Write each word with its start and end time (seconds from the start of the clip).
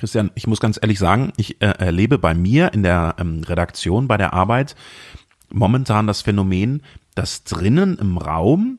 Christian, 0.00 0.30
ich 0.34 0.46
muss 0.46 0.60
ganz 0.60 0.78
ehrlich 0.80 0.98
sagen, 0.98 1.34
ich 1.36 1.60
äh, 1.60 1.66
erlebe 1.66 2.16
bei 2.16 2.32
mir 2.32 2.72
in 2.72 2.82
der 2.82 3.16
ähm, 3.18 3.42
Redaktion, 3.44 4.08
bei 4.08 4.16
der 4.16 4.32
Arbeit 4.32 4.74
momentan 5.52 6.06
das 6.06 6.22
Phänomen, 6.22 6.82
dass 7.14 7.44
drinnen 7.44 7.98
im 7.98 8.16
Raum 8.16 8.78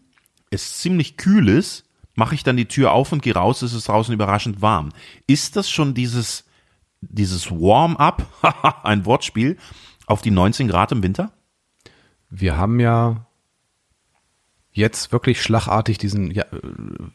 es 0.49 0.79
ziemlich 0.79 1.17
kühl 1.17 1.47
ist, 1.47 1.85
mache 2.15 2.33
ich 2.33 2.43
dann 2.43 2.57
die 2.57 2.67
Tür 2.67 2.91
auf 2.91 3.11
und 3.11 3.21
gehe 3.21 3.35
raus, 3.35 3.61
ist 3.61 3.73
es 3.73 3.83
draußen 3.83 4.11
überraschend 4.11 4.63
warm. 4.63 4.89
Ist 5.27 5.57
das 5.57 5.69
schon 5.69 5.93
dieses, 5.93 6.45
dieses 7.01 7.51
Warm-up, 7.51 8.25
ein 8.83 9.05
Wortspiel, 9.05 9.57
auf 10.07 10.23
die 10.23 10.31
19 10.31 10.67
Grad 10.69 10.91
im 10.91 11.03
Winter? 11.03 11.31
Wir 12.31 12.57
haben 12.57 12.79
ja 12.79 13.27
jetzt 14.73 15.11
wirklich 15.11 15.41
schlagartig 15.41 15.97
diesen 15.97 16.31
ja, 16.31 16.45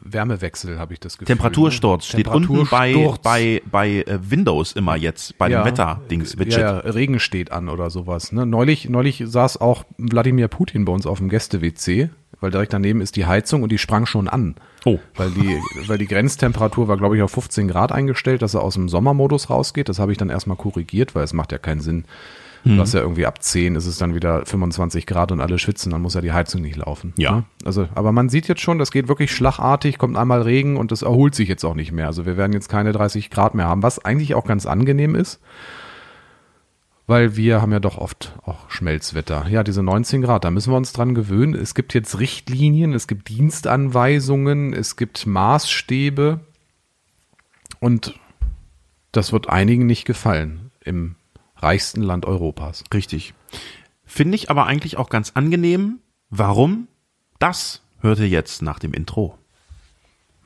Wärmewechsel, 0.00 0.78
habe 0.78 0.92
ich 0.92 1.00
das 1.00 1.14
Gefühl. 1.14 1.26
Temperatursturz 1.26 2.06
steht 2.06 2.28
unten 2.28 2.66
bei, 2.70 3.14
bei, 3.22 3.62
bei 3.70 4.02
äh, 4.02 4.18
Windows 4.30 4.72
immer 4.72 4.96
jetzt, 4.96 5.38
bei 5.38 5.48
ja, 5.48 5.62
dem 5.62 5.72
Wetterdings, 5.72 6.38
Widget. 6.38 6.58
Ja, 6.58 6.78
Regen 6.78 7.18
steht 7.18 7.52
an 7.52 7.68
oder 7.68 7.88
sowas. 7.88 8.32
Ne? 8.32 8.44
Neulich, 8.44 8.88
neulich 8.88 9.22
saß 9.26 9.60
auch 9.60 9.84
Wladimir 9.96 10.48
Putin 10.48 10.84
bei 10.84 10.92
uns 10.92 11.06
auf 11.06 11.18
dem 11.18 11.30
Gäste-WC, 11.30 12.10
weil 12.40 12.50
direkt 12.50 12.74
daneben 12.74 13.00
ist 13.00 13.16
die 13.16 13.24
Heizung 13.24 13.62
und 13.62 13.72
die 13.72 13.78
sprang 13.78 14.04
schon 14.04 14.28
an. 14.28 14.56
Oh. 14.84 14.98
Weil 15.14 15.30
die, 15.30 15.58
weil 15.86 15.98
die 15.98 16.06
Grenztemperatur 16.06 16.88
war, 16.88 16.98
glaube 16.98 17.16
ich, 17.16 17.22
auf 17.22 17.30
15 17.30 17.68
Grad 17.68 17.90
eingestellt, 17.90 18.42
dass 18.42 18.54
er 18.54 18.62
aus 18.62 18.74
dem 18.74 18.90
Sommermodus 18.90 19.48
rausgeht. 19.48 19.88
Das 19.88 19.98
habe 19.98 20.12
ich 20.12 20.18
dann 20.18 20.28
erstmal 20.28 20.58
korrigiert, 20.58 21.14
weil 21.14 21.24
es 21.24 21.32
macht 21.32 21.52
ja 21.52 21.58
keinen 21.58 21.80
Sinn. 21.80 22.04
Mhm. 22.66 22.78
Was 22.78 22.92
ja 22.92 23.00
irgendwie 23.00 23.26
ab 23.26 23.42
10 23.42 23.76
ist 23.76 23.86
es 23.86 23.98
dann 23.98 24.14
wieder 24.14 24.44
25 24.44 25.06
Grad 25.06 25.32
und 25.32 25.40
alle 25.40 25.58
schwitzen, 25.58 25.92
dann 25.92 26.02
muss 26.02 26.14
ja 26.14 26.20
die 26.20 26.32
Heizung 26.32 26.62
nicht 26.62 26.76
laufen. 26.76 27.14
Ja. 27.16 27.36
Ne? 27.36 27.44
Also, 27.64 27.88
aber 27.94 28.12
man 28.12 28.28
sieht 28.28 28.48
jetzt 28.48 28.60
schon, 28.60 28.78
das 28.78 28.90
geht 28.90 29.08
wirklich 29.08 29.32
schlagartig, 29.32 29.98
kommt 29.98 30.16
einmal 30.16 30.42
Regen 30.42 30.76
und 30.76 30.92
das 30.92 31.02
erholt 31.02 31.34
sich 31.34 31.48
jetzt 31.48 31.64
auch 31.64 31.74
nicht 31.74 31.92
mehr. 31.92 32.06
Also 32.06 32.26
wir 32.26 32.36
werden 32.36 32.52
jetzt 32.52 32.68
keine 32.68 32.92
30 32.92 33.30
Grad 33.30 33.54
mehr 33.54 33.66
haben, 33.66 33.82
was 33.82 34.04
eigentlich 34.04 34.34
auch 34.34 34.44
ganz 34.44 34.66
angenehm 34.66 35.14
ist 35.14 35.40
weil 37.06 37.36
wir 37.36 37.62
haben 37.62 37.72
ja 37.72 37.80
doch 37.80 37.98
oft 37.98 38.34
auch 38.44 38.68
Schmelzwetter. 38.68 39.46
Ja, 39.48 39.62
diese 39.62 39.82
19 39.82 40.22
Grad, 40.22 40.44
da 40.44 40.50
müssen 40.50 40.72
wir 40.72 40.76
uns 40.76 40.92
dran 40.92 41.14
gewöhnen. 41.14 41.54
Es 41.54 41.74
gibt 41.74 41.94
jetzt 41.94 42.18
Richtlinien, 42.18 42.92
es 42.94 43.06
gibt 43.06 43.28
Dienstanweisungen, 43.28 44.72
es 44.72 44.96
gibt 44.96 45.26
Maßstäbe 45.26 46.40
und 47.78 48.18
das 49.12 49.32
wird 49.32 49.48
einigen 49.48 49.86
nicht 49.86 50.04
gefallen 50.04 50.72
im 50.84 51.14
reichsten 51.66 52.02
Land 52.02 52.24
Europas. 52.26 52.84
Richtig. 52.94 53.34
Finde 54.04 54.36
ich 54.36 54.50
aber 54.50 54.66
eigentlich 54.66 54.96
auch 54.96 55.10
ganz 55.10 55.32
angenehm. 55.34 55.98
Warum? 56.30 56.86
Das 57.40 57.82
hört 57.98 58.20
ihr 58.20 58.28
jetzt 58.28 58.62
nach 58.62 58.78
dem 58.78 58.94
Intro. 58.94 59.36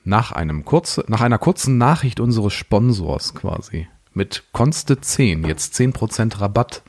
Nach 0.03 0.33
einem 0.33 0.65
kurze, 0.65 1.05
nach 1.09 1.21
einer 1.21 1.39
kurzen 1.39 1.77
Nachricht 1.77 2.21
unseres 2.21 2.55
Sponsors 2.55 3.35
quasi 3.35 3.87
mit 4.15 4.45
Konste 4.53 5.01
10, 5.01 5.45
jetzt 5.45 5.75
10% 5.75 6.41
Rabatt 6.41 6.83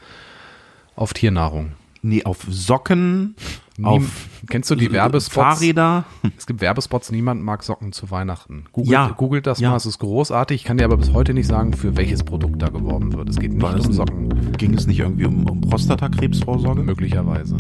auf 0.96 1.14
Tiernahrung. 1.14 1.74
Nee, 2.02 2.24
auf 2.24 2.46
Socken, 2.50 3.36
auf 3.84 4.28
Kennst 4.50 4.70
du 4.70 4.76
die 4.76 4.92
Werbespots? 4.92 5.34
Fahrräder. 5.60 6.06
Es 6.38 6.46
gibt 6.46 6.62
Werbespots, 6.62 7.12
niemand 7.12 7.42
mag 7.44 7.64
Socken 7.64 7.92
zu 7.94 8.12
Weihnachten. 8.12 8.66
Googelt, 8.72 8.92
Ja. 8.92 9.08
googelt 9.18 9.48
das 9.48 9.60
Ja. 9.60 9.70
mal, 9.72 9.78
es 9.78 9.86
ist 9.86 10.00
großartig. 10.00 10.62
Ich 10.62 10.64
kann 10.66 10.78
dir 10.78 10.86
aber 10.86 10.98
bis 10.98 11.14
heute 11.14 11.34
nicht 11.34 11.48
sagen, 11.48 11.74
für 11.74 11.96
welches 11.96 12.24
Produkt 12.24 12.62
da 12.62 12.68
geworben 12.70 13.14
wird. 13.14 13.30
Es 13.30 13.38
geht 13.40 13.54
nicht 13.54 13.62
War 13.62 13.74
um 13.76 13.94
Socken, 13.94 14.52
Ging 14.58 14.74
es 14.74 14.88
nicht 14.88 15.00
irgendwie 15.00 15.26
um, 15.26 15.50
um 15.50 15.62
Prostatakrebsvorsorge? 15.62 16.84
möglicherweise. 16.84 17.56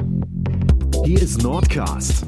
Hier 1.05 1.21
ist 1.21 1.41
Nordcast. 1.43 2.25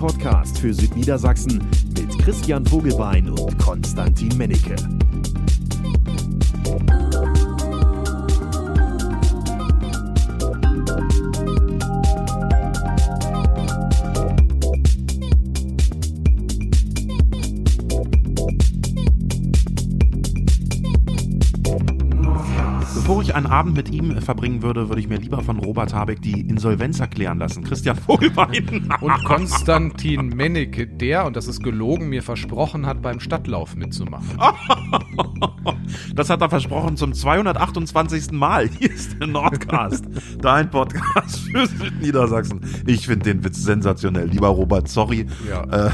Podcast 0.00 0.58
für 0.58 0.72
Südniedersachsen 0.72 1.62
mit 1.94 2.18
Christian 2.18 2.64
Vogelbein 2.64 3.28
und 3.28 3.58
Konstantin 3.58 4.34
Mennecke. 4.38 4.76
Abend 23.60 23.76
mit 23.76 23.90
ihm 23.90 24.22
verbringen 24.22 24.62
würde, 24.62 24.88
würde 24.88 25.02
ich 25.02 25.08
mir 25.08 25.18
lieber 25.18 25.42
von 25.42 25.58
Robert 25.58 25.92
Habeck 25.92 26.22
die 26.22 26.40
Insolvenz 26.40 26.98
erklären 26.98 27.38
lassen. 27.38 27.62
Christian 27.62 27.94
Vogelbein. 27.94 28.90
Und 29.02 29.24
Konstantin 29.24 30.28
Mennecke, 30.28 30.86
der, 30.86 31.26
und 31.26 31.36
das 31.36 31.46
ist 31.46 31.62
gelogen, 31.62 32.08
mir 32.08 32.22
versprochen 32.22 32.86
hat, 32.86 33.02
beim 33.02 33.20
Stadtlauf 33.20 33.76
mitzumachen. 33.76 34.38
Das 36.14 36.30
hat 36.30 36.40
er 36.40 36.48
versprochen 36.48 36.96
zum 36.96 37.12
228. 37.12 38.30
Mal. 38.32 38.68
Hier 38.68 38.92
ist 38.92 39.18
der 39.18 39.26
Nordcast, 39.26 40.04
dein 40.40 40.70
Podcast 40.70 41.40
für 41.50 41.66
Südniedersachsen. 41.66 42.60
Ich 42.86 43.06
finde 43.06 43.24
den 43.24 43.44
Witz 43.44 43.62
sensationell. 43.62 44.28
Lieber 44.28 44.48
Robert, 44.48 44.88
sorry. 44.88 45.26
Ja. 45.48 45.64
Äh, 45.64 45.90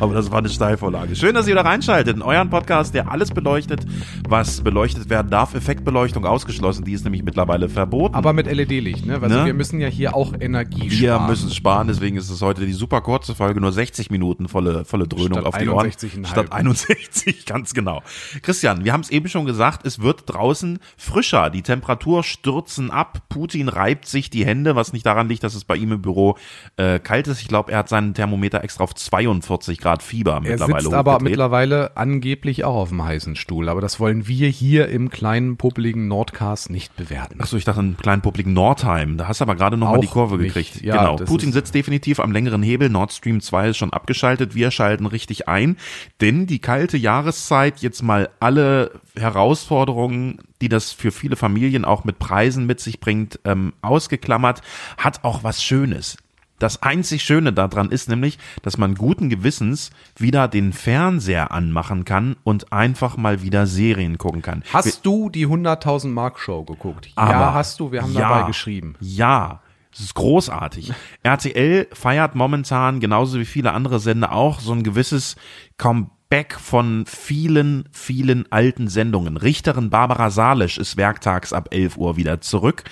aber 0.00 0.14
das 0.14 0.30
war 0.30 0.38
eine 0.38 0.48
Steilvorlage. 0.48 1.14
Schön, 1.14 1.34
dass 1.34 1.46
ihr 1.46 1.54
da 1.54 1.62
reinschaltet 1.62 2.16
in 2.16 2.22
euren 2.22 2.50
Podcast, 2.50 2.94
der 2.94 3.10
alles 3.10 3.30
beleuchtet, 3.30 3.84
was 4.28 4.62
beleuchtet 4.62 5.10
werden 5.10 5.30
darf. 5.30 5.54
Effektbeleuchtung 5.54 6.24
ausgeschlossen, 6.24 6.84
die 6.84 6.92
ist 6.92 7.04
nämlich 7.04 7.22
mittlerweile 7.22 7.68
verboten. 7.68 8.14
Aber 8.14 8.32
mit 8.32 8.46
LED-Licht, 8.46 9.06
ne? 9.06 9.20
Also 9.20 9.28
Ne? 9.40 9.44
wir 9.46 9.54
müssen 9.54 9.80
ja 9.80 9.88
hier 9.88 10.14
auch 10.16 10.32
Energie 10.40 10.90
wir 10.90 11.14
sparen. 11.14 11.30
müssen 11.30 11.50
sparen, 11.50 11.88
deswegen 11.88 12.16
ist 12.16 12.30
es 12.30 12.40
heute 12.42 12.66
die 12.66 12.72
super 12.72 13.00
kurze 13.02 13.34
Folge, 13.34 13.60
nur 13.60 13.72
60 13.72 14.10
Minuten 14.10 14.48
volle, 14.48 14.84
volle 14.84 15.06
Dröhnung 15.06 15.32
Statt 15.40 15.46
auf 15.46 15.58
die 15.58 15.68
Ohren. 15.68 15.86
61,5. 15.86 16.26
Statt 16.26 16.52
61, 16.52 17.46
ganz 17.46 17.74
genau. 17.74 18.02
Christian, 18.42 18.84
wir 18.84 18.92
haben 18.92 19.02
es 19.02 19.10
eben 19.10 19.28
schon 19.28 19.44
gesagt, 19.44 19.86
es 19.86 20.00
wird 20.00 20.22
draußen 20.26 20.78
frischer. 20.96 21.50
Die 21.50 21.62
Temperatur 21.62 22.22
stürzen 22.24 22.90
ab. 22.90 23.22
Putin 23.28 23.68
reibt 23.68 24.06
sich 24.06 24.30
die 24.30 24.44
Hände, 24.46 24.76
was 24.76 24.92
nicht 24.92 25.04
daran 25.06 25.28
liegt, 25.28 25.44
dass 25.44 25.54
es 25.54 25.64
bei 25.64 25.76
ihm 25.76 25.92
im 25.92 26.02
Büro 26.02 26.36
äh, 26.76 26.98
kalt 26.98 27.26
ist. 27.28 27.40
Ich 27.42 27.48
glaube, 27.48 27.70
er 27.72 27.78
hat 27.78 27.88
seinen 27.88 28.14
Thermometer 28.14 28.64
extra 28.64 28.84
auf 28.84 28.94
42 28.94 29.78
Grad 29.78 29.89
Fieber 29.98 30.34
Er 30.34 30.40
mittlerweile 30.40 30.82
sitzt 30.82 30.94
aber 30.94 31.20
mittlerweile 31.20 31.96
angeblich 31.96 32.64
auch 32.64 32.74
auf 32.76 32.88
dem 32.90 33.02
heißen 33.04 33.36
Stuhl. 33.36 33.68
Aber 33.68 33.80
das 33.80 33.98
wollen 34.00 34.28
wir 34.28 34.48
hier 34.48 34.88
im 34.88 35.10
kleinen, 35.10 35.56
puppeligen 35.56 36.08
Nordcast 36.08 36.70
nicht 36.70 36.96
bewerten. 36.96 37.40
Achso, 37.40 37.56
ich 37.56 37.64
dachte, 37.64 37.80
einen 37.80 37.96
kleinen 37.96 38.22
Public 38.22 38.46
Nordheim. 38.46 39.16
Da 39.16 39.28
hast 39.28 39.40
du 39.40 39.44
aber 39.44 39.56
gerade 39.56 39.76
noch 39.76 39.90
mal 39.90 39.96
Auch 39.98 40.00
die 40.00 40.06
Kurve 40.06 40.36
nicht. 40.36 40.54
gekriegt. 40.54 40.82
Ja, 40.82 40.96
genau. 40.96 41.16
Putin 41.16 41.52
sitzt 41.52 41.74
definitiv 41.74 42.20
am 42.20 42.32
längeren 42.32 42.62
Hebel. 42.62 42.88
Nord 42.88 43.12
Stream 43.12 43.40
2 43.40 43.70
ist 43.70 43.76
schon 43.76 43.92
abgeschaltet. 43.92 44.54
Wir 44.54 44.70
schalten 44.70 45.06
richtig 45.06 45.48
ein. 45.48 45.76
Denn 46.20 46.46
die 46.46 46.60
kalte 46.60 46.96
Jahreszeit, 46.96 47.80
jetzt 47.80 48.02
mal 48.02 48.30
alle 48.40 48.92
Herausforderungen, 49.16 50.38
die 50.60 50.68
das 50.68 50.92
für 50.92 51.10
viele 51.10 51.36
Familien 51.36 51.84
auch 51.84 52.04
mit 52.04 52.18
Preisen 52.18 52.66
mit 52.66 52.80
sich 52.80 53.00
bringt, 53.00 53.40
ähm, 53.44 53.72
ausgeklammert, 53.82 54.62
hat 54.96 55.24
auch 55.24 55.42
was 55.42 55.62
Schönes. 55.62 56.16
Das 56.60 56.82
einzig 56.82 57.22
Schöne 57.24 57.52
daran 57.52 57.90
ist 57.90 58.08
nämlich, 58.08 58.38
dass 58.62 58.78
man 58.78 58.94
guten 58.94 59.30
Gewissens 59.30 59.90
wieder 60.16 60.46
den 60.46 60.72
Fernseher 60.72 61.50
anmachen 61.50 62.04
kann 62.04 62.36
und 62.44 62.72
einfach 62.72 63.16
mal 63.16 63.42
wieder 63.42 63.66
Serien 63.66 64.18
gucken 64.18 64.42
kann. 64.42 64.62
Hast 64.72 65.04
du 65.06 65.30
die 65.30 65.46
100.000 65.46 66.08
Mark 66.08 66.38
Show 66.38 66.62
geguckt? 66.64 67.10
ja, 67.16 67.54
hast 67.54 67.80
du. 67.80 67.90
Wir 67.90 68.02
haben 68.02 68.12
ja, 68.12 68.28
dabei 68.28 68.46
geschrieben. 68.46 68.94
Ja, 69.00 69.62
es 69.92 70.00
ist 70.00 70.14
großartig. 70.14 70.92
RTL 71.22 71.88
feiert 71.92 72.34
momentan, 72.34 73.00
genauso 73.00 73.40
wie 73.40 73.46
viele 73.46 73.72
andere 73.72 73.98
Sender 73.98 74.32
auch, 74.32 74.60
so 74.60 74.72
ein 74.72 74.82
gewisses 74.82 75.36
Comeback 75.78 76.58
von 76.60 77.06
vielen, 77.06 77.88
vielen 77.90 78.52
alten 78.52 78.88
Sendungen. 78.88 79.38
Richterin 79.38 79.88
Barbara 79.88 80.28
Salisch 80.30 80.76
ist 80.76 80.98
werktags 80.98 81.54
ab 81.54 81.68
11 81.72 81.96
Uhr 81.96 82.16
wieder 82.18 82.42
zurück. 82.42 82.84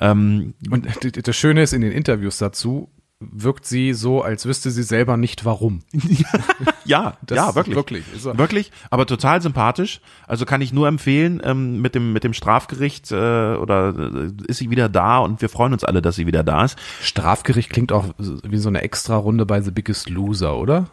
Ähm, 0.00 0.54
Und 0.70 0.88
das 1.26 1.36
Schöne 1.36 1.62
ist, 1.62 1.74
in 1.74 1.82
den 1.82 1.92
Interviews 1.92 2.38
dazu 2.38 2.88
wirkt 3.20 3.66
sie 3.66 3.92
so, 3.92 4.22
als 4.22 4.46
wüsste 4.46 4.70
sie 4.70 4.82
selber 4.82 5.16
nicht 5.18 5.44
warum. 5.44 5.80
ja, 6.84 7.18
Das 7.24 7.36
ja, 7.36 7.48
ist 7.50 7.54
wirklich. 7.54 7.76
wirklich, 7.76 8.04
er. 8.24 8.38
Wirklich, 8.38 8.72
aber 8.88 9.06
total 9.06 9.42
sympathisch. 9.42 10.00
Also 10.26 10.46
kann 10.46 10.62
ich 10.62 10.72
nur 10.72 10.88
empfehlen, 10.88 11.40
ähm, 11.44 11.80
mit 11.82 11.94
dem, 11.94 12.12
mit 12.14 12.24
dem 12.24 12.32
Strafgericht, 12.32 13.12
äh, 13.12 13.54
oder 13.54 13.94
äh, 13.96 14.30
ist 14.48 14.58
sie 14.58 14.70
wieder 14.70 14.88
da 14.88 15.18
und 15.18 15.42
wir 15.42 15.50
freuen 15.50 15.74
uns 15.74 15.84
alle, 15.84 16.00
dass 16.00 16.16
sie 16.16 16.26
wieder 16.26 16.42
da 16.42 16.64
ist. 16.64 16.78
Strafgericht 17.02 17.70
klingt 17.70 17.92
auch 17.92 18.06
wie 18.18 18.58
so 18.58 18.68
eine 18.68 18.80
Extra-Runde 18.80 19.44
bei 19.44 19.60
The 19.60 19.70
Biggest 19.70 20.08
Loser, 20.08 20.56
oder? 20.56 20.86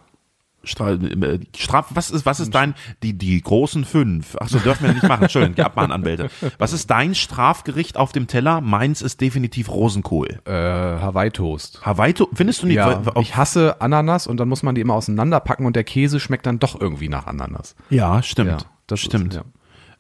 Stra 0.64 0.92
äh, 0.92 1.40
Straf, 1.56 1.88
was 1.92 2.12
ist, 2.12 2.26
was 2.26 2.40
ist 2.40 2.54
dein, 2.54 2.76
die, 3.04 3.14
die 3.14 3.42
großen 3.42 3.86
fünf? 3.86 4.36
Ach 4.40 4.50
so, 4.50 4.60
dürfen 4.60 4.86
wir 4.86 4.94
nicht 4.94 5.08
machen. 5.08 5.24
Entschuldigung, 5.24 5.56
die 5.56 5.64
Abmahnanwälte. 5.64 6.30
Was 6.58 6.74
ist 6.74 6.90
dein 6.90 7.16
Strafgericht 7.16 7.98
auf 7.98 8.12
dem 8.12 8.28
Teller? 8.28 8.62
Meins 8.62 9.02
ist 9.02 9.22
definitiv 9.22 9.70
Rosenkohl. 9.70 10.40
Äh, 10.46 10.52
Hawaii-Toast. 10.52 11.86
Hawaii, 11.86 12.14
findest 12.34 12.64
du 12.64 12.68
nicht? 12.68 12.78
Ja, 12.78 13.02
ich 13.20 13.36
hasse 13.36 13.82
Ananas 13.82 14.28
und 14.28 14.38
dann 14.40 14.50
muss 14.50 14.64
man 14.64 14.76
die 14.76 14.82
immer 14.82 14.96
auseinanderpacken 14.96 15.66
und 15.66 15.76
der 15.76 15.84
Käse 15.84 16.20
schmeckt 16.20 16.46
dann 16.46 16.60
doch 16.60 16.80
irgendwie 16.80 17.10
nach 17.10 17.28
Ananas. 17.28 17.76
ja, 17.90 18.22
stimmt. 18.24 18.62
Ja, 18.62 18.68
das 18.88 19.00
stimmt. 19.00 19.36
Ist, 19.36 19.44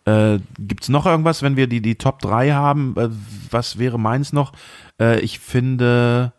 ja. 0.05 0.33
Äh, 0.35 0.39
gibt's 0.57 0.87
noch 0.87 1.05
irgendwas, 1.05 1.41
wenn 1.43 1.57
wir 1.57 1.67
die, 1.67 1.81
die 1.81 1.95
Top 1.95 2.19
3 2.19 2.51
haben? 2.51 2.95
Äh, 2.97 3.09
was 3.51 3.77
wäre 3.77 3.99
meins 3.99 4.31
noch? 4.31 4.53
Äh, 4.99 5.19
ich 5.19 5.39
finde 5.39 6.31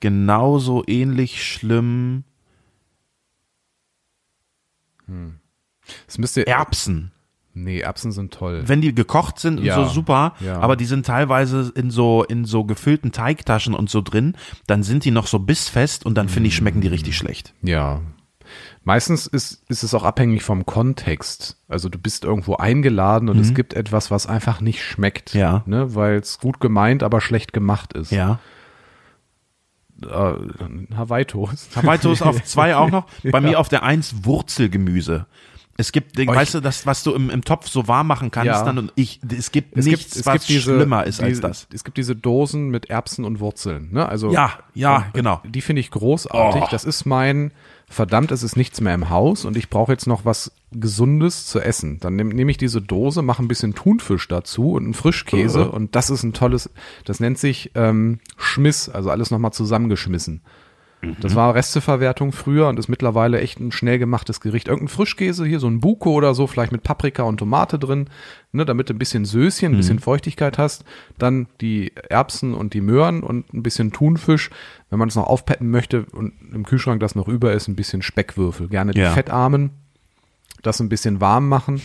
genauso 0.00 0.82
ähnlich 0.86 1.44
schlimm 1.44 2.24
Es 6.06 6.18
müsste 6.18 6.46
Erbsen. 6.46 7.12
Nee, 7.54 7.80
Erbsen 7.80 8.12
sind 8.12 8.32
toll. 8.32 8.62
Wenn 8.66 8.80
die 8.80 8.94
gekocht 8.94 9.38
sind 9.40 9.58
und 9.58 9.64
Ja, 9.64 9.74
so 9.74 9.86
super, 9.86 10.34
ja. 10.40 10.60
aber 10.60 10.76
die 10.76 10.84
sind 10.84 11.06
teilweise 11.06 11.72
in 11.74 11.90
so, 11.90 12.22
in 12.22 12.44
so 12.44 12.64
gefüllten 12.64 13.10
Teigtaschen 13.10 13.74
und 13.74 13.90
so 13.90 14.00
drin, 14.00 14.36
dann 14.66 14.82
sind 14.84 15.04
die 15.04 15.10
noch 15.10 15.26
so 15.26 15.40
bissfest 15.40 16.06
und 16.06 16.14
dann 16.14 16.28
finde 16.28 16.48
ich, 16.48 16.56
schmecken 16.56 16.80
die 16.80 16.88
richtig 16.88 17.16
schlecht. 17.16 17.54
Ja. 17.62 18.00
Meistens 18.84 19.26
ist, 19.26 19.64
ist 19.68 19.82
es 19.82 19.92
auch 19.92 20.04
abhängig 20.04 20.42
vom 20.42 20.64
Kontext. 20.66 21.56
Also 21.68 21.88
du 21.88 21.98
bist 21.98 22.24
irgendwo 22.24 22.56
eingeladen 22.56 23.28
und 23.28 23.38
es 23.38 23.52
gibt 23.54 23.74
etwas, 23.74 24.10
was 24.10 24.26
einfach 24.26 24.60
nicht 24.60 24.82
schmeckt. 24.82 25.34
Mhm. 25.34 25.40
Ja. 25.40 25.62
Ne, 25.66 25.94
Weil 25.94 26.16
es 26.16 26.38
gut 26.38 26.60
gemeint, 26.60 27.02
aber 27.02 27.20
schlecht 27.20 27.52
gemacht 27.52 27.92
ist. 27.92 28.12
Ja. 28.12 28.38
Äh, 30.02 30.94
Hawaii 30.96 31.24
Toast. 31.24 31.74
Hawaii 31.76 31.98
Toast 31.98 32.22
auf 32.22 32.42
zwei 32.44 32.76
auch 32.76 32.90
noch. 32.90 33.06
Bei 33.30 33.40
mir 33.40 33.58
auf 33.58 33.68
der 33.68 33.82
eins 33.82 34.24
Wurzelgemüse. 34.24 35.26
Es 35.80 35.92
gibt, 35.92 36.18
weißt 36.18 36.54
du, 36.54 36.60
das, 36.60 36.86
was 36.86 37.04
du 37.04 37.14
im, 37.14 37.30
im 37.30 37.44
Topf 37.44 37.68
so 37.68 37.86
warm 37.86 38.08
machen 38.08 38.32
kannst, 38.32 38.46
Ja. 38.48 38.64
dann 38.64 38.78
und 38.78 38.92
ich, 38.96 39.20
es 39.30 39.52
gibt 39.52 39.76
Es 39.78 39.84
nichts, 39.86 40.00
gibt, 40.06 40.16
es 40.16 40.26
was 40.26 40.32
gibt 40.34 40.48
diese, 40.48 40.74
schlimmer 40.74 41.04
ist 41.04 41.20
als 41.22 41.28
diese, 41.28 41.40
das. 41.42 41.68
Es 41.72 41.84
gibt 41.84 41.98
diese 41.98 42.16
Dosen 42.16 42.70
mit 42.70 42.90
Erbsen 42.90 43.24
und 43.24 43.38
Wurzeln. 43.38 43.88
Ne? 43.92 44.08
Also, 44.08 44.32
Ja, 44.32 44.54
ja, 44.74 44.96
und- 44.96 45.14
genau. 45.14 45.40
Die 45.46 45.60
finde 45.60 45.78
ich 45.78 45.92
großartig. 45.92 46.62
Oh. 46.62 46.68
Das 46.72 46.82
ist 46.84 47.04
mein, 47.06 47.52
verdammt, 47.88 48.32
es 48.32 48.42
ist 48.42 48.56
nichts 48.56 48.80
mehr 48.80 48.92
im 48.92 49.08
Haus 49.08 49.44
und 49.44 49.56
ich 49.56 49.70
brauche 49.70 49.92
jetzt 49.92 50.08
noch 50.08 50.24
was 50.24 50.50
Gesundes 50.72 51.46
zu 51.46 51.60
essen. 51.60 51.98
Dann 52.00 52.16
nehme 52.16 52.34
nehm 52.34 52.48
ich 52.48 52.58
diese 52.58 52.82
Dose, 52.82 53.22
mache 53.22 53.42
ein 53.42 53.48
bisschen 53.48 53.74
Thunfisch 53.74 54.28
dazu 54.28 54.72
und 54.72 54.84
einen 54.84 54.94
Frischkäse 54.94 55.70
und 55.70 55.96
das 55.96 56.10
ist 56.10 56.22
ein 56.22 56.32
tolles, 56.32 56.70
das 57.04 57.20
nennt 57.20 57.38
sich 57.38 57.72
ähm, 57.74 58.20
Schmiss, 58.36 58.88
also 58.88 59.10
alles 59.10 59.30
nochmal 59.30 59.52
zusammengeschmissen. 59.52 60.42
Das 61.20 61.36
war 61.36 61.54
Resteverwertung 61.54 62.32
früher 62.32 62.66
und 62.66 62.76
ist 62.78 62.88
mittlerweile 62.88 63.40
echt 63.40 63.60
ein 63.60 63.70
schnell 63.70 64.00
gemachtes 64.00 64.40
Gericht. 64.40 64.66
Irgendein 64.66 64.88
Frischkäse, 64.88 65.46
hier 65.46 65.60
so 65.60 65.68
ein 65.68 65.78
Buko 65.78 66.10
oder 66.10 66.34
so, 66.34 66.48
vielleicht 66.48 66.72
mit 66.72 66.82
Paprika 66.82 67.22
und 67.22 67.36
Tomate 67.38 67.78
drin, 67.78 68.10
ne, 68.50 68.64
damit 68.64 68.88
du 68.88 68.94
ein 68.94 68.98
bisschen 68.98 69.24
Söschen, 69.24 69.74
ein 69.74 69.76
bisschen 69.76 70.00
Feuchtigkeit 70.00 70.58
hast. 70.58 70.84
Dann 71.16 71.46
die 71.60 71.92
Erbsen 72.08 72.52
und 72.52 72.74
die 72.74 72.80
Möhren 72.80 73.22
und 73.22 73.54
ein 73.54 73.62
bisschen 73.62 73.92
Thunfisch. 73.92 74.50
Wenn 74.90 74.98
man 74.98 75.08
es 75.08 75.14
noch 75.14 75.28
aufpeppen 75.28 75.70
möchte 75.70 76.04
und 76.10 76.32
im 76.52 76.64
Kühlschrank 76.66 76.98
das 76.98 77.14
noch 77.14 77.28
über 77.28 77.52
ist, 77.52 77.68
ein 77.68 77.76
bisschen 77.76 78.02
Speckwürfel. 78.02 78.66
Gerne 78.68 78.92
die 78.92 79.00
Ja. 79.00 79.12
fettarmen, 79.12 79.70
das 80.62 80.80
ein 80.80 80.88
bisschen 80.88 81.20
warm 81.20 81.48
machen. 81.48 81.80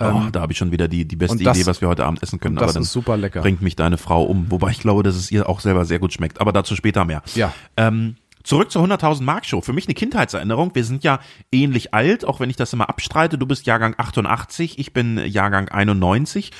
oh, 0.00 0.22
da 0.30 0.40
habe 0.42 0.52
ich 0.52 0.58
schon 0.58 0.72
wieder 0.72 0.88
die, 0.88 1.06
die 1.06 1.16
beste 1.16 1.38
Ähm, 1.38 1.44
das- 1.44 1.56
Idee, 1.58 1.66
was 1.66 1.80
wir 1.80 1.88
heute 1.88 2.04
Abend 2.04 2.22
essen 2.22 2.38
können. 2.40 2.56
das 2.56 2.64
aber 2.64 2.72
dann 2.74 2.82
ist 2.82 2.92
super 2.92 3.16
lecker. 3.16 3.40
bringt 3.40 3.62
mich 3.62 3.76
deine 3.76 3.96
Frau 3.98 4.24
um. 4.24 4.50
Wobei 4.50 4.70
ich 4.70 4.80
glaube, 4.80 5.02
dass 5.02 5.16
es 5.16 5.30
ihr 5.32 5.48
auch 5.48 5.60
selber 5.60 5.84
sehr 5.84 5.98
gut 5.98 6.12
schmeckt. 6.12 6.40
Aber 6.40 6.52
dazu 6.52 6.76
später 6.76 7.04
mehr. 7.04 7.22
Ja. 7.34 7.54
Ähm, 7.78 8.16
zurück 8.44 8.70
zur 8.70 8.82
100.000 8.84 9.22
Mark 9.22 9.46
Show. 9.46 9.60
Für 9.62 9.72
mich 9.72 9.86
eine 9.86 9.94
Kindheitserinnerung. 9.94 10.74
Wir 10.74 10.84
sind 10.84 11.02
ja 11.02 11.18
ähnlich 11.50 11.94
alt, 11.94 12.24
auch 12.26 12.40
wenn 12.40 12.50
ich 12.50 12.56
das 12.56 12.72
immer 12.74 12.88
abstreite. 12.90 13.38
Du 13.38 13.46
bist 13.46 13.66
Jahrgang 13.66 13.94
88, 13.96 14.78
ich 14.78 14.92
bin 14.92 15.18
Jahrgang 15.26 15.68
91. 15.70 16.50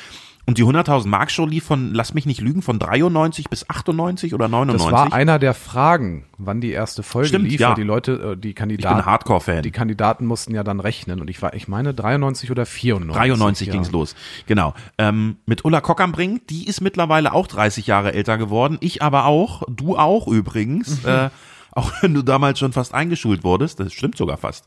Und 0.46 0.58
die 0.58 0.64
100.000 0.64 1.08
Mark 1.08 1.32
Show 1.32 1.44
lief 1.44 1.64
von, 1.64 1.92
lass 1.92 2.14
mich 2.14 2.24
nicht 2.24 2.40
lügen, 2.40 2.62
von 2.62 2.78
93 2.78 3.50
bis 3.50 3.68
98 3.68 4.32
oder 4.32 4.46
99. 4.48 4.86
Das 4.86 4.92
war 4.92 5.12
einer 5.12 5.40
der 5.40 5.54
Fragen, 5.54 6.24
wann 6.38 6.60
die 6.60 6.70
erste 6.70 7.02
Folge 7.02 7.28
Stimmt, 7.28 7.50
lief. 7.50 7.58
ja. 7.60 7.74
Die 7.74 7.82
Leute, 7.82 8.34
äh, 8.34 8.40
die 8.40 8.50
ich 8.50 8.54
Kandidaten, 8.54 8.96
bin 8.98 9.06
Hardcore-Fan. 9.06 9.62
die 9.62 9.72
Kandidaten 9.72 10.24
mussten 10.24 10.54
ja 10.54 10.62
dann 10.62 10.78
rechnen 10.78 11.20
und 11.20 11.28
ich 11.28 11.42
war, 11.42 11.54
ich 11.54 11.66
meine 11.66 11.94
93 11.94 12.52
oder 12.52 12.64
94. 12.64 13.16
93 13.20 13.66
ja. 13.66 13.72
ging's 13.72 13.90
los. 13.90 14.14
Genau. 14.46 14.72
Ähm, 14.98 15.36
mit 15.46 15.64
Ulla 15.64 15.80
Kockernbrink, 15.80 16.46
die 16.46 16.68
ist 16.68 16.80
mittlerweile 16.80 17.32
auch 17.32 17.48
30 17.48 17.88
Jahre 17.88 18.12
älter 18.12 18.38
geworden. 18.38 18.78
Ich 18.80 19.02
aber 19.02 19.24
auch. 19.26 19.64
Du 19.68 19.96
auch 19.98 20.28
übrigens. 20.28 21.02
Mhm. 21.02 21.08
Äh, 21.08 21.30
auch 21.72 21.90
wenn 22.02 22.14
du 22.14 22.22
damals 22.22 22.58
schon 22.60 22.72
fast 22.72 22.94
eingeschult 22.94 23.42
wurdest. 23.42 23.80
Das 23.80 23.92
stimmt 23.92 24.16
sogar 24.16 24.36
fast. 24.36 24.66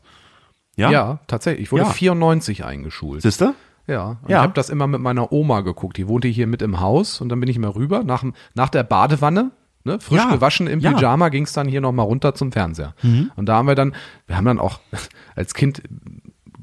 Ja? 0.76 0.90
Ja, 0.90 1.20
tatsächlich. 1.26 1.64
Ich 1.64 1.72
wurde 1.72 1.84
Ja. 1.84 1.90
94 1.90 2.64
eingeschult. 2.64 3.22
Siehste? 3.22 3.54
Ja, 3.90 4.16
Ja. 4.28 4.36
ich 4.38 4.42
habe 4.42 4.52
das 4.54 4.70
immer 4.70 4.86
mit 4.86 5.00
meiner 5.00 5.32
Oma 5.32 5.60
geguckt. 5.62 5.96
Die 5.96 6.08
wohnte 6.08 6.28
hier 6.28 6.46
mit 6.46 6.62
im 6.62 6.80
Haus 6.80 7.20
und 7.20 7.28
dann 7.28 7.40
bin 7.40 7.48
ich 7.48 7.58
mal 7.58 7.70
rüber 7.70 8.02
nach, 8.04 8.24
nach 8.54 8.68
der 8.68 8.82
Badewanne. 8.84 9.50
Ne, 9.82 9.98
frisch 9.98 10.18
Ja. 10.18 10.30
gewaschen 10.30 10.66
im 10.66 10.80
Ja. 10.80 10.90
Mhm. 10.90 10.96
Pyjama 10.96 11.28
ging's 11.30 11.54
dann 11.54 11.66
hier 11.66 11.80
nochmal 11.80 12.04
runter 12.04 12.34
zum 12.34 12.52
Fernseher. 12.52 12.94
Und 13.36 13.46
da 13.46 13.54
haben 13.56 13.66
wir 13.66 13.74
dann, 13.74 13.94
wir 14.26 14.36
haben 14.36 14.44
dann 14.44 14.58
auch, 14.58 14.78
als 15.36 15.54
Kind 15.54 15.82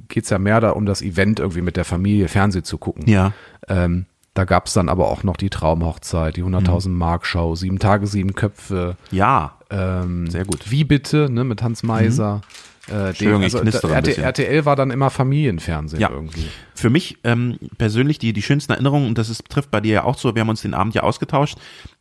geht's 0.08 0.30
ja 0.30 0.38
mehr 0.38 0.62
da 0.62 0.70
um 0.72 0.86
das 0.86 1.02
Event 1.02 1.40
irgendwie 1.40 1.62
mit 1.64 1.78
der 1.78 1.84
Familie 1.86 2.28
Fernsehen 2.28 2.64
zu 2.64 2.78
gucken. 2.78 3.08
Ja. 3.10 3.34
Ähm, 3.68 4.06
da 4.36 4.46
gab's 4.46 4.74
dann 4.74 4.88
aber 4.88 5.08
auch 5.10 5.24
noch 5.24 5.36
die 5.36 5.50
Traumhochzeit, 5.50 6.38
die 6.38 6.44
100.000 6.44 6.90
Mhm. 6.90 6.98
Mark 7.00 7.26
Show, 7.26 7.56
sieben 7.56 7.80
Tage, 7.80 8.06
sieben 8.06 8.36
Köpfe, 8.36 8.98
Ja. 9.10 9.54
ähm, 9.72 10.30
Sehr 10.30 10.46
gut. 10.46 10.70
Wie 10.70 10.84
bitte, 10.84 11.28
ne, 11.32 11.44
mit 11.44 11.64
Hans 11.64 11.82
Meiser. 11.82 12.42
Äh, 12.89 13.10
Entschuldigung, 13.10 13.42
ich 13.42 13.45
also, 13.54 13.60
knistere 13.60 13.92
ein 13.92 13.98
RT, 14.00 14.06
bisschen. 14.06 14.24
RTL 14.24 14.66
war 14.66 14.75
dann 14.75 14.92
immer 14.92 15.10
Familienfernsehen 15.10 16.01
Ja. 16.01 16.10
irgendwie. 16.10 16.48
Für 16.74 16.89
mich 16.89 17.18
ähm, 17.24 17.57
persönlich 17.78 18.19
die, 18.19 18.34
die 18.34 18.42
schönsten 18.42 18.72
Erinnerungen, 18.74 19.07
und 19.07 19.18
das 19.18 19.30
ist, 19.30 19.50
trifft 19.50 19.72
bei 19.72 19.81
dir 19.81 19.94
ja 19.94 20.04
auch 20.04 20.18
so, 20.18 20.36
wir 20.36 20.42
haben 20.42 20.50
uns 20.50 20.62
den 20.62 20.74
Abend 20.74 20.95
ja 20.95 21.04
ausgetauscht, 21.04 21.57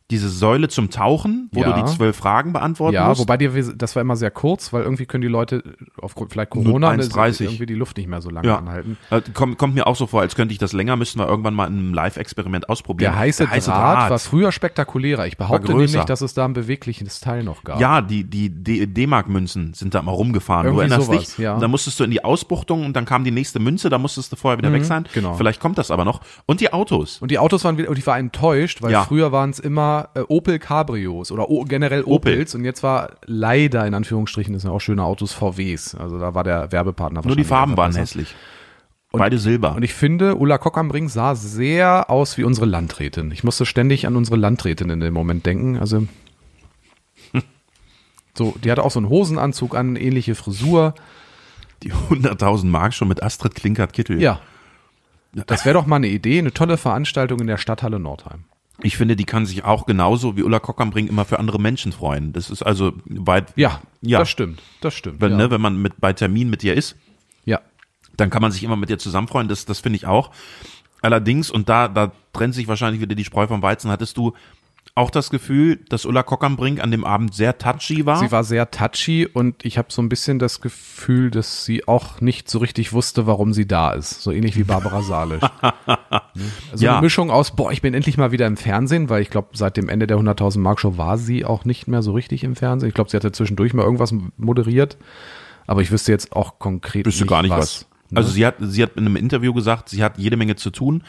diese 0.09 0.29
Säule 0.29 0.69
zum 0.69 0.89
Tauchen, 0.89 1.49
wo 1.51 1.61
Ja. 1.63 1.73
du 1.73 1.83
die 1.83 1.91
zwölf 1.91 2.15
Fragen 2.15 2.53
beantworten 2.53 2.95
Ja, 2.95 3.09
musst. 3.09 3.19
wobei 3.19 3.35
dir, 3.35 3.51
das 3.75 3.93
war 3.95 4.01
immer 4.01 4.15
sehr 4.15 4.31
kurz, 4.31 4.71
weil 4.71 4.83
irgendwie 4.83 5.05
können 5.05 5.21
die 5.21 5.27
Leute 5.27 5.63
aufgrund 6.01 6.31
vielleicht 6.31 6.51
Corona 6.51 6.95
ne, 6.95 7.03
1,30. 7.03 7.41
irgendwie 7.41 7.65
die 7.65 7.73
Luft 7.73 7.97
nicht 7.97 8.07
mehr 8.07 8.21
so 8.21 8.29
lange 8.29 8.47
ja. 8.47 8.57
anhalten. 8.57 8.97
Äh, 9.09 9.21
Kommt, 9.33 9.57
kommt 9.57 9.75
mir 9.75 9.85
auch 9.85 9.97
so 9.97 10.07
vor, 10.07 10.21
als 10.21 10.35
könnte 10.35 10.53
ich 10.53 10.59
das 10.59 10.71
länger, 10.71 10.95
müssten 10.95 11.19
wir 11.19 11.27
irgendwann 11.27 11.53
mal 11.53 11.67
in 11.67 11.73
einem 11.77 11.93
Live-Experiment 11.93 12.69
ausprobieren. 12.69 13.11
Der 13.11 13.19
heiße, 13.19 13.47
Draht, 13.47 14.09
war 14.09 14.19
früher 14.19 14.53
spektakulärer. 14.53 15.27
Ich 15.27 15.35
behaupte 15.37 15.73
nämlich, 15.73 16.03
dass 16.05 16.21
es 16.21 16.33
da 16.33 16.45
ein 16.45 16.53
bewegliches 16.53 17.19
Teil 17.19 17.43
noch 17.43 17.65
gab. 17.65 17.81
Ja, 17.81 18.01
die, 18.01 18.23
die 18.23 18.49
D-Mark-Münzen 18.87 19.73
sind 19.73 19.93
da 19.93 20.01
mal 20.01 20.11
rumgefahren. 20.13 20.67
Irgendwie 20.67 20.85
du 20.87 20.91
erinnerst 20.93 21.07
sowas, 21.11 21.35
dich? 21.35 21.37
ja. 21.37 21.59
Dann 21.59 21.69
musstest 21.69 21.99
du 21.99 22.05
in 22.05 22.11
die 22.11 22.23
Ausbuchtung 22.23 22.85
und 22.85 22.93
dann 22.95 23.03
kam 23.05 23.23
die 23.25 23.31
nächste 23.31 23.59
Münze, 23.59 23.89
da 23.89 23.97
musstest 23.97 24.31
du 24.31 24.35
vorher 24.37 24.57
wieder 24.57 24.71
weg 24.71 24.85
sein. 24.85 25.05
genau. 25.13 25.33
Vielleicht 25.33 25.59
kommt 25.59 25.77
das 25.77 25.91
aber 25.91 26.05
noch. 26.05 26.21
Und 26.45 26.61
die 26.61 26.71
Autos. 26.71 27.21
Und 27.21 27.29
die 27.31 27.39
Autos 27.39 27.63
waren 27.65 27.77
wieder, 27.77 27.89
und 27.89 27.97
ich 27.97 28.07
war 28.07 28.17
enttäuscht, 28.17 28.81
weil 28.81 28.91
Ja. 28.91 29.03
früher 29.03 29.31
waren 29.31 29.49
es 29.49 29.59
immer 29.59 29.96
äh, 30.15 30.21
Opel 30.27 30.59
Cabrios 30.59 31.31
oder 31.31 31.49
o 31.49 31.63
generell 31.63 32.03
Opel. 32.03 32.33
Opels 32.33 32.55
und 32.55 32.63
jetzt 32.65 32.83
war 32.83 33.11
leider 33.25 33.85
in 33.85 33.93
Anführungsstrichen, 33.93 34.53
das 34.53 34.63
sind 34.63 34.71
ja 34.71 34.75
auch 34.75 34.81
schöne 34.81 35.03
Autos, 35.03 35.33
VWs. 35.33 35.95
Also 35.95 36.19
da 36.19 36.33
war 36.33 36.43
der 36.43 36.71
Werbepartner 36.71 37.21
Nur 37.25 37.35
die 37.35 37.43
Farben 37.43 37.77
waren 37.77 37.89
besser. 37.91 38.01
hässlich. 38.01 38.35
Beide 39.11 39.39
Silber. 39.39 39.73
Und 39.75 39.83
ich 39.83 39.93
finde, 39.93 40.35
Ulla 40.35 40.57
Kock 40.57 40.77
am 40.77 40.91
Ring 40.91 41.09
sah 41.09 41.33
sehr 41.33 42.09
aus 42.09 42.37
wie 42.37 42.43
unsere 42.43 42.65
Landrätin. 42.67 43.31
Ich 43.31 43.43
musste 43.43 43.65
ständig 43.65 44.05
an 44.05 44.15
unsere 44.15 44.35
Landrätin 44.37 44.89
in 44.89 44.99
dem 44.99 45.13
Moment 45.13 45.45
denken. 45.45 45.77
Also 45.77 46.07
so, 48.37 48.55
die 48.63 48.71
hatte 48.71 48.83
auch 48.83 48.91
so 48.91 48.99
einen 48.99 49.09
Hosenanzug 49.09 49.75
an, 49.75 49.95
ähnliche 49.95 50.35
Frisur. 50.35 50.93
die 51.83 51.93
100.000 51.93 52.65
Mark 52.65 52.93
schon 52.93 53.07
mit 53.07 53.23
Astrid 53.23 53.55
Klinkert-Kittel. 53.55 54.21
Ja. 54.21 54.39
Das 55.45 55.65
wäre 55.65 55.73
doch 55.75 55.85
mal 55.85 55.97
eine 55.97 56.07
Idee, 56.07 56.39
eine 56.39 56.51
tolle 56.53 56.77
Veranstaltung 56.77 57.39
in 57.39 57.47
der 57.47 57.57
Stadthalle 57.57 57.99
Nordheim. 57.99 58.45
Ich 58.81 58.95
finde, 58.97 59.15
die 59.15 59.25
kann 59.25 59.45
sich 59.45 59.63
auch 59.63 59.85
genauso 59.85 60.37
wie 60.37 60.43
Ulla 60.43 60.59
Kockernbrink 60.59 61.09
immer 61.09 61.25
für 61.25 61.39
andere 61.39 61.59
Menschen 61.59 61.91
freuen. 61.91 62.31
Das 62.33 62.49
ist 62.49 62.61
also 62.61 62.93
weit. 63.05 63.53
Ja, 63.55 63.81
Ja. 64.01 64.19
das 64.19 64.29
stimmt. 64.29 64.61
Das 64.81 64.93
stimmt. 64.93 65.19
Wenn, 65.19 65.31
ja. 65.31 65.37
ne, 65.37 65.51
wenn 65.51 65.61
man 65.61 65.81
mit 65.81 65.99
bei 65.99 66.13
Termin 66.13 66.49
mit 66.49 66.61
dir 66.61 66.75
ist, 66.75 66.95
ja. 67.45 67.59
dann 68.15 68.29
kann 68.29 68.41
man 68.41 68.51
sich 68.51 68.63
immer 68.63 68.75
mit 68.75 68.89
dir 68.89 68.99
zusammenfreuen. 68.99 69.47
Das, 69.47 69.65
das 69.65 69.79
finde 69.79 69.97
ich 69.97 70.05
auch. 70.05 70.31
Allerdings, 71.01 71.49
und 71.49 71.69
da, 71.69 71.87
da 71.87 72.11
trennt 72.33 72.53
sich 72.55 72.67
wahrscheinlich 72.67 73.01
wieder 73.01 73.15
die 73.15 73.25
Spreu 73.25 73.47
vom 73.47 73.61
Weizen, 73.61 73.89
hattest 73.91 74.17
du 74.17 74.33
auch 74.97 75.09
das 75.11 75.29
Gefühl, 75.29 75.77
dass 75.89 76.05
Ulla 76.05 76.23
Kockernbrink 76.23 76.81
an 76.81 76.91
dem 76.91 77.05
Abend 77.05 77.33
sehr 77.33 77.57
touchy 77.57 78.05
war? 78.05 78.17
Sie 78.17 78.31
war 78.31 78.43
sehr 78.43 78.71
touchy 78.71 79.25
und 79.25 79.63
ich 79.63 79.77
habe 79.77 79.89
so 79.91 80.01
ein 80.01 80.09
bisschen 80.09 80.39
das 80.39 80.59
Gefühl, 80.59 81.31
dass 81.31 81.65
sie 81.65 81.87
auch 81.87 82.19
nicht 82.19 82.49
so 82.49 82.59
richtig 82.59 82.93
wusste, 82.93 83.27
warum 83.27 83.53
sie 83.53 83.67
da 83.67 83.91
ist. 83.91 84.21
So 84.21 84.31
ähnlich 84.31 84.57
wie 84.57 84.63
Barbara 84.63 85.01
Salisch. 85.03 85.43
also 86.71 86.85
Ja. 86.85 86.93
eine 86.93 87.01
Mischung 87.01 87.31
aus, 87.31 87.55
boah, 87.55 87.71
ich 87.71 87.81
bin 87.81 87.93
endlich 87.93 88.17
mal 88.17 88.31
wieder 88.31 88.47
im 88.47 88.57
Fernsehen, 88.57 89.09
weil 89.09 89.21
ich 89.21 89.29
glaube, 89.29 89.49
seit 89.53 89.77
dem 89.77 89.89
Ende 89.89 90.07
der 90.07 90.17
100.000 90.17 90.59
Mark 90.59 90.79
Show 90.79 90.97
war 90.97 91.17
sie 91.17 91.45
auch 91.45 91.63
nicht 91.65 91.87
mehr 91.87 92.01
so 92.01 92.13
richtig 92.13 92.43
im 92.43 92.55
Fernsehen. 92.55 92.89
Ich 92.89 92.95
glaube, 92.95 93.09
sie 93.09 93.17
hatte 93.17 93.31
zwischendurch 93.31 93.73
mal 93.73 93.83
irgendwas 93.83 94.13
moderiert, 94.37 94.97
aber 95.67 95.81
ich 95.81 95.91
wüsste 95.91 96.11
jetzt 96.11 96.31
auch 96.35 96.59
konkret 96.59 97.05
Wüsste 97.05 97.25
gar 97.25 97.41
nicht 97.43 97.51
was. 97.51 97.59
was. 97.59 97.87
Ne? 98.09 98.17
Also 98.17 98.29
sie 98.29 98.45
hat, 98.45 98.55
sie 98.59 98.83
hat 98.83 98.95
in 98.95 99.05
einem 99.05 99.15
Interview 99.15 99.53
gesagt, 99.53 99.89
sie 99.89 100.03
hat 100.03 100.17
jede 100.17 100.37
Menge 100.37 100.55
zu 100.55 100.69
tun. 100.69 101.03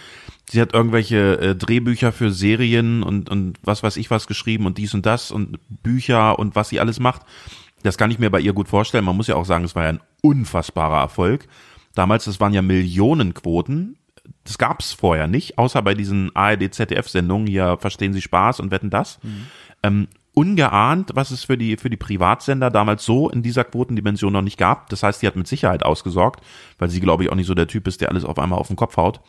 Sie 0.51 0.61
hat 0.61 0.73
irgendwelche 0.73 1.41
äh, 1.41 1.55
Drehbücher 1.55 2.13
für 2.13 2.33
Serien 2.33 3.03
und, 3.03 3.29
und 3.29 3.59
was 3.63 3.83
weiß 3.83 3.97
ich 3.97 4.11
was 4.11 4.27
geschrieben 4.27 4.67
und 4.67 4.79
dies 4.79 4.95
und 4.95 5.05
das 5.07 5.31
und 5.31 5.59
Bücher 5.83 6.39
und 6.39 6.57
was 6.57 6.71
sie 6.71 6.81
alles 6.81 7.01
macht. 7.01 7.23
Das 7.83 7.99
kann 7.99 8.11
ich 8.11 8.19
mir 8.19 8.31
bei 8.31 8.41
ihr 8.41 8.53
gut 8.53 8.69
vorstellen. 8.69 9.05
Man 9.05 9.17
muss 9.17 9.29
ja 9.29 9.37
auch 9.37 9.45
sagen, 9.45 9.65
es 9.65 9.75
war 9.75 9.85
ja 9.85 9.91
ein 9.91 10.01
unfassbarer 10.23 11.01
Erfolg. 11.01 11.47
Damals, 11.95 12.25
das 12.25 12.41
waren 12.41 12.55
ja 12.55 12.63
Millionenquoten. 12.63 13.97
Das 14.45 14.59
gab's 14.59 14.93
vorher 14.93 15.27
nicht, 15.27 15.59
außer 15.59 15.83
bei 15.83 15.95
diesen 15.95 16.35
ARD-ZDF-Sendungen, 16.35 17.47
hier 17.47 17.77
Verstehen 17.79 18.13
Sie 18.13 18.23
Spaß 18.23 18.61
und 18.61 18.71
Wetten 18.71 18.91
das. 18.91 19.19
Ähm, 19.83 20.09
ungeahnt, 20.39 21.11
was 21.15 21.33
es 21.33 21.43
für 21.43 21.59
die, 21.59 21.77
für 21.77 21.91
die 21.91 21.97
Privatsender 21.97 22.71
damals 22.71 23.05
so 23.05 23.29
in 23.29 23.43
dieser 23.43 23.65
Quotendimension 23.65 24.33
noch 24.33 24.43
nicht 24.43 24.57
gab. 24.57 24.89
Das 24.89 25.03
heißt, 25.03 25.21
die 25.21 25.27
hat 25.27 25.35
mit 25.35 25.49
Sicherheit 25.49 25.83
ausgesorgt, 25.83 26.45
weil 26.79 26.89
sie, 26.89 27.01
glaube 27.01 27.25
ich, 27.25 27.33
auch 27.33 27.35
nicht 27.35 27.49
so 27.49 27.55
der 27.55 27.67
Typ 27.67 27.89
ist, 27.89 28.01
der 28.01 28.11
alles 28.11 28.25
auf 28.25 28.39
einmal 28.39 28.61
auf 28.61 28.69
den 28.69 28.77
Kopf 28.77 28.97
haut. 28.97 29.21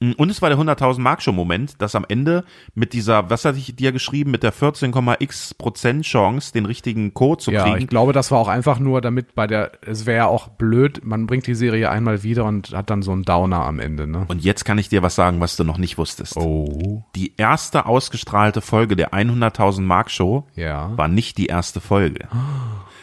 Und 0.00 0.30
es 0.30 0.40
war 0.40 0.48
der 0.48 0.56
100.000 0.58 1.00
Mark 1.00 1.22
Show 1.22 1.32
Moment, 1.32 1.82
dass 1.82 1.96
am 1.96 2.06
Ende 2.08 2.44
mit 2.76 2.92
dieser, 2.92 3.30
was 3.30 3.44
hatte 3.44 3.58
ich 3.58 3.74
dir 3.74 3.90
geschrieben, 3.90 4.30
mit 4.30 4.44
der 4.44 4.52
14,x 4.54 5.54
Prozent 5.54 6.04
Chance, 6.04 6.52
den 6.52 6.66
richtigen 6.66 7.14
Code 7.14 7.42
zu 7.42 7.50
Ja, 7.50 7.64
kriegen. 7.64 7.78
ich 7.78 7.88
glaube, 7.88 8.12
das 8.12 8.30
war 8.30 8.38
auch 8.38 8.46
einfach 8.46 8.78
nur, 8.78 9.00
damit 9.00 9.34
bei 9.34 9.48
der, 9.48 9.72
es 9.84 10.06
wäre 10.06 10.18
ja 10.18 10.26
auch 10.26 10.46
blöd, 10.50 11.04
man 11.04 11.26
bringt 11.26 11.48
die 11.48 11.56
Serie 11.56 11.90
einmal 11.90 12.22
wieder 12.22 12.44
und 12.44 12.70
hat 12.70 12.90
dann 12.90 13.02
so 13.02 13.10
einen 13.10 13.24
Downer 13.24 13.64
am 13.64 13.80
Ende, 13.80 14.06
ne? 14.06 14.24
Und 14.28 14.44
jetzt 14.44 14.64
kann 14.64 14.78
ich 14.78 14.88
dir 14.88 15.02
was 15.02 15.16
sagen, 15.16 15.40
was 15.40 15.56
du 15.56 15.64
noch 15.64 15.78
nicht 15.78 15.98
wusstest. 15.98 16.36
Oh. 16.36 17.02
Die 17.16 17.34
erste 17.36 17.86
ausgestrahlte 17.86 18.60
Folge 18.60 18.94
der 18.94 19.12
100.000 19.12 19.80
Mark 19.80 20.12
Show 20.12 20.46
Ja. 20.54 20.96
war 20.96 21.08
nicht 21.08 21.38
die 21.38 21.46
erste 21.46 21.80
Folge. 21.80 22.28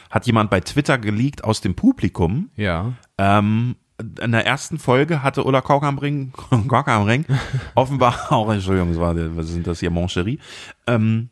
Hat 0.09 0.27
jemand 0.27 0.49
bei 0.49 0.61
Twitter 0.61 0.97
geleakt 0.97 1.43
aus 1.43 1.59
dem 1.59 1.75
Publikum. 1.75 2.51
Ja. 2.55 2.93
Ähm, 3.17 3.75
in 3.97 4.31
der 4.31 4.45
ersten 4.45 4.77
Folge 4.77 5.23
hatte 5.23 5.43
Ulla 5.43 5.61
Kaukamring, 5.61 6.33
Kaukamring 6.67 7.25
offenbar 7.75 8.31
auch, 8.31 8.49
Entschuldigung, 8.51 8.89
das 8.89 8.99
war, 8.99 9.15
was 9.35 9.47
sind 9.47 9.67
das 9.67 9.79
hier, 9.79 9.91
Mon 9.91 10.07
Chéri, 10.07 10.39
ähm, 10.87 11.29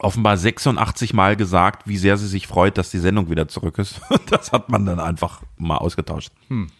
offenbar 0.00 0.36
86 0.36 1.14
Mal 1.14 1.36
gesagt, 1.36 1.86
wie 1.86 1.96
sehr 1.96 2.16
sie 2.16 2.26
sich 2.26 2.48
freut, 2.48 2.78
dass 2.78 2.90
die 2.90 2.98
Sendung 2.98 3.30
wieder 3.30 3.46
zurück 3.46 3.78
ist. 3.78 4.00
Das 4.28 4.50
hat 4.50 4.68
man 4.68 4.84
dann 4.84 4.98
einfach 4.98 5.42
mal 5.56 5.76
ausgetauscht. 5.76 6.32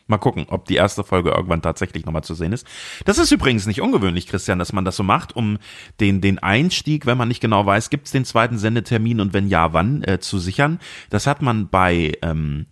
Mal 0.08 0.18
gucken, 0.18 0.46
ob 0.48 0.64
die 0.64 0.74
erste 0.74 1.04
Folge 1.04 1.30
irgendwann 1.30 1.62
tatsächlich 1.62 2.04
nochmal 2.04 2.24
zu 2.24 2.34
sehen 2.34 2.52
ist. 2.52 2.66
Das 3.04 3.18
ist 3.18 3.30
übrigens 3.30 3.66
nicht 3.66 3.80
ungewöhnlich, 3.80 4.26
Christian, 4.26 4.58
dass 4.58 4.72
man 4.72 4.84
das 4.84 4.96
so 4.96 5.04
macht, 5.04 5.36
um 5.36 5.58
den, 6.00 6.20
den 6.20 6.40
Einstieg, 6.40 7.06
wenn 7.06 7.16
man 7.16 7.28
nicht 7.28 7.40
genau 7.40 7.64
weiß, 7.64 7.88
gibt 7.88 8.06
es 8.06 8.12
den 8.12 8.24
zweiten 8.24 8.58
Sendetermin 8.58 9.20
und 9.20 9.32
wenn 9.32 9.46
ja, 9.46 9.72
wann, 9.72 10.02
äh, 10.02 10.18
zu 10.18 10.40
sichern. 10.40 10.80
Das 11.08 11.28
hat 11.28 11.40
man 11.40 11.68
bei 11.68 12.14
ähm, 12.20 12.66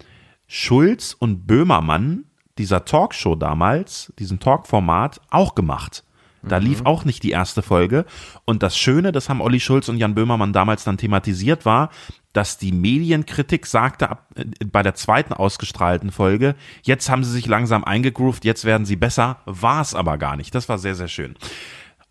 Schulz 0.54 1.16
und 1.18 1.46
Böhmermann, 1.46 2.24
dieser 2.58 2.84
Talkshow 2.84 3.36
damals, 3.36 4.12
diesem 4.18 4.38
Talkformat, 4.38 5.18
auch 5.30 5.54
gemacht. 5.54 6.04
Da 6.42 6.58
lief 6.58 6.82
auch 6.84 7.06
nicht 7.06 7.22
die 7.22 7.30
erste 7.30 7.62
Folge. 7.62 8.04
Und 8.44 8.62
das 8.62 8.76
Schöne, 8.76 9.12
das 9.12 9.30
haben 9.30 9.40
Olli 9.40 9.60
Schulz 9.60 9.88
und 9.88 9.96
Jan 9.96 10.14
Böhmermann 10.14 10.52
damals 10.52 10.84
dann 10.84 10.98
thematisiert, 10.98 11.64
war, 11.64 11.88
dass 12.34 12.58
die 12.58 12.72
Medienkritik 12.72 13.64
sagte 13.64 14.10
ab, 14.10 14.26
äh, 14.34 14.44
bei 14.66 14.82
der 14.82 14.94
zweiten 14.94 15.32
ausgestrahlten 15.32 16.10
Folge, 16.10 16.54
jetzt 16.82 17.08
haben 17.08 17.24
sie 17.24 17.32
sich 17.32 17.46
langsam 17.46 17.82
eingegroovt, 17.82 18.44
jetzt 18.44 18.66
werden 18.66 18.84
sie 18.84 18.96
besser, 18.96 19.38
war 19.46 19.80
es 19.80 19.94
aber 19.94 20.18
gar 20.18 20.36
nicht. 20.36 20.54
Das 20.54 20.68
war 20.68 20.76
sehr, 20.76 20.94
sehr 20.94 21.08
schön. 21.08 21.34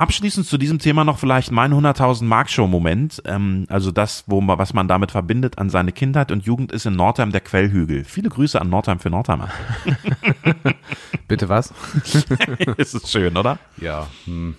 Abschließend 0.01 0.47
zu 0.47 0.57
diesem 0.57 0.79
Thema 0.79 1.03
noch 1.03 1.19
vielleicht 1.19 1.51
mein 1.51 1.71
100.000 1.71 2.23
Mark 2.23 2.49
Show 2.49 2.65
Moment, 2.65 3.21
ähm, 3.25 3.67
also 3.69 3.91
das, 3.91 4.23
wo 4.25 4.41
man, 4.41 4.57
was 4.57 4.73
man 4.73 4.87
damit 4.87 5.11
verbindet 5.11 5.59
an 5.59 5.69
seine 5.69 5.91
Kindheit 5.91 6.31
und 6.31 6.43
Jugend 6.43 6.71
ist 6.71 6.87
in 6.87 6.95
Nordheim 6.95 7.31
der 7.31 7.41
Quellhügel. 7.41 8.03
Viele 8.03 8.29
Grüße 8.29 8.59
an 8.59 8.71
Nordheim 8.71 8.97
für 8.97 9.11
Nordheimer. 9.11 9.49
Bitte 11.27 11.49
was? 11.49 11.71
ist 12.77 12.95
es 12.95 13.11
schön, 13.11 13.37
oder? 13.37 13.59
Ja. 13.77 14.07
Hm. 14.25 14.55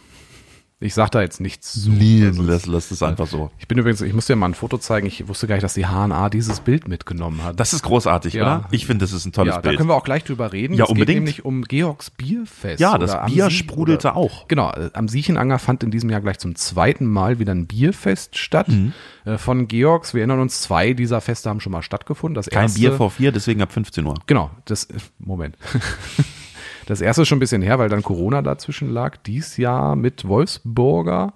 Ich 0.82 0.94
sag 0.94 1.10
da 1.10 1.22
jetzt 1.22 1.40
nichts 1.40 1.80
zu. 1.80 1.90
Nee, 1.90 2.30
lass, 2.36 2.66
lass 2.66 2.90
es 2.90 3.02
einfach 3.02 3.26
so. 3.28 3.50
Ich 3.58 3.68
bin 3.68 3.78
übrigens, 3.78 4.00
ich 4.00 4.12
muss 4.12 4.26
dir 4.26 4.34
mal 4.34 4.46
ein 4.46 4.54
Foto 4.54 4.78
zeigen. 4.78 5.06
Ich 5.06 5.28
wusste 5.28 5.46
gar 5.46 5.54
nicht, 5.54 5.62
dass 5.62 5.74
die 5.74 5.86
HNA 5.86 6.28
dieses 6.28 6.58
Bild 6.60 6.88
mitgenommen 6.88 7.44
hat. 7.44 7.60
Das 7.60 7.72
ist 7.72 7.82
großartig, 7.82 8.34
Ja. 8.34 8.42
oder? 8.42 8.68
Ich 8.72 8.86
finde, 8.86 9.04
das 9.04 9.12
ist 9.12 9.24
ein 9.24 9.32
tolles 9.32 9.54
ja, 9.54 9.60
da 9.60 9.68
Bild. 9.68 9.76
können 9.78 9.88
wir 9.88 9.94
auch 9.94 10.02
gleich 10.04 10.24
drüber 10.24 10.52
reden. 10.52 10.74
Ja, 10.74 10.84
es 10.84 10.90
unbedingt. 10.90 11.06
geht 11.06 11.14
nämlich 11.16 11.44
um 11.44 11.62
Georgs 11.62 12.10
Bierfest. 12.10 12.80
Ja, 12.80 12.98
das 12.98 13.16
Bier 13.26 13.44
Sie- 13.48 13.56
sprudelte 13.56 14.08
oder, 14.08 14.16
auch. 14.16 14.48
Genau, 14.48 14.72
äh, 14.72 14.90
am 14.92 15.06
Siechenanger 15.06 15.58
fand 15.60 15.84
in 15.84 15.92
diesem 15.92 16.10
Jahr 16.10 16.20
gleich 16.20 16.38
zum 16.40 16.56
zweiten 16.56 17.06
Mal 17.06 17.38
wieder 17.38 17.54
ein 17.54 17.66
Bierfest 17.66 18.36
statt. 18.36 18.66
Mhm. 18.68 18.92
Äh, 19.24 19.38
Von 19.38 19.68
Georgs, 19.68 20.14
wir 20.14 20.22
erinnern 20.22 20.40
uns, 20.40 20.62
zwei 20.62 20.94
dieser 20.94 21.20
Feste 21.20 21.48
haben 21.48 21.60
schon 21.60 21.70
mal 21.72 21.82
stattgefunden. 21.82 22.34
Das 22.34 22.46
Kein 22.50 22.62
erste, 22.64 22.80
Bier 22.80 22.92
vor 22.94 23.10
vier, 23.12 23.30
deswegen 23.30 23.62
ab 23.62 23.70
15 23.72 24.04
Uhr. 24.04 24.14
Genau, 24.26 24.50
das, 24.64 24.84
äh, 24.86 24.94
Moment. 25.20 25.56
Das 26.86 27.00
erste 27.00 27.22
ist 27.22 27.28
schon 27.28 27.36
ein 27.36 27.40
bisschen 27.40 27.62
her, 27.62 27.78
weil 27.78 27.88
dann 27.88 28.02
Corona 28.02 28.42
dazwischen 28.42 28.90
lag. 28.90 29.16
Dies 29.18 29.56
Jahr 29.56 29.96
mit 29.96 30.26
Wolfsburger. 30.26 31.34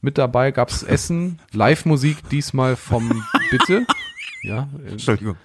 Mit 0.00 0.18
dabei 0.18 0.52
gab's 0.52 0.82
Essen, 0.82 1.40
Live-Musik 1.52 2.28
diesmal 2.28 2.76
vom 2.76 3.22
Bitte. 3.50 3.86
Ja, 4.42 4.68
äh, 4.84 4.92
Entschuldigung. 4.92 5.36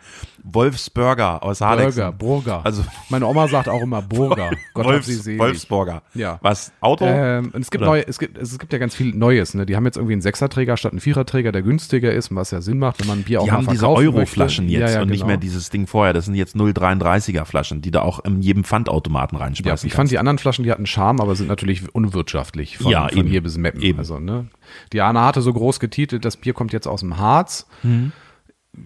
Wolfsburger 0.44 1.44
aus 1.44 1.62
Harlexen. 1.62 2.02
Burger, 2.02 2.12
Burger. 2.18 2.66
Also 2.66 2.84
Meine 3.10 3.26
Oma 3.28 3.48
sagt 3.48 3.70
auch 3.70 3.82
immer 3.82 4.02
Burger. 4.02 4.52
Gott 4.74 4.86
hab 4.86 5.04
sie 5.04 5.14
Wolfs, 5.14 5.24
selig. 5.24 5.40
Wolfsburger. 5.40 6.02
Ja. 6.14 6.40
Was? 6.42 6.72
Auto? 6.82 7.06
Ähm, 7.06 7.52
es 7.60 7.70
gibt 7.70 7.84
Oder? 7.84 7.92
neue, 7.92 8.08
es 8.08 8.20
gibt, 8.20 8.38
es 8.38 8.58
gibt 8.58 8.74
ja 8.74 8.80
ganz 8.80 8.96
viel 8.96 9.14
Neues. 9.14 9.54
Ne? 9.54 9.66
Die 9.66 9.76
haben 9.76 9.86
jetzt 9.86 9.98
irgendwie 9.98 10.14
einen 10.14 10.22
Sechserträger 10.22 10.78
statt 10.78 10.94
einen 10.94 11.02
Viererträger, 11.02 11.52
der 11.52 11.62
günstiger 11.62 12.12
ist, 12.12 12.34
was 12.34 12.52
ja 12.52 12.62
Sinn 12.62 12.80
macht, 12.80 13.00
wenn 13.00 13.08
man 13.08 13.20
ein 13.20 13.24
Bier 13.24 13.42
auch 13.42 13.46
Die 13.46 13.52
mal 13.52 13.58
haben 13.58 13.68
diese 13.68 13.90
Euro-Flaschen 13.90 14.68
jetzt 14.70 14.92
ja, 14.92 14.98
ja, 14.98 15.02
und 15.02 15.10
nicht 15.10 15.20
genau. 15.20 15.28
mehr 15.28 15.38
dieses 15.38 15.70
Ding 15.70 15.88
vorher. 15.88 16.14
Das 16.14 16.26
sind 16.26 16.36
jetzt 16.36 16.56
0,33er 16.56 17.46
Flaschen, 17.46 17.82
die 17.82 17.92
da 17.92 18.02
auch 18.02 18.24
in 18.26 18.42
jedem 18.42 18.64
Pfandautomaten 18.64 19.38
Ja, 19.38 19.44
reinschmeißen 19.46 19.88
ich 19.88 19.94
fand 19.94 20.12
die 20.12 20.18
anderen 20.18 20.38
Flaschen, 20.38 20.64
die 20.64 20.72
hatten 20.72 20.86
Charme, 20.86 21.22
aber 21.22 21.36
sind 21.36 21.48
natürlich 21.48 21.94
unwirtschaftlich 21.94 22.78
von, 22.78 22.92
Ja, 22.92 23.08
von 23.10 23.18
eben. 23.20 23.28
hier 23.30 23.44
bis 23.44 23.58
Meppen. 23.58 23.82
Eben. 23.82 24.00
Also, 24.00 24.20
ne? 24.20 24.48
Die 24.94 25.02
Anna 25.02 25.26
hatte 25.26 25.42
so 25.42 25.54
groß 25.54 25.80
getitelt, 25.80 26.26
das 26.26 26.38
Bier 26.38 26.54
kommt 26.54 26.74
jetzt 26.74 26.88
aus 26.88 27.02
dem 27.02 27.18
Harz. 27.18 27.68
Mhm. 27.84 28.12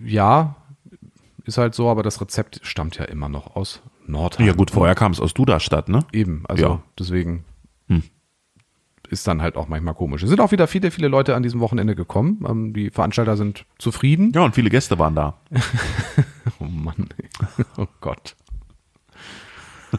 Ja, 0.06 0.56
ist 1.46 1.58
halt 1.58 1.76
so, 1.76 1.90
aber 1.90 2.04
das 2.04 2.20
Rezept 2.22 2.60
stammt 2.64 2.98
ja 2.98 3.06
immer 3.06 3.30
noch 3.30 3.56
aus 3.56 3.82
Nordheim. 4.08 4.48
Ja 4.48 4.54
gut, 4.54 4.72
vorher 4.72 4.96
kam 4.96 5.12
es 5.12 5.20
aus 5.20 5.34
Duderstadt, 5.34 5.90
ne? 5.90 6.00
Eben, 6.12 6.44
also 6.48 6.64
Ja. 6.64 6.82
deswegen 6.98 7.44
Hm. 7.88 8.04
ist 9.10 9.28
dann 9.28 9.42
halt 9.42 9.56
auch 9.58 9.68
manchmal 9.68 9.94
komisch. 9.94 10.24
Es 10.24 10.30
sind 10.30 10.42
auch 10.42 10.52
wieder 10.52 10.68
viele, 10.68 10.90
viele 10.92 11.08
Leute 11.08 11.36
an 11.36 11.44
diesem 11.44 11.60
Wochenende 11.60 11.96
gekommen. 11.96 12.44
Ähm, 12.48 12.74
die 12.74 12.90
Veranstalter 12.90 13.38
sind 13.38 13.66
zufrieden. 13.78 14.32
Ja, 14.34 14.42
und 14.44 14.56
viele 14.56 14.70
Gäste 14.70 14.98
waren 15.00 15.16
da. 15.16 15.40
Oh 16.60 16.66
Mann. 16.66 17.10
Oh 17.78 17.88
Gott. 18.02 18.36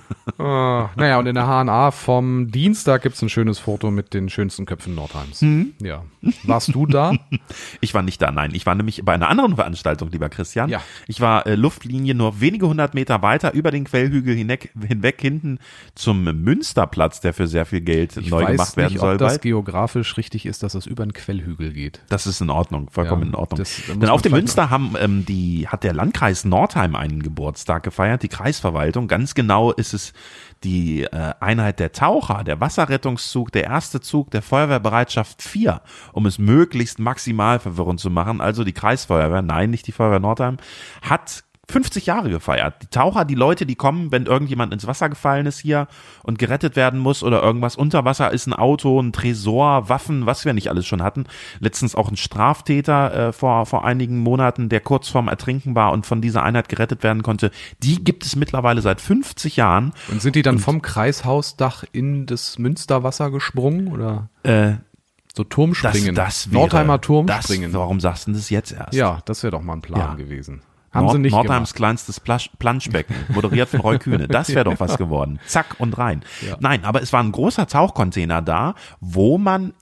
Ah, 0.38 0.90
naja, 0.96 1.18
und 1.18 1.26
in 1.26 1.34
der 1.34 1.46
HNA 1.46 1.92
vom 1.92 2.50
Dienstag 2.50 3.02
gibt's 3.02 3.22
ein 3.22 3.28
schönes 3.28 3.58
Foto 3.58 3.90
mit 3.90 4.12
den 4.12 4.28
schönsten 4.28 4.66
Köpfen 4.66 4.94
Nordheims. 4.94 5.40
Mhm. 5.40 5.72
Ja. 5.80 6.04
Warst 6.42 6.74
du 6.74 6.84
da? 6.86 7.12
Ich 7.80 7.94
war 7.94 8.02
nicht 8.02 8.20
da, 8.20 8.30
nein. 8.32 8.50
Ich 8.54 8.66
war 8.66 8.74
nämlich 8.74 9.02
bei 9.04 9.14
einer 9.14 9.28
anderen 9.28 9.54
Veranstaltung, 9.56 10.10
lieber 10.10 10.28
Christian. 10.28 10.68
Ja. 10.68 10.82
Ich 11.06 11.20
war 11.20 11.46
äh, 11.46 11.54
Luftlinie 11.54 12.14
nur 12.14 12.40
wenige 12.40 12.66
hundert 12.68 12.94
Meter 12.94 13.22
weiter 13.22 13.52
über 13.54 13.70
den 13.70 13.84
Quellhügel 13.84 14.34
hinweg, 14.34 14.72
hinweg 14.86 15.20
hinten 15.20 15.58
zum 15.94 16.24
Münsterplatz, 16.24 17.20
der 17.20 17.32
für 17.32 17.46
sehr 17.46 17.66
viel 17.66 17.80
Geld 17.82 18.16
Ich 18.16 18.30
neu 18.30 18.42
weiß 18.42 18.50
gemacht 18.52 18.76
werden 18.76 18.92
nicht, 18.92 19.00
soll. 19.00 19.14
ob 19.14 19.18
das 19.18 19.40
geografisch 19.40 20.16
richtig 20.16 20.46
ist, 20.46 20.62
dass 20.62 20.72
das 20.72 20.86
über 20.86 21.02
einen 21.04 21.12
Quellhügel 21.12 21.72
geht. 21.72 22.00
Das 22.08 22.26
ist 22.26 22.40
in 22.40 22.50
Ordnung, 22.50 22.90
vollkommen 22.90 23.22
Ja, 23.22 23.28
in 23.28 23.34
Ordnung. 23.34 23.66
Denn 23.94 24.08
auf 24.08 24.22
dem 24.22 24.32
Münster 24.32 24.70
haben 24.70 24.94
ähm, 24.98 25.24
die 25.26 25.68
hat 25.68 25.84
der 25.84 25.92
Landkreis 25.94 26.44
Nordheim 26.44 26.94
einen 26.96 27.22
Geburtstag 27.22 27.82
gefeiert, 27.84 28.22
die 28.22 28.28
Kreisverwaltung. 28.28 29.06
Ganz 29.08 29.34
genau 29.34 29.72
ist 29.72 29.85
es 29.94 30.12
die 30.64 31.02
äh, 31.02 31.34
Einheit 31.40 31.80
der 31.80 31.92
Taucher, 31.92 32.42
der 32.44 32.60
Wasserrettungszug, 32.60 33.52
der 33.52 33.64
erste 33.64 34.00
Zug 34.00 34.30
der 34.30 34.42
Feuerwehrbereitschaft 34.42 35.42
4, 35.42 35.80
um 36.12 36.26
es 36.26 36.38
möglichst 36.38 36.98
maximal 36.98 37.58
verwirrend 37.58 38.00
zu 38.00 38.10
machen. 38.10 38.40
Also 38.40 38.64
die 38.64 38.72
Kreisfeuerwehr, 38.72 39.42
nein, 39.42 39.70
nicht 39.70 39.86
die 39.86 39.92
Feuerwehr 39.92 40.20
Nordheim, 40.20 40.56
hat 41.02 41.44
50 41.68 42.06
Jahre 42.06 42.30
gefeiert. 42.30 42.74
Die 42.82 42.86
Taucher, 42.86 43.24
die 43.24 43.34
Leute, 43.34 43.66
die 43.66 43.74
kommen, 43.74 44.12
wenn 44.12 44.26
irgendjemand 44.26 44.72
ins 44.72 44.86
Wasser 44.86 45.08
gefallen 45.08 45.46
ist 45.46 45.58
hier 45.58 45.88
und 46.22 46.38
gerettet 46.38 46.76
werden 46.76 47.00
muss 47.00 47.24
oder 47.24 47.42
irgendwas 47.42 47.74
unter 47.74 48.04
Wasser 48.04 48.30
ist, 48.32 48.46
ein 48.46 48.52
Auto, 48.52 49.00
ein 49.00 49.12
Tresor, 49.12 49.88
Waffen, 49.88 50.26
was 50.26 50.44
wir 50.44 50.52
nicht 50.52 50.68
alles 50.68 50.86
schon 50.86 51.02
hatten. 51.02 51.24
Letztens 51.58 51.96
auch 51.96 52.08
ein 52.08 52.16
Straftäter 52.16 53.28
äh, 53.28 53.32
vor, 53.32 53.66
vor 53.66 53.84
einigen 53.84 54.18
Monaten, 54.20 54.68
der 54.68 54.78
kurz 54.80 55.08
vorm 55.08 55.26
Ertrinken 55.26 55.74
war 55.74 55.90
und 55.92 56.06
von 56.06 56.20
dieser 56.20 56.44
Einheit 56.44 56.68
gerettet 56.68 57.02
werden 57.02 57.22
konnte. 57.24 57.50
Die 57.82 58.02
gibt 58.04 58.24
es 58.24 58.36
mittlerweile 58.36 58.80
seit 58.80 59.00
50 59.00 59.56
Jahren. 59.56 59.92
Und 60.08 60.22
sind 60.22 60.36
die 60.36 60.42
dann 60.42 60.60
vom 60.60 60.82
Kreishausdach 60.82 61.82
in 61.90 62.26
das 62.26 62.58
Münsterwasser 62.58 63.30
gesprungen 63.32 63.88
oder 63.88 64.28
Äh, 64.44 64.74
so 65.34 65.42
das, 65.42 65.48
Turmspringen? 65.50 66.14
das 66.14 66.50
wäre, 66.50 66.60
Nordheimer 66.60 67.00
Turmspringen. 67.00 67.72
Das, 67.72 67.78
warum 67.80 67.98
sagst 68.00 68.28
du 68.28 68.32
das 68.32 68.50
jetzt 68.50 68.70
erst? 68.72 68.94
ja, 68.94 69.20
das 69.24 69.42
wäre 69.42 69.50
doch 69.50 69.62
mal 69.62 69.72
ein 69.74 69.82
Plan 69.82 70.00
Ja. 70.00 70.14
gewesen. 70.14 70.62
Haben 70.96 71.04
Nord 71.04 71.16
sie 71.16 71.20
nicht 71.20 71.32
Nordheims 71.32 71.74
kleinstes 71.74 72.20
Planschbecken, 72.20 73.14
moderiert 73.28 73.68
von 73.68 73.80
Roy 73.80 73.98
Kühne. 74.00 74.28
Das 74.28 74.48
wäre 74.48 74.64
doch 74.64 74.80
was 74.80 74.98
geworden. 74.98 75.38
Zack 75.46 75.76
und 75.78 75.96
rein. 75.98 76.22
Ja. 76.46 76.56
Nein, 76.60 76.84
aber 76.84 77.02
es 77.02 77.12
war 77.12 77.22
ein 77.22 77.32
großer 77.32 77.66
Tauchcontainer 77.66 78.42
da, 78.42 78.74
wo 79.00 79.38
man 79.38 79.74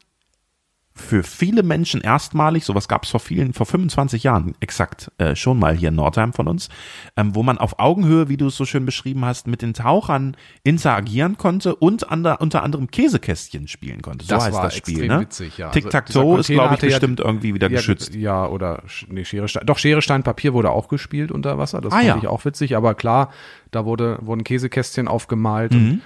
für 0.97 1.25
viele 1.25 1.65
Menschen 1.65 2.01
erstmalig, 2.03 2.65
sowas 2.65 2.87
gab 2.87 3.03
es 3.03 3.11
vor 3.11 3.19
vielen, 3.19 3.53
vor 3.53 3.67
25 3.67 4.23
Jahren 4.23 4.55
exakt 4.61 5.11
äh, 5.19 5.35
schon 5.35 5.59
mal 5.59 5.75
hier 5.75 5.89
in 5.89 5.97
Nordheim 5.97 6.33
von 6.33 6.47
uns, 6.47 6.69
ähm, 7.17 7.35
wo 7.35 7.43
man 7.43 7.59
auf 7.59 7.81
Augenhöhe, 7.81 8.29
wie 8.29 8.37
du 8.37 8.47
es 8.47 8.57
so 8.57 8.65
schön 8.65 8.87
beschrieben 8.87 9.25
hast, 9.25 9.49
mit 9.49 9.61
den 9.61 9.75
Tauchern 9.75 10.37
interagieren 10.63 11.37
konnte 11.37 11.75
und 11.75 12.11
ander, 12.11 12.41
unter 12.41 12.63
anderem 12.63 12.91
Käsekästchen 12.91 13.67
spielen 13.69 14.03
konnte. 14.03 14.25
So 14.25 14.35
Das 14.35 14.45
heißt 14.45 14.55
war 14.57 14.63
das 14.65 14.77
Spiel, 14.77 15.09
ne? 15.09 15.21
witzig, 15.21 15.59
ja. 15.59 15.67
Also 15.69 15.81
Tic-Tac-Toe 15.81 16.39
ist, 16.41 16.47
glaube 16.49 16.67
ich, 16.67 16.71
hatte 16.73 16.87
ja- 16.87 16.99
bestimmt 16.99 17.21
irgendwie 17.21 17.55
wieder 17.55 17.69
Ja, 17.71 17.77
geschützt. 17.79 18.15
Ja, 18.15 18.47
oder 18.47 18.83
nee, 19.09 19.25
Schere, 19.25 19.49
Stein. 19.49 19.67
Doch, 19.67 19.79
Schere, 19.79 20.01
Stein, 20.01 20.23
Papier 20.23 20.53
wurde 20.55 20.71
auch 20.71 20.89
gespielt 20.89 21.33
unter 21.33 21.59
Wasser. 21.59 21.81
Das 21.81 21.93
Ah, 21.93 21.97
fand 21.97 22.07
ja. 22.09 22.17
ich 22.19 22.27
auch 22.29 22.45
witzig. 22.45 22.77
Aber 22.77 22.95
klar, 22.95 23.31
da 23.73 23.85
wurde, 23.85 24.19
wurden 24.23 24.45
Käsekästchen 24.45 25.09
aufgemalt. 25.09 25.73
Mhm. 25.73 25.79
Und 25.79 26.03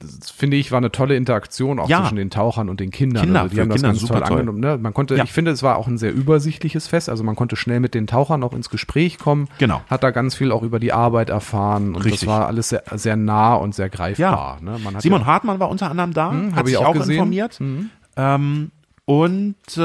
das 0.00 0.30
finde 0.30 0.56
ich, 0.56 0.70
war 0.72 0.78
eine 0.78 0.92
tolle 0.92 1.16
Interaktion 1.16 1.78
auch 1.78 1.88
Ja. 1.88 2.00
zwischen 2.02 2.16
den 2.16 2.30
Tauchern 2.30 2.68
und 2.68 2.80
den 2.80 2.90
Kindern. 2.90 3.24
Kinder, 3.24 3.42
also 3.42 3.54
die 3.54 3.60
haben 3.60 3.68
das 3.68 3.76
Kinder 3.76 3.88
ganz 3.88 4.00
super 4.00 4.14
toll 4.14 4.22
toll. 4.22 4.32
angenommen. 4.38 4.60
Ne? 4.60 4.78
Man 4.78 4.94
konnte, 4.94 5.16
Ja. 5.16 5.24
ich 5.24 5.32
finde, 5.32 5.50
es 5.50 5.62
war 5.62 5.76
auch 5.76 5.86
ein 5.86 5.98
sehr 5.98 6.12
übersichtliches 6.14 6.86
Fest. 6.86 7.08
Also 7.08 7.24
man 7.24 7.36
konnte 7.36 7.56
schnell 7.56 7.80
mit 7.80 7.94
den 7.94 8.06
Tauchern 8.06 8.42
auch 8.42 8.52
ins 8.52 8.70
Gespräch 8.70 9.18
kommen. 9.18 9.48
Genau. 9.58 9.80
Hat 9.88 10.02
da 10.02 10.10
ganz 10.10 10.34
viel 10.34 10.52
auch 10.52 10.62
über 10.62 10.78
die 10.78 10.92
Arbeit 10.92 11.30
erfahren 11.30 11.94
und 11.94 12.02
Richtig. 12.04 12.20
das 12.20 12.26
war 12.28 12.46
alles 12.46 12.68
sehr, 12.68 12.82
sehr 12.94 13.16
nah 13.16 13.54
und 13.54 13.74
sehr 13.74 13.88
greifbar. 13.88 14.58
Ne? 14.60 14.78
Man 14.82 14.94
hat 14.94 15.02
Simon 15.02 15.20
ja, 15.22 15.26
Hartmann 15.26 15.58
war 15.60 15.68
unter 15.70 15.90
anderem 15.90 16.12
da, 16.12 16.30
Hm, 16.30 16.54
hat 16.54 16.66
sich 16.66 16.76
auch 16.76 16.86
auch, 16.86 16.94
informiert. 16.96 17.60
Ähm, 18.16 18.70
und 19.04 19.54
äh, 19.76 19.80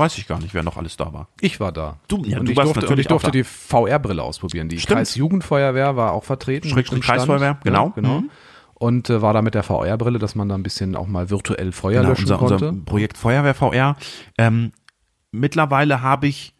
weiß 0.00 0.18
ich 0.18 0.26
gar 0.26 0.40
nicht, 0.40 0.52
wer 0.54 0.64
noch 0.64 0.76
alles 0.76 0.96
da 0.96 1.12
war. 1.12 1.28
ich 1.40 1.60
war 1.60 1.70
da. 1.70 1.98
Du- 2.08 2.24
ja, 2.24 2.40
und 2.40 2.46
du 2.46 2.52
ich 2.52 2.56
warst 2.56 2.66
durfte, 2.68 2.80
und 2.80 2.84
natürlich 2.86 3.04
ich 3.04 3.08
durfte 3.08 3.30
die 3.30 3.44
VR-Brille 3.44 4.22
ausprobieren. 4.22 4.68
Die 4.68 4.80
Stimmt. 4.80 4.96
Kreisjugendfeuerwehr 4.98 5.94
war 5.94 6.12
auch 6.12 6.24
vertreten. 6.24 6.68
Schrägstrich. 6.68 7.02
Kreisfeuerwehr, 7.04 7.58
genau. 7.62 7.86
Ja, 7.88 7.92
genau. 7.94 8.20
Mhm. 8.22 8.30
Und 8.74 9.10
äh, 9.10 9.20
war 9.22 9.32
da 9.34 9.42
mit 9.42 9.54
der 9.54 9.62
VR-Brille, 9.62 10.18
dass 10.18 10.34
man 10.34 10.48
da 10.48 10.54
ein 10.56 10.62
bisschen 10.62 10.96
auch 10.96 11.06
mal 11.06 11.30
virtuell 11.30 11.70
Feuer 11.70 11.98
Genau, 12.00 12.08
löschen 12.10 12.22
unser, 12.22 12.38
konnte. 12.38 12.68
unser 12.70 12.84
Projekt 12.86 13.18
Feuerwehr 13.18 13.54
VR. 13.54 13.96
Ähm, 14.38 14.72
mittlerweile 15.30 16.00
habe 16.02 16.26
ich 16.28 16.54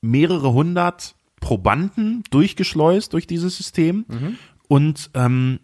mehrere 0.00 0.52
hundert 0.52 1.14
Probanden 1.40 2.22
durchgeschleust 2.30 3.12
durch 3.12 3.26
dieses 3.26 3.56
System 3.56 4.04
Mhm. 4.08 4.36
und 4.68 5.10
ähm, 5.14 5.60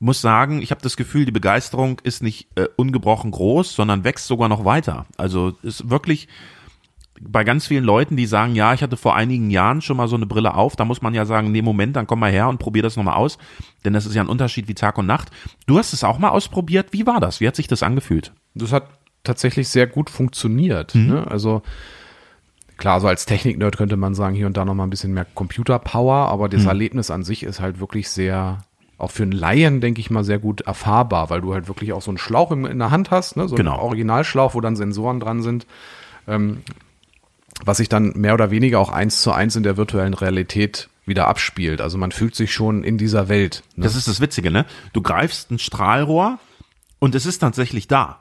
muss 0.00 0.20
sagen, 0.20 0.62
ich 0.62 0.70
habe 0.70 0.80
das 0.80 0.96
Gefühl, 0.96 1.24
die 1.24 1.32
Begeisterung 1.32 2.00
ist 2.04 2.22
nicht 2.22 2.48
äh, 2.54 2.66
ungebrochen 2.76 3.30
groß, 3.30 3.74
sondern 3.74 4.04
wächst 4.04 4.26
sogar 4.26 4.48
noch 4.48 4.64
weiter. 4.64 5.06
Also 5.16 5.54
ist 5.62 5.90
wirklich 5.90 6.28
bei 7.20 7.42
ganz 7.42 7.66
vielen 7.66 7.82
Leuten, 7.82 8.16
die 8.16 8.26
sagen, 8.26 8.54
ja, 8.54 8.72
ich 8.74 8.82
hatte 8.82 8.96
vor 8.96 9.16
einigen 9.16 9.50
Jahren 9.50 9.80
schon 9.80 9.96
mal 9.96 10.06
so 10.06 10.14
eine 10.14 10.26
Brille 10.26 10.54
auf, 10.54 10.76
da 10.76 10.84
muss 10.84 11.02
man 11.02 11.14
ja 11.14 11.24
sagen, 11.26 11.50
nee, 11.50 11.62
Moment, 11.62 11.96
dann 11.96 12.06
komm 12.06 12.20
mal 12.20 12.30
her 12.30 12.48
und 12.48 12.58
probier 12.58 12.82
das 12.84 12.96
nochmal 12.96 13.16
aus, 13.16 13.38
denn 13.84 13.92
das 13.92 14.06
ist 14.06 14.14
ja 14.14 14.22
ein 14.22 14.28
Unterschied 14.28 14.68
wie 14.68 14.74
Tag 14.74 14.98
und 14.98 15.06
Nacht. 15.06 15.30
Du 15.66 15.78
hast 15.78 15.92
es 15.92 16.04
auch 16.04 16.18
mal 16.20 16.28
ausprobiert, 16.28 16.92
wie 16.92 17.06
war 17.06 17.18
das? 17.18 17.40
Wie 17.40 17.48
hat 17.48 17.56
sich 17.56 17.66
das 17.66 17.82
angefühlt? 17.82 18.32
Das 18.54 18.70
hat 18.70 18.86
tatsächlich 19.24 19.68
sehr 19.68 19.88
gut 19.88 20.10
funktioniert. 20.10 20.94
Mhm. 20.94 21.06
Ne? 21.08 21.26
Also 21.28 21.62
klar, 22.76 23.00
so 23.00 23.08
als 23.08 23.26
Technik-Nerd 23.26 23.76
könnte 23.76 23.96
man 23.96 24.14
sagen, 24.14 24.36
hier 24.36 24.46
und 24.46 24.56
da 24.56 24.64
noch 24.64 24.74
mal 24.74 24.84
ein 24.84 24.90
bisschen 24.90 25.12
mehr 25.12 25.26
Computer-Power, 25.34 26.28
aber 26.28 26.46
Mhm. 26.46 26.50
das 26.52 26.66
Erlebnis 26.66 27.10
an 27.10 27.24
sich 27.24 27.42
ist 27.42 27.58
halt 27.60 27.80
wirklich 27.80 28.08
sehr, 28.10 28.58
auch 28.98 29.10
für 29.12 29.22
einen 29.22 29.32
Laien, 29.32 29.80
denke 29.80 30.00
ich 30.00 30.10
mal, 30.10 30.24
sehr 30.24 30.38
gut 30.40 30.62
erfahrbar, 30.62 31.30
weil 31.30 31.40
du 31.40 31.54
halt 31.54 31.68
wirklich 31.68 31.92
auch 31.92 32.02
so 32.02 32.10
einen 32.10 32.18
Schlauch 32.18 32.50
in, 32.50 32.64
in 32.64 32.78
der 32.78 32.90
Hand 32.90 33.10
hast, 33.10 33.36
ne? 33.36 33.48
so 33.48 33.54
Genau. 33.54 33.72
einen 33.74 33.80
Originalschlauch, 33.80 34.54
wo 34.54 34.60
dann 34.60 34.74
Sensoren 34.76 35.20
dran 35.20 35.40
sind, 35.42 35.66
ähm, 36.26 36.62
was 37.64 37.76
sich 37.78 37.88
dann 37.88 38.12
mehr 38.16 38.34
oder 38.34 38.50
weniger 38.50 38.80
auch 38.80 38.90
eins 38.90 39.22
zu 39.22 39.32
eins 39.32 39.56
in 39.56 39.62
der 39.62 39.76
virtuellen 39.76 40.14
Realität 40.14 40.88
wieder 41.06 41.26
abspielt. 41.28 41.80
Also 41.80 41.96
man 41.96 42.12
fühlt 42.12 42.34
sich 42.34 42.52
schon 42.52 42.84
in 42.84 42.98
dieser 42.98 43.28
Welt. 43.28 43.62
Ne? 43.76 43.84
Das 43.84 43.94
ist 43.96 44.08
das 44.08 44.20
Witzige, 44.20 44.50
ne? 44.50 44.66
Du 44.92 45.00
greifst 45.00 45.50
ein 45.50 45.58
Strahlrohr 45.58 46.38
und 46.98 47.14
es 47.14 47.24
ist 47.24 47.38
tatsächlich 47.38 47.88
da. 47.88 48.18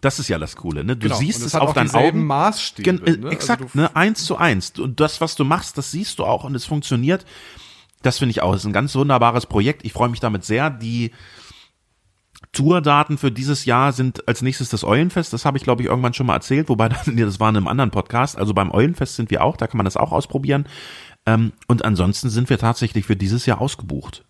Das 0.00 0.18
ist 0.18 0.28
ja 0.28 0.38
das 0.38 0.56
Coole, 0.56 0.84
ne? 0.84 0.96
Du 0.96 1.04
Genau. 1.06 1.16
siehst 1.16 1.40
es 1.42 1.54
auf 1.54 1.72
deinen 1.72 1.90
Augen. 1.94 2.26
Maßstäbe. 2.26 2.82
Gen 3.00 3.06
äh, 3.06 3.16
ne? 3.16 3.30
Exakt, 3.30 3.62
Also 3.62 3.78
ne? 3.78 3.96
Eins 3.96 4.24
zu 4.24 4.36
eins. 4.36 4.72
Und 4.78 5.00
das, 5.00 5.20
was 5.22 5.34
du 5.34 5.44
machst, 5.44 5.78
das 5.78 5.92
siehst 5.92 6.18
du 6.18 6.24
auch 6.24 6.44
und 6.44 6.54
es 6.54 6.66
funktioniert. 6.66 7.24
Das 8.04 8.18
finde 8.18 8.32
ich 8.32 8.42
auch. 8.42 8.52
Das 8.52 8.60
ist 8.60 8.66
ein 8.66 8.74
ganz 8.74 8.94
wunderbares 8.94 9.46
Projekt. 9.46 9.82
Ich 9.82 9.94
freue 9.94 10.10
mich 10.10 10.20
damit 10.20 10.44
sehr. 10.44 10.68
Die 10.68 11.10
Tourdaten 12.52 13.16
für 13.16 13.32
dieses 13.32 13.64
Jahr 13.64 13.92
sind 13.92 14.28
als 14.28 14.42
nächstes 14.42 14.68
das 14.68 14.84
Eulenfest. 14.84 15.32
Das 15.32 15.46
habe 15.46 15.56
ich, 15.56 15.64
glaube 15.64 15.82
ich, 15.82 15.88
irgendwann 15.88 16.12
schon 16.12 16.26
mal 16.26 16.34
erzählt. 16.34 16.68
Wobei, 16.68 16.88
das 17.06 17.40
war 17.40 17.48
in 17.48 17.56
einem 17.56 17.66
anderen 17.66 17.90
Podcast. 17.90 18.36
Also 18.36 18.52
beim 18.52 18.70
Eulenfest 18.70 19.16
sind 19.16 19.30
wir 19.30 19.42
auch. 19.42 19.56
Da 19.56 19.66
kann 19.66 19.78
man 19.78 19.86
das 19.86 19.96
auch 19.96 20.12
ausprobieren. 20.12 20.66
Ähm, 21.24 21.52
und 21.66 21.82
ansonsten 21.82 22.28
sind 22.28 22.50
wir 22.50 22.58
tatsächlich 22.58 23.06
für 23.06 23.16
dieses 23.16 23.46
Jahr 23.46 23.62
ausgebucht. 23.62 24.26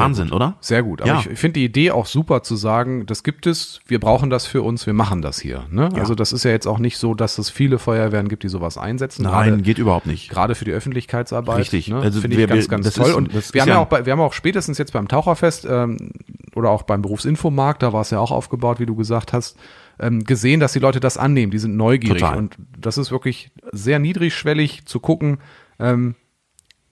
Wahnsinn, 0.00 0.32
oder? 0.32 0.56
Sehr 0.60 0.82
gut. 0.82 1.02
Aber 1.02 1.10
Ja. 1.10 1.20
ich, 1.30 1.38
finde 1.38 1.54
die 1.60 1.64
Idee 1.64 1.90
auch 1.90 2.06
super 2.06 2.42
zu 2.42 2.56
sagen, 2.56 3.04
das 3.06 3.22
gibt 3.22 3.46
es, 3.46 3.80
wir 3.86 4.00
brauchen 4.00 4.30
das 4.30 4.46
für 4.46 4.62
uns, 4.62 4.86
wir 4.86 4.92
machen 4.94 5.22
das 5.22 5.38
hier. 5.40 5.64
Ne? 5.70 5.88
Also 5.94 6.14
das 6.14 6.32
ist 6.32 6.44
ja 6.44 6.50
jetzt 6.50 6.66
auch 6.66 6.78
nicht 6.78 6.98
so, 6.98 7.14
dass 7.14 7.38
es 7.38 7.50
viele 7.50 7.78
Feuerwehren 7.78 8.28
gibt, 8.28 8.42
die 8.42 8.48
sowas 8.48 8.78
einsetzen. 8.78 9.24
Nein, 9.24 9.50
Gerade, 9.50 9.62
geht 9.62 9.78
überhaupt 9.78 10.06
nicht. 10.06 10.30
gerade 10.30 10.54
für 10.54 10.64
die 10.64 10.72
Öffentlichkeitsarbeit. 10.72 11.58
Richtig. 11.58 11.88
Ne? 11.88 11.96
Also 12.00 12.20
finde 12.20 12.40
ich 12.40 12.48
ganz, 12.48 12.68
ganz 12.68 12.84
das 12.86 12.94
toll. 12.94 13.08
ist- 13.10 13.14
Und 13.16 13.32
wir 13.54 13.60
haben 13.62 13.68
ja 13.68 13.74
ja 13.74 13.80
auch, 13.80 13.86
bei, 13.86 14.06
wir 14.06 14.12
haben 14.12 14.20
auch 14.20 14.32
spätestens 14.32 14.78
jetzt 14.78 14.92
beim 14.92 15.08
Taucherfest 15.08 15.66
ähm, 15.68 16.12
oder 16.54 16.70
auch 16.70 16.82
beim 16.82 17.02
Berufsinfomarkt, 17.02 17.82
da 17.82 17.92
war 17.92 18.00
es 18.02 18.10
ja 18.10 18.18
auch 18.18 18.30
aufgebaut, 18.30 18.80
wie 18.80 18.86
du 18.86 18.94
gesagt 18.96 19.32
hast, 19.32 19.56
ähm, 20.00 20.24
gesehen, 20.24 20.58
dass 20.60 20.72
die 20.72 20.78
Leute 20.78 21.00
das 21.00 21.16
annehmen. 21.18 21.50
Die 21.52 21.58
sind 21.58 21.76
neugierig. 21.76 22.20
Total. 22.22 22.38
Und 22.38 22.56
das 22.78 22.98
ist 22.98 23.10
wirklich 23.10 23.50
sehr 23.72 23.98
niedrigschwellig 23.98 24.84
zu 24.86 25.00
gucken. 25.00 25.38
Ähm, 25.78 26.14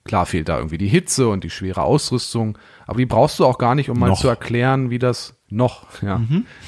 Klar 0.03 0.25
fehlt 0.25 0.49
da 0.49 0.57
irgendwie 0.57 0.77
die 0.79 0.87
Hitze 0.87 1.27
und 1.29 1.43
die 1.43 1.49
schwere 1.49 1.83
Ausrüstung, 1.83 2.57
aber 2.87 2.97
die 2.97 3.05
brauchst 3.05 3.37
du 3.39 3.45
auch 3.45 3.57
gar 3.59 3.75
nicht, 3.75 3.89
um 3.89 3.99
mal 3.99 4.07
Noch. 4.09 4.19
zu 4.19 4.27
erklären, 4.27 4.89
wie 4.89 4.97
das 4.99 5.35
noch, 5.49 6.01
ja, 6.01 6.21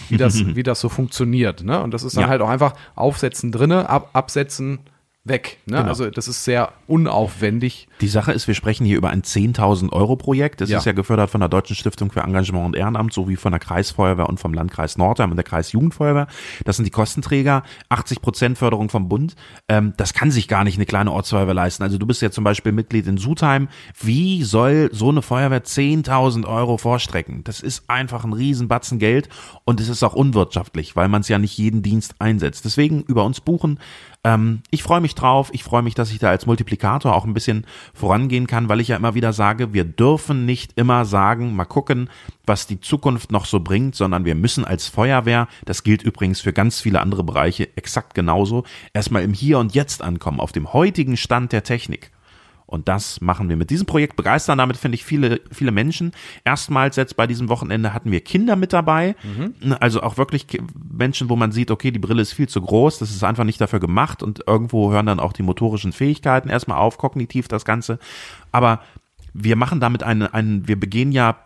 wie 0.09 0.17
das, 0.17 0.45
wie 0.55 0.61
das 0.63 0.79
so 0.79 0.89
funktioniert. 0.89 1.63
Ne? 1.63 1.81
Und 1.81 1.93
das 1.93 2.03
ist 2.03 2.15
dann 2.15 2.23
Ja. 2.25 2.29
halt 2.29 2.41
auch 2.41 2.49
einfach 2.49 2.73
Aufsetzen 2.95 3.51
drinne, 3.51 3.89
ab, 3.89 4.09
absetzen, 4.13 4.79
weg. 5.25 5.59
Ne? 5.65 5.77
Genau. 5.77 5.87
Also 5.89 6.09
das 6.09 6.27
ist 6.27 6.43
sehr 6.43 6.73
unaufwendig. 6.85 7.87
Die 8.01 8.07
Sache 8.09 8.33
ist, 8.33 8.47
wir 8.47 8.55
sprechen 8.55 8.85
hier 8.85 8.97
über 8.97 9.09
ein 9.09 9.21
10.000 9.21 9.93
Euro 9.93 10.17
Projekt. 10.17 10.59
Das 10.59 10.69
Ja. 10.69 10.79
ist 10.79 10.85
ja 10.85 10.91
gefördert 10.91 11.29
von 11.29 11.39
der 11.39 11.47
Deutschen 11.49 11.75
Stiftung 11.77 12.11
für 12.11 12.19
Engagement 12.21 12.65
und 12.65 12.75
Ehrenamt 12.75 13.13
sowie 13.13 13.37
von 13.37 13.51
der 13.53 13.59
Kreisfeuerwehr 13.59 14.27
und 14.27 14.39
vom 14.39 14.53
Landkreis 14.53 14.97
Nordheim 14.97 15.29
und 15.31 15.37
der 15.37 15.45
Kreisjugendfeuerwehr. 15.45 16.27
Das 16.65 16.75
sind 16.75 16.85
die 16.85 16.91
Kostenträger. 16.91 17.63
80 17.89 18.21
Prozent 18.21 18.57
Förderung 18.57 18.89
vom 18.89 19.07
Bund. 19.07 19.35
Ähm, 19.69 19.93
das 19.95 20.13
kann 20.13 20.29
sich 20.29 20.47
gar 20.49 20.65
nicht 20.65 20.75
eine 20.75 20.85
kleine 20.85 21.11
Ortsfeuerwehr 21.11 21.53
leisten. 21.53 21.83
Also 21.83 21.97
du 21.97 22.05
bist 22.05 22.21
ja 22.21 22.29
zum 22.31 22.43
Beispiel 22.43 22.73
Mitglied 22.73 23.07
in 23.07 23.17
Sudheim. 23.17 23.69
Wie 24.01 24.43
soll 24.43 24.89
so 24.91 25.09
eine 25.09 25.21
Feuerwehr 25.21 25.63
10.000 25.63 26.45
Euro 26.45 26.77
vorstrecken? 26.77 27.45
Das 27.45 27.61
ist 27.61 27.89
einfach 27.89 28.25
ein 28.25 28.33
Riesenbatzen 28.33 28.99
Geld 28.99 29.29
und 29.63 29.79
es 29.79 29.87
ist 29.87 30.03
auch 30.03 30.13
unwirtschaftlich, 30.15 30.97
weil 30.97 31.07
man 31.07 31.21
es 31.21 31.29
ja 31.29 31.39
nicht 31.39 31.57
jeden 31.57 31.81
Dienst 31.81 32.15
einsetzt. 32.19 32.65
Deswegen 32.65 33.03
über 33.03 33.23
uns 33.23 33.39
buchen. 33.39 33.79
Ähm, 34.23 34.61
ich 34.71 34.83
freue 34.83 35.01
mich 35.01 35.15
drauf. 35.15 35.49
Ich 35.53 35.63
freue 35.63 35.81
mich, 35.81 35.95
dass 35.95 36.11
ich 36.11 36.19
da 36.19 36.29
als 36.29 36.45
Multiplikator 36.45 37.13
auch 37.13 37.25
ein 37.25 37.33
bisschen 37.33 37.65
vorangehen 37.93 38.47
kann, 38.47 38.69
weil 38.69 38.79
ich 38.79 38.87
ja 38.87 38.95
immer 38.95 39.15
wieder 39.15 39.33
sage, 39.33 39.73
wir 39.73 39.83
dürfen 39.83 40.45
nicht 40.45 40.73
immer 40.77 41.03
sagen, 41.03 41.55
mal 41.55 41.65
gucken, 41.65 42.09
was 42.45 42.65
die 42.65 42.79
Zukunft 42.79 43.31
noch 43.31 43.45
so 43.45 43.59
bringt, 43.59 43.95
sondern 43.95 44.23
wir 44.25 44.35
müssen 44.35 44.63
als 44.63 44.87
Feuerwehr, 44.87 45.47
das 45.65 45.83
gilt 45.83 46.03
übrigens 46.03 46.39
für 46.39 46.53
ganz 46.53 46.79
viele 46.79 47.01
andere 47.01 47.23
Bereiche 47.23 47.75
exakt 47.75 48.13
genauso, 48.13 48.63
erstmal 48.93 49.23
im 49.23 49.33
Hier 49.33 49.59
und 49.59 49.75
Jetzt 49.75 50.01
ankommen, 50.01 50.39
auf 50.39 50.51
dem 50.53 50.71
heutigen 50.71 51.17
Stand 51.17 51.51
der 51.51 51.63
Technik. 51.63 52.11
Und 52.73 52.87
das 52.87 53.21
machen 53.21 53.49
wir 53.49 53.55
mit 53.55 53.69
diesem 53.69 53.85
Projekt 53.85 54.15
begeistern. 54.15 54.57
Damit 54.57 54.77
finde 54.77 54.95
ich 54.95 55.05
viele, 55.05 55.41
viele 55.51 55.69
Menschen. 55.69 56.11
Erstmals 56.43 56.95
jetzt 56.95 57.15
bei 57.15 57.27
diesem 57.27 57.47
Wochenende 57.47 57.93
hatten 57.93 58.09
wir 58.09 58.19
Kinder 58.21 58.55
mit 58.55 58.73
dabei. 58.73 59.15
Also 59.79 60.01
auch 60.01 60.17
wirklich 60.17 60.47
Menschen, 60.91 61.29
wo 61.29 61.35
man 61.35 61.51
sieht, 61.51 61.69
okay, 61.69 61.91
die 61.91 61.99
Brille 61.99 62.23
ist 62.23 62.33
viel 62.33 62.49
zu 62.49 62.59
groß. 62.59 62.97
Das 62.97 63.11
ist 63.11 63.23
einfach 63.23 63.43
nicht 63.43 63.61
dafür 63.61 63.79
gemacht. 63.79 64.23
Und 64.23 64.45
irgendwo 64.47 64.91
hören 64.91 65.05
dann 65.05 65.19
auch 65.19 65.33
die 65.33 65.43
motorischen 65.43 65.91
Fähigkeiten 65.91 66.49
erstmal 66.49 66.79
auf, 66.79 66.97
kognitiv 66.97 67.47
das 67.47 67.63
Ganze. 67.63 67.99
Aber 68.51 68.81
wir 69.35 69.55
machen 69.55 69.79
damit 69.79 70.01
eine, 70.01 70.33
einen, 70.33 70.67
wir 70.67 70.79
begehen 70.79 71.11
ja 71.11 71.37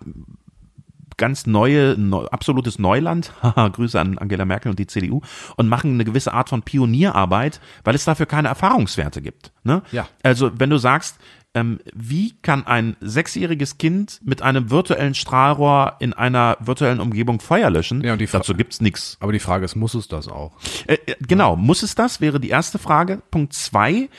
ganz 1.18 1.46
neue, 1.46 1.96
neu, 1.98 2.26
absolutes 2.26 2.80
Neuland, 2.80 3.34
haha, 3.42 3.68
Grüße 3.68 4.00
an 4.00 4.18
Angela 4.18 4.46
Merkel 4.46 4.70
und 4.70 4.80
die 4.80 4.88
CDU, 4.88 5.22
und 5.56 5.68
machen 5.68 5.94
eine 5.94 6.06
gewisse 6.06 6.34
Art 6.34 6.50
von 6.50 6.62
Pionierarbeit, 6.62 7.60
weil 7.84 7.96
es 7.96 8.06
dafür 8.06 8.26
keine 8.26 8.48
Erfahrungswerte 8.48 9.22
gibt. 9.22 9.52
Ne? 9.64 9.82
Ja. 9.92 10.08
Also 10.24 10.52
wenn 10.58 10.70
du 10.70 10.78
sagst, 10.78 11.18
ähm, 11.58 11.80
wie 11.96 12.36
kann 12.42 12.68
ein 12.68 12.98
sechsjähriges 13.02 13.80
Kind 13.80 14.20
mit 14.24 14.44
einem 14.44 14.70
virtuellen 14.70 15.16
Strahlrohr 15.16 15.96
in 16.00 16.14
einer 16.14 16.58
virtuellen 16.60 17.00
Umgebung 17.00 17.40
Feuer 17.40 17.72
löschen? 17.72 18.04
Ja, 18.04 18.14
und 18.14 18.34
Dazu 18.34 18.54
gibt's 18.54 18.80
nix. 18.80 19.18
Aber 19.22 19.32
die 19.32 19.40
Frage 19.40 19.66
ist, 19.66 19.76
muss 19.76 19.96
es 19.96 20.08
das 20.08 20.28
auch? 20.28 20.52
Äh, 20.86 20.98
äh, 21.06 21.16
genau, 21.28 21.56
muss 21.56 21.82
es 21.82 21.96
das? 21.96 22.22
Wäre 22.22 22.40
die 22.40 22.50
erste 22.50 22.78
Frage. 22.78 23.24
Punkt 23.32 23.54
zwei. 23.54 24.10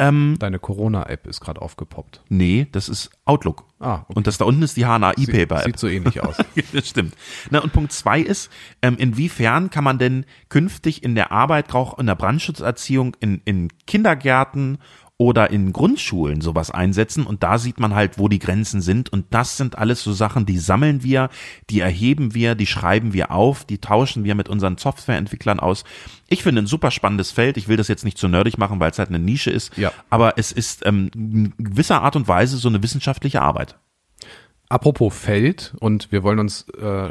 Hm. 0.00 0.36
Deine 0.38 0.58
Corona-App 0.58 1.26
ist 1.26 1.40
gerade 1.40 1.62
aufgepoppt. 1.62 2.22
Nee, 2.28 2.66
das 2.72 2.88
ist 2.88 3.10
Outlook. 3.24 3.64
Ah, 3.78 4.02
okay. 4.04 4.12
Und 4.14 4.26
das 4.26 4.38
da 4.38 4.44
unten 4.44 4.62
ist 4.62 4.76
die 4.76 4.84
HNA-E-Paper-App. 4.84 5.64
Sieht 5.64 5.78
so 5.78 5.88
ähnlich 5.88 6.22
aus. 6.22 6.36
das 6.72 6.88
stimmt. 6.88 7.14
Na, 7.50 7.60
und 7.60 7.72
Punkt 7.72 7.92
zwei 7.92 8.20
ist, 8.20 8.50
ähm, 8.82 8.96
inwiefern 8.98 9.70
kann 9.70 9.84
man 9.84 9.98
denn 9.98 10.26
künftig 10.48 11.02
in 11.02 11.14
der 11.14 11.32
Arbeit, 11.32 11.74
auch 11.74 11.98
in 11.98 12.06
der 12.06 12.14
Brandschutzerziehung, 12.14 13.16
in, 13.20 13.40
in 13.44 13.68
Kindergärten 13.86 14.78
oder 15.18 15.50
in 15.50 15.72
Grundschulen 15.72 16.42
sowas 16.42 16.70
einsetzen 16.70 17.26
und 17.26 17.42
da 17.42 17.56
sieht 17.56 17.80
man 17.80 17.94
halt, 17.94 18.18
wo 18.18 18.28
die 18.28 18.38
Grenzen 18.38 18.82
sind 18.82 19.10
und 19.10 19.24
das 19.30 19.56
sind 19.56 19.78
alles 19.78 20.02
so 20.02 20.12
Sachen, 20.12 20.44
die 20.44 20.58
sammeln 20.58 21.02
wir, 21.02 21.30
die 21.70 21.80
erheben 21.80 22.34
wir, 22.34 22.54
die 22.54 22.66
schreiben 22.66 23.14
wir 23.14 23.30
auf, 23.30 23.64
die 23.64 23.78
tauschen 23.78 24.24
wir 24.24 24.34
mit 24.34 24.50
unseren 24.50 24.76
Softwareentwicklern 24.76 25.58
aus. 25.58 25.84
Ich 26.28 26.42
finde 26.42 26.62
ein 26.62 26.66
super 26.66 26.90
spannendes 26.90 27.30
Feld. 27.30 27.56
Ich 27.56 27.66
will 27.66 27.78
das 27.78 27.88
jetzt 27.88 28.04
nicht 28.04 28.18
zu 28.18 28.28
nerdig 28.28 28.58
machen, 28.58 28.78
weil 28.78 28.90
es 28.90 28.98
halt 28.98 29.08
eine 29.08 29.18
Nische 29.18 29.50
ist, 29.50 29.76
Ja. 29.78 29.90
aber 30.10 30.34
es 30.36 30.52
ist 30.52 30.84
ähm, 30.84 31.10
in 31.14 31.54
gewisser 31.56 32.02
Art 32.02 32.16
und 32.16 32.28
Weise 32.28 32.58
so 32.58 32.68
eine 32.68 32.82
wissenschaftliche 32.82 33.40
Arbeit. 33.40 33.78
Apropos 34.68 35.16
Feld, 35.16 35.74
und 35.80 36.10
wir 36.12 36.24
wollen 36.24 36.40
uns 36.40 36.66
äh, 36.78 37.08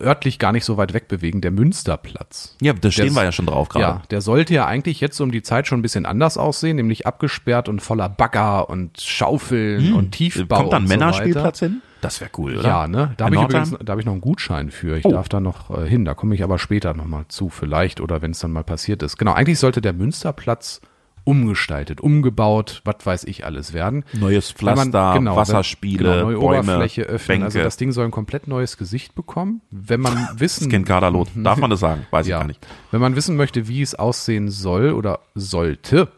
örtlich 0.00 0.38
gar 0.38 0.52
nicht 0.52 0.64
so 0.64 0.76
weit 0.76 0.94
wegbewegen, 0.94 1.40
der 1.40 1.50
Münsterplatz. 1.50 2.56
Ja, 2.60 2.72
da 2.72 2.90
stehen 2.90 3.06
Der- 3.06 3.14
wir 3.14 3.24
ja 3.24 3.32
schon 3.32 3.46
drauf 3.46 3.68
gerade. 3.68 3.84
Ja, 3.84 4.02
der 4.10 4.20
sollte 4.20 4.54
ja 4.54 4.66
eigentlich 4.66 5.00
jetzt 5.00 5.20
um 5.20 5.30
die 5.32 5.42
Zeit 5.42 5.66
schon 5.66 5.78
ein 5.80 5.82
bisschen 5.82 6.06
anders 6.06 6.36
aussehen, 6.38 6.76
nämlich 6.76 7.06
abgesperrt 7.06 7.68
und 7.68 7.80
voller 7.80 8.08
Bagger 8.08 8.68
und 8.70 9.00
Schaufeln 9.00 9.92
und 9.94 10.12
Tiefbau. 10.12 10.56
Hm. 10.56 10.62
Kommt 10.62 10.72
da 10.72 10.76
ein 10.78 10.86
so 10.86 10.88
Männerspielplatz 10.88 11.58
hin? 11.60 11.82
Das 12.00 12.20
wäre 12.20 12.30
cool, 12.38 12.58
oder? 12.58 12.68
Ja, 12.68 12.86
ne? 12.88 13.12
Da 13.16 13.24
habe 13.24 13.34
ich 13.36 13.42
übrigens, 13.42 13.74
da 13.84 13.90
habe 13.90 14.00
ich 14.00 14.06
noch 14.06 14.12
einen 14.12 14.20
Gutschein 14.20 14.70
für. 14.70 14.96
Ich 14.98 15.04
Oh. 15.04 15.10
darf 15.10 15.28
da 15.28 15.40
noch 15.40 15.76
äh, 15.76 15.88
hin. 15.88 16.04
Da 16.04 16.14
komme 16.14 16.34
ich 16.34 16.44
aber 16.44 16.58
später 16.58 16.94
nochmal 16.94 17.24
zu, 17.28 17.48
vielleicht 17.48 18.00
oder 18.00 18.22
wenn 18.22 18.30
es 18.30 18.38
dann 18.38 18.52
mal 18.52 18.62
passiert 18.62 19.02
ist. 19.02 19.16
Genau, 19.18 19.32
eigentlich 19.32 19.58
sollte 19.58 19.80
der 19.80 19.92
Münsterplatz 19.94 20.80
umgestaltet, 21.24 22.00
umgebaut, 22.00 22.82
was 22.84 22.96
weiß 23.04 23.24
ich 23.24 23.44
alles 23.44 23.72
werden. 23.72 24.04
Neues 24.12 24.54
Weil 24.60 24.74
man- 24.76 24.90
Pflaster, 24.90 25.18
genau, 25.18 25.36
Wasserspiele, 25.36 25.98
genau, 26.12 26.24
neue 26.24 26.38
Bäume, 26.38 26.60
Oberfläche 26.72 27.02
öffnen. 27.02 27.42
Also 27.42 27.54
Bänke. 27.56 27.64
das 27.64 27.76
Ding 27.76 27.92
soll 27.92 28.04
ein 28.06 28.10
komplett 28.10 28.48
neues 28.48 28.76
Gesicht 28.76 29.14
bekommen. 29.14 29.60
Wenn 29.70 30.00
man 30.00 30.28
wissen, 30.36 30.70
Skin 30.70 30.84
Kaderlot. 30.84 31.28
Darf 31.34 31.58
man 31.58 31.70
das 31.70 31.80
sagen? 31.80 32.06
Weiß 32.10 32.26
ich 32.26 32.30
ja, 32.30 32.38
gar 32.38 32.46
nicht. 32.46 32.66
wenn 32.90 33.00
man 33.00 33.16
wissen 33.16 33.36
möchte, 33.36 33.68
wie 33.68 33.82
es 33.82 33.94
aussehen 33.94 34.50
soll 34.50 34.92
oder 34.92 35.20
sollte, 35.34 36.08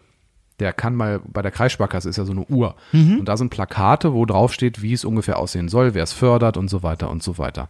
der 0.61 0.73
kann 0.73 0.95
mal 0.95 1.21
bei 1.27 1.43
der 1.43 1.51
Kreissparkasse 1.51 2.09
ist 2.09 2.17
ja 2.19 2.25
so 2.25 2.33
eine 2.33 2.45
Uhr 2.45 2.75
Mhm. 2.93 3.21
und 3.21 3.25
da 3.29 3.37
sind 3.37 3.51
Plakate, 3.51 4.13
wo 4.13 4.25
drauf 4.27 4.53
steht, 4.53 4.83
wie 4.83 4.93
es 4.93 5.05
ungefähr 5.05 5.39
aussehen 5.39 5.69
soll, 5.69 5.95
wer 5.95 6.05
es 6.05 6.13
fördert 6.13 6.57
und 6.57 6.69
so 6.69 6.83
weiter 6.83 7.11
und 7.11 7.23
so 7.23 7.39
weiter. 7.39 7.69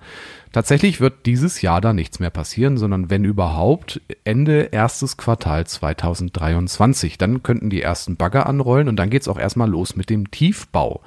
Tatsächlich 0.52 1.00
wird 1.00 1.26
dieses 1.26 1.62
Jahr 1.62 1.80
da 1.80 1.92
nichts 1.92 2.18
mehr 2.18 2.30
passieren, 2.30 2.76
sondern 2.76 3.08
wenn 3.08 3.24
überhaupt 3.24 4.00
Ende 4.24 4.62
erstes 4.72 5.16
Quartal 5.16 5.66
2023. 5.66 7.18
Dann 7.18 7.42
könnten 7.42 7.70
die 7.70 7.82
ersten 7.82 8.16
Bagger 8.16 8.46
anrollen 8.46 8.88
und 8.88 8.96
dann 8.96 9.10
geht's 9.10 9.28
auch 9.28 9.38
erstmal 9.38 9.68
los 9.70 9.96
mit 9.96 10.10
dem 10.10 10.30
Tiefbau. 10.30 11.00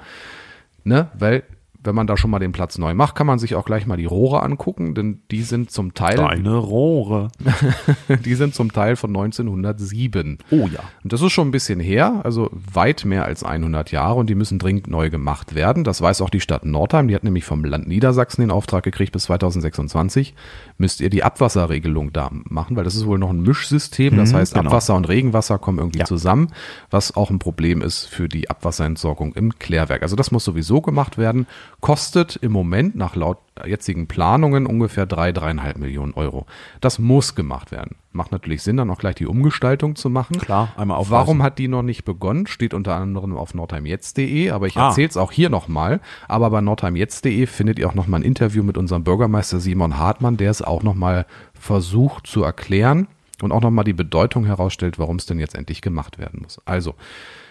Ne? 0.84 1.08
Weil 1.18 1.42
wenn 1.84 1.94
man 1.94 2.06
da 2.06 2.16
schon 2.16 2.30
mal 2.30 2.38
den 2.38 2.52
Platz 2.52 2.78
neu 2.78 2.94
macht, 2.94 3.14
kann 3.14 3.26
man 3.26 3.38
sich 3.38 3.54
auch 3.54 3.64
gleich 3.64 3.86
mal 3.86 3.96
die 3.96 4.04
Rohre 4.06 4.42
angucken, 4.42 4.94
denn 4.94 5.20
die 5.30 5.42
sind 5.42 5.70
zum 5.70 5.94
Teil 5.94 6.16
Deine 6.16 6.56
Rohre. 6.56 7.28
die 8.24 8.34
sind 8.34 8.54
zum 8.54 8.72
Teil 8.72 8.96
von 8.96 9.10
1907. 9.10 10.38
Oh 10.50 10.66
ja. 10.68 10.80
Und 11.02 11.12
das 11.12 11.20
ist 11.22 11.32
schon 11.32 11.48
ein 11.48 11.52
bisschen 11.52 11.80
her, 11.80 12.20
also 12.24 12.50
weit 12.52 13.04
mehr 13.04 13.24
als 13.24 13.44
100 13.44 13.90
Jahre 13.92 14.14
und 14.18 14.28
die 14.30 14.34
müssen 14.34 14.58
dringend 14.58 14.88
neu 14.88 15.10
gemacht 15.10 15.54
werden. 15.54 15.84
Das 15.84 16.00
weiß 16.00 16.20
auch 16.22 16.30
die 16.30 16.40
Stadt 16.40 16.64
Nordheim. 16.64 17.08
Die 17.08 17.14
hat 17.14 17.24
nämlich 17.24 17.44
vom 17.44 17.64
Land 17.64 17.86
Niedersachsen 17.88 18.40
den 18.40 18.50
Auftrag 18.50 18.82
gekriegt, 18.84 19.12
bis 19.12 19.24
2026 19.24 20.34
müsst 20.78 21.00
ihr 21.00 21.10
die 21.10 21.22
Abwasserregelung 21.22 22.12
da 22.12 22.30
machen, 22.32 22.76
weil 22.76 22.84
das 22.84 22.94
ist 22.94 23.06
wohl 23.06 23.18
noch 23.18 23.30
ein 23.30 23.42
Mischsystem. 23.42 24.16
Das 24.16 24.32
Mhm, 24.32 24.36
heißt, 24.36 24.54
genau. 24.54 24.66
Abwasser 24.70 24.94
und 24.94 25.08
Regenwasser 25.08 25.58
kommen 25.58 25.78
irgendwie 25.78 26.00
Ja. 26.00 26.04
zusammen, 26.04 26.48
was 26.90 27.16
auch 27.16 27.30
ein 27.30 27.38
Problem 27.38 27.82
ist 27.82 28.06
für 28.06 28.28
die 28.28 28.50
Abwasserentsorgung 28.50 29.34
im 29.34 29.58
Klärwerk. 29.58 30.02
Also 30.02 30.16
das 30.16 30.30
muss 30.30 30.44
sowieso 30.44 30.80
gemacht 30.80 31.18
werden. 31.18 31.46
Kostet 31.84 32.36
im 32.36 32.50
Moment 32.50 32.96
nach 32.96 33.14
laut 33.14 33.36
jetzigen 33.66 34.06
Planungen 34.08 34.64
ungefähr 34.64 35.04
drei, 35.04 35.32
dreieinhalb 35.32 35.76
Millionen 35.76 36.14
Euro. 36.14 36.46
Das 36.80 36.98
muss 36.98 37.34
gemacht 37.34 37.72
werden. 37.72 37.96
Macht 38.10 38.32
natürlich 38.32 38.62
Sinn, 38.62 38.78
dann 38.78 38.88
auch 38.88 38.96
gleich 38.96 39.16
die 39.16 39.26
Umgestaltung 39.26 39.94
zu 39.94 40.08
machen. 40.08 40.38
Klar, 40.38 40.70
einmal 40.78 40.96
aufweisen. 40.96 41.12
Warum 41.12 41.42
hat 41.42 41.58
die 41.58 41.68
noch 41.68 41.82
nicht 41.82 42.06
begonnen? 42.06 42.46
Steht 42.46 42.72
unter 42.72 42.96
anderem 42.96 43.36
auf 43.36 43.52
nordheimjetzt.de, 43.52 44.50
aber 44.50 44.66
ich 44.66 44.78
Ah. 44.78 44.88
erzähle 44.88 45.08
es 45.08 45.18
auch 45.18 45.30
hier 45.30 45.50
nochmal. 45.50 46.00
Aber 46.26 46.48
bei 46.48 46.62
nordheimjetzt.de 46.62 47.44
findet 47.46 47.78
ihr 47.78 47.86
auch 47.86 47.94
nochmal 47.94 48.20
ein 48.20 48.24
Interview 48.24 48.62
mit 48.62 48.78
unserem 48.78 49.04
Bürgermeister 49.04 49.60
Simon 49.60 49.98
Hartmann, 49.98 50.38
der 50.38 50.50
es 50.50 50.62
auch 50.62 50.82
nochmal 50.82 51.26
versucht 51.52 52.26
zu 52.26 52.42
erklären 52.42 53.08
und 53.42 53.52
auch 53.52 53.60
nochmal 53.60 53.84
die 53.84 53.92
Bedeutung 53.92 54.46
herausstellt, 54.46 54.98
warum 54.98 55.16
es 55.16 55.26
denn 55.26 55.38
jetzt 55.38 55.54
endlich 55.54 55.82
gemacht 55.82 56.18
werden 56.18 56.40
muss. 56.42 56.62
Also, 56.64 56.94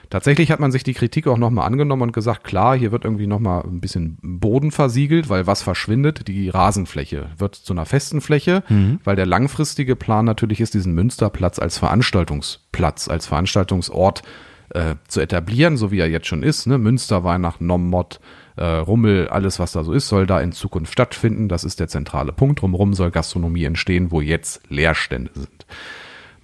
Tatsächlich 0.09 0.51
hat 0.51 0.59
man 0.59 0.71
sich 0.71 0.83
die 0.83 0.93
Kritik 0.93 1.27
auch 1.27 1.37
nochmal 1.37 1.65
angenommen 1.65 2.03
und 2.03 2.11
gesagt, 2.13 2.43
klar, 2.43 2.77
hier 2.77 2.91
wird 2.91 3.03
irgendwie 3.05 3.27
nochmal 3.27 3.63
ein 3.63 3.81
bisschen 3.81 4.17
Boden 4.21 4.71
versiegelt, 4.71 5.29
weil 5.29 5.47
was 5.47 5.63
verschwindet? 5.63 6.27
Die 6.27 6.49
Rasenfläche 6.49 7.29
wird 7.37 7.55
zu 7.55 7.73
einer 7.73 7.85
festen 7.85 8.21
Fläche, 8.21 8.63
weil 9.03 9.15
der 9.15 9.25
langfristige 9.25 9.95
Plan 9.95 10.25
natürlich 10.25 10.61
ist, 10.61 10.73
diesen 10.73 10.93
Münsterplatz 10.93 11.57
als 11.57 11.77
Veranstaltungsplatz, 11.77 13.07
als 13.07 13.25
Veranstaltungsort 13.27 14.21
äh, 14.69 14.95
zu 15.07 15.21
etablieren, 15.21 15.77
so 15.77 15.91
wie 15.91 15.99
er 15.99 16.09
jetzt 16.09 16.27
schon 16.27 16.43
ist. 16.43 16.67
Ne? 16.67 16.77
Münster, 16.77 17.23
Weihnachten, 17.23 17.65
Nommod, 17.65 18.19
äh, 18.55 18.65
Rummel, 18.65 19.27
alles 19.29 19.59
was 19.59 19.71
da 19.71 19.83
so 19.83 19.93
ist, 19.93 20.07
soll 20.07 20.27
da 20.27 20.39
in 20.41 20.51
Zukunft 20.51 20.93
stattfinden. 20.93 21.47
Das 21.47 21.63
ist 21.63 21.79
der 21.79 21.87
zentrale 21.87 22.33
Punkt. 22.33 22.61
Drumherum 22.61 22.93
soll 22.93 23.11
Gastronomie 23.11 23.65
entstehen, 23.65 24.11
wo 24.11 24.21
jetzt 24.21 24.61
Leerstände 24.69 25.31
sind. 25.33 25.65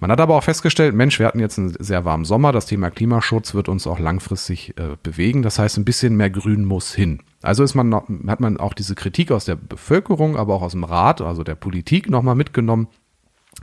Man 0.00 0.10
hat 0.10 0.20
aber 0.20 0.34
auch 0.36 0.44
festgestellt, 0.44 0.94
Mensch, 0.94 1.18
wir 1.18 1.26
hatten 1.26 1.40
jetzt 1.40 1.58
einen 1.58 1.74
sehr 1.78 2.06
warmen 2.06 2.24
Sommer. 2.24 2.52
Das 2.52 2.64
Thema 2.64 2.90
Klimaschutz 2.90 3.52
wird 3.54 3.68
uns 3.68 3.86
auch 3.86 3.98
langfristig 3.98 4.76
äh, 4.78 4.96
bewegen. 5.02 5.42
Das 5.42 5.58
heißt, 5.58 5.76
ein 5.76 5.84
bisschen 5.84 6.16
mehr 6.16 6.30
Grün 6.30 6.64
muss 6.64 6.94
hin. 6.94 7.20
Also 7.42 7.62
ist 7.62 7.74
man 7.74 7.90
noch, 7.90 8.08
hat 8.26 8.40
man 8.40 8.56
auch 8.56 8.72
diese 8.72 8.94
Kritik 8.94 9.30
aus 9.30 9.44
der 9.44 9.56
Bevölkerung, 9.56 10.36
aber 10.36 10.54
auch 10.54 10.62
aus 10.62 10.72
dem 10.72 10.84
Rat, 10.84 11.20
also 11.20 11.44
der 11.44 11.54
Politik 11.54 12.08
nochmal 12.08 12.34
mitgenommen, 12.34 12.88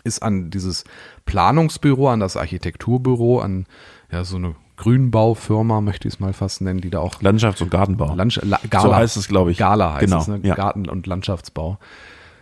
ist 0.04 0.22
an 0.22 0.52
dieses 0.52 0.84
Planungsbüro, 1.26 2.10
an 2.10 2.20
das 2.20 2.38
Architekturbüro, 2.38 3.40
an 3.40 3.66
ja, 4.12 4.24
so 4.24 4.38
eine 4.38 4.56
Grünbaufirma, 4.78 5.82
möchte 5.82 6.08
ich 6.08 6.14
es 6.16 6.20
mal 6.20 6.34
fast 6.34 6.62
nennen, 6.62 6.82
die 6.82 6.92
da 6.92 7.00
auch 7.00 7.20
Landschafts- 7.22 7.64
und 7.64 7.72
Gartenbau. 7.72 8.14
Landsch 8.14 8.40
La 8.44 8.60
Gala. 8.70 8.84
So 8.90 8.96
heißt 8.96 9.18
es, 9.18 9.28
glaube 9.28 9.52
ich. 9.52 9.58
Gala 9.58 9.96
heißt 9.96 10.06
Genau, 10.06 10.20
es, 10.20 10.28
ne? 10.28 10.40
ja. 10.44 10.54
Garten- 10.56 10.88
und 10.88 11.08
Landschaftsbau. 11.08 11.80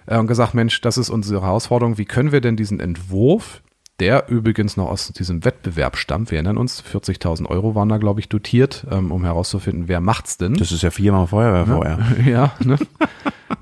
Äh, 0.05 0.17
und 0.17 0.27
gesagt, 0.27 0.53
Mensch, 0.53 0.81
das 0.81 0.97
ist 0.97 1.09
unsere 1.09 1.41
Herausforderung. 1.41 1.97
Wie 1.97 2.05
können 2.05 2.31
wir 2.33 2.41
denn 2.41 2.57
diesen 2.57 2.79
Entwurf, 2.81 3.61
der 3.99 4.27
übrigens 4.29 4.75
noch 4.77 4.89
aus 4.89 5.07
diesem 5.13 5.45
Wettbewerb 5.45 5.95
stammt, 5.97 6.29
wir 6.31 6.37
erinnern 6.37 6.57
uns, 6.57 6.83
40.000 6.83 7.45
Euro 7.47 7.75
waren 7.75 7.87
da, 7.89 7.97
glaube 7.97 8.19
ich, 8.19 8.27
dotiert, 8.27 8.85
ähm, 8.91 9.11
um 9.11 9.23
herauszufinden, 9.23 9.87
wer 9.87 10.01
macht's 10.01 10.37
denn? 10.37 10.55
Das 10.55 10.71
ist 10.71 10.81
ja 10.83 10.91
viermal 10.91 11.27
Feuerwehr 11.27 11.65
vorher. 11.65 11.99
ja, 12.25 12.53
ne? 12.63 12.77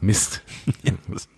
Mist. 0.01 0.41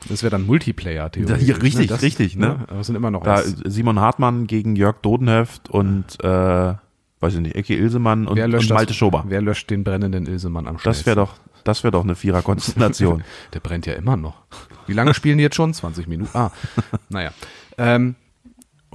Das 0.07 0.21
wäre 0.21 0.29
dann 0.29 0.45
Multiplayer, 0.45 1.11
theoretisch. 1.11 1.47
Ja, 1.47 1.55
richtig, 1.55 1.87
das, 1.87 2.03
richtig, 2.03 2.35
ne? 2.35 2.63
Aber 2.67 2.81
es 2.81 2.87
sind 2.87 2.95
immer 2.95 3.09
noch 3.09 3.23
Da 3.23 3.37
was. 3.37 3.55
Simon 3.65 3.99
Hartmann 3.99 4.45
gegen 4.45 4.75
Jörg 4.75 4.97
Dodenhöft 5.01 5.67
und 5.69 6.23
äh, 6.23 6.27
weiß 7.19 7.33
ich 7.33 7.39
nicht, 7.39 7.55
Ecke 7.55 7.75
Ilsemann 7.75 8.27
und, 8.27 8.39
und 8.39 8.69
Malte 8.69 8.87
das, 8.87 8.95
Schober. 8.95 9.25
wer 9.27 9.41
löscht 9.41 9.71
den 9.71 9.83
brennenden 9.83 10.27
Ilsemann 10.27 10.67
am 10.67 10.75
Das 10.75 10.83
schnellsten? 10.83 11.05
wäre 11.07 11.15
doch, 11.15 11.33
das 11.63 11.83
wäre 11.83 11.91
doch 11.91 12.03
eine 12.03 12.13
Vierer-Konstellation. 12.15 13.23
Der 13.53 13.59
brennt 13.61 13.87
ja 13.87 13.93
immer 13.93 14.15
noch. 14.15 14.43
Wie 14.85 14.93
lange 14.93 15.15
spielen 15.15 15.39
die 15.39 15.43
jetzt 15.43 15.55
schon? 15.55 15.73
20 15.73 16.07
Minuten. 16.07 16.37
Ah, 16.37 16.51
naja. 17.09 17.31
Ähm, 17.79 18.13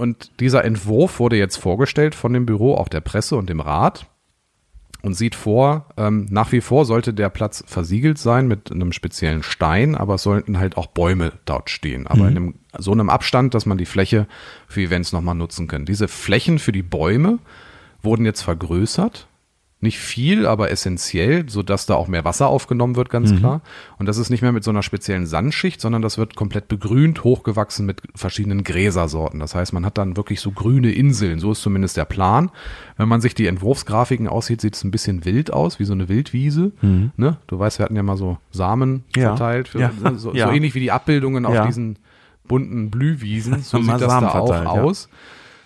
und 0.00 0.32
dieser 0.40 0.64
Entwurf 0.64 1.20
wurde 1.20 1.36
jetzt 1.36 1.56
vorgestellt 1.56 2.14
von 2.14 2.32
dem 2.32 2.46
Büro, 2.46 2.74
auch 2.74 2.88
der 2.88 3.00
Presse 3.00 3.36
und 3.36 3.50
dem 3.50 3.60
Rat 3.60 4.06
und 5.02 5.14
sieht 5.14 5.34
vor, 5.34 5.86
ähm, 5.96 6.26
nach 6.30 6.52
wie 6.52 6.60
vor 6.60 6.84
sollte 6.84 7.14
der 7.14 7.28
Platz 7.28 7.62
versiegelt 7.66 8.18
sein 8.18 8.48
mit 8.48 8.70
einem 8.70 8.92
speziellen 8.92 9.42
Stein, 9.42 9.94
aber 9.94 10.14
es 10.14 10.22
sollten 10.22 10.58
halt 10.58 10.76
auch 10.76 10.86
Bäume 10.86 11.32
dort 11.44 11.70
stehen. 11.70 12.06
Aber 12.06 12.28
in 12.28 12.36
einem, 12.36 12.54
so 12.78 12.92
einem 12.92 13.10
Abstand, 13.10 13.54
dass 13.54 13.66
man 13.66 13.78
die 13.78 13.86
Fläche 13.86 14.26
für 14.68 14.82
Events 14.82 15.12
nochmal 15.12 15.34
nutzen 15.34 15.68
kann. 15.68 15.84
Diese 15.84 16.08
Flächen 16.08 16.58
für 16.58 16.72
die 16.72 16.82
Bäume 16.82 17.38
wurden 18.02 18.24
jetzt 18.24 18.42
vergrößert. 18.42 19.26
Nicht 19.82 19.98
viel, 19.98 20.46
aber 20.46 20.70
essentiell, 20.70 21.48
sodass 21.48 21.86
da 21.86 21.94
auch 21.94 22.06
mehr 22.06 22.22
Wasser 22.24 22.48
aufgenommen 22.48 22.96
wird, 22.96 23.08
ganz 23.08 23.34
klar. 23.34 23.62
Und 23.98 24.04
das 24.06 24.18
ist 24.18 24.28
nicht 24.28 24.42
mehr 24.42 24.52
mit 24.52 24.62
so 24.62 24.70
einer 24.70 24.82
speziellen 24.82 25.24
Sandschicht, 25.24 25.80
sondern 25.80 26.02
das 26.02 26.18
wird 26.18 26.36
komplett 26.36 26.68
begrünt, 26.68 27.24
hochgewachsen 27.24 27.86
mit 27.86 28.02
verschiedenen 28.14 28.62
Gräsersorten. 28.62 29.40
Das 29.40 29.54
heißt, 29.54 29.72
man 29.72 29.86
hat 29.86 29.96
dann 29.96 30.18
wirklich 30.18 30.40
so 30.42 30.50
grüne 30.50 30.92
Inseln. 30.92 31.38
So 31.38 31.52
ist 31.52 31.62
zumindest 31.62 31.96
der 31.96 32.04
Plan. 32.04 32.50
Wenn 32.98 33.08
man 33.08 33.22
sich 33.22 33.34
die 33.34 33.46
Entwurfsgrafiken 33.46 34.28
aussieht, 34.28 34.60
sieht 34.60 34.74
es 34.76 34.84
ein 34.84 34.90
bisschen 34.90 35.24
wild 35.24 35.50
aus, 35.50 35.78
wie 35.78 35.84
so 35.86 35.94
eine 35.94 36.10
Wildwiese. 36.10 36.72
Ne? 37.16 37.38
Du 37.46 37.58
weißt, 37.58 37.78
wir 37.78 37.84
hatten 37.84 37.96
ja 37.96 38.02
mal 38.02 38.18
so 38.18 38.36
Samen 38.50 39.04
Ja. 39.16 39.28
verteilt. 39.34 39.68
Für, 39.68 39.80
Ja. 39.80 39.92
So, 40.16 40.34
Ja. 40.34 40.48
so 40.48 40.52
ähnlich 40.52 40.74
wie 40.74 40.80
die 40.80 40.92
Abbildungen 40.92 41.46
auf 41.46 41.66
diesen 41.66 41.98
bunten 42.46 42.90
Blühwiesen. 42.90 43.62
So 43.62 43.78
sieht 43.82 43.88
das 43.92 44.00
Samen 44.02 44.26
da 44.26 44.32
auch 44.40 44.48
verteilt, 44.48 44.68
aus. 44.84 45.08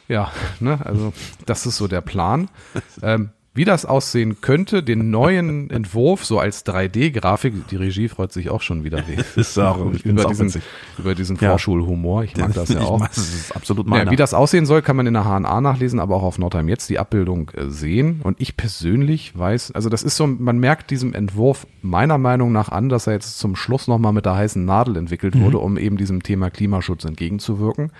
Ja, 0.06 0.30
ne, 0.60 0.78
also 0.84 1.12
das 1.46 1.66
ist 1.66 1.78
so 1.78 1.88
der 1.88 2.00
Plan. 2.00 2.48
Ähm, 3.02 3.30
wie 3.54 3.64
das 3.64 3.86
aussehen 3.86 4.40
könnte, 4.40 4.82
den 4.82 5.10
neuen 5.10 5.70
Entwurf 5.70 6.24
so 6.24 6.40
als 6.40 6.66
3D-Grafik, 6.66 7.68
die 7.68 7.76
Regie 7.76 8.08
freut 8.08 8.32
sich 8.32 8.50
auch 8.50 8.62
schon 8.62 8.82
wieder. 8.82 9.02
Ist 9.36 9.56
auch- 9.58 9.78
über, 10.04 10.24
diesen, 10.24 10.46
witzig. 10.48 10.62
über 10.98 11.14
diesen 11.14 11.36
Ja. 11.36 11.50
Vorschulhumor. 11.50 12.24
Ich 12.24 12.36
mag 12.36 12.52
das 12.52 12.70
ja 12.70 12.80
auch. 12.80 13.06
das 13.06 13.16
ist 13.18 13.54
absolut 13.54 13.86
Ja, 13.86 13.90
meiner. 13.90 14.10
wie 14.10 14.16
das 14.16 14.34
aussehen 14.34 14.66
soll, 14.66 14.82
kann 14.82 14.96
man 14.96 15.06
in 15.06 15.14
der 15.14 15.24
HNA 15.24 15.60
nachlesen, 15.60 16.00
aber 16.00 16.16
auch 16.16 16.22
auf 16.24 16.38
Nordheim 16.38 16.68
jetzt 16.68 16.90
die 16.90 16.98
Abbildung 16.98 17.50
äh, 17.50 17.68
sehen. 17.70 18.20
Und 18.24 18.40
ich 18.40 18.56
persönlich 18.56 19.38
weiß, 19.38 19.70
also 19.72 19.88
das 19.88 20.02
ist 20.02 20.16
so, 20.16 20.26
man 20.26 20.58
merkt 20.58 20.90
diesem 20.90 21.14
Entwurf 21.14 21.66
meiner 21.80 22.18
Meinung 22.18 22.50
nach 22.52 22.70
an, 22.70 22.88
dass 22.88 23.06
er 23.06 23.12
jetzt 23.12 23.38
zum 23.38 23.54
Schluss 23.54 23.86
nochmal 23.86 24.12
mit 24.12 24.26
der 24.26 24.34
heißen 24.34 24.64
Nadel 24.64 24.96
entwickelt 24.96 25.38
wurde, 25.38 25.58
um 25.58 25.78
eben 25.78 25.96
diesem 25.96 26.22
Thema 26.22 26.50
Klimaschutz 26.50 27.04
entgegenzuwirken. 27.04 27.92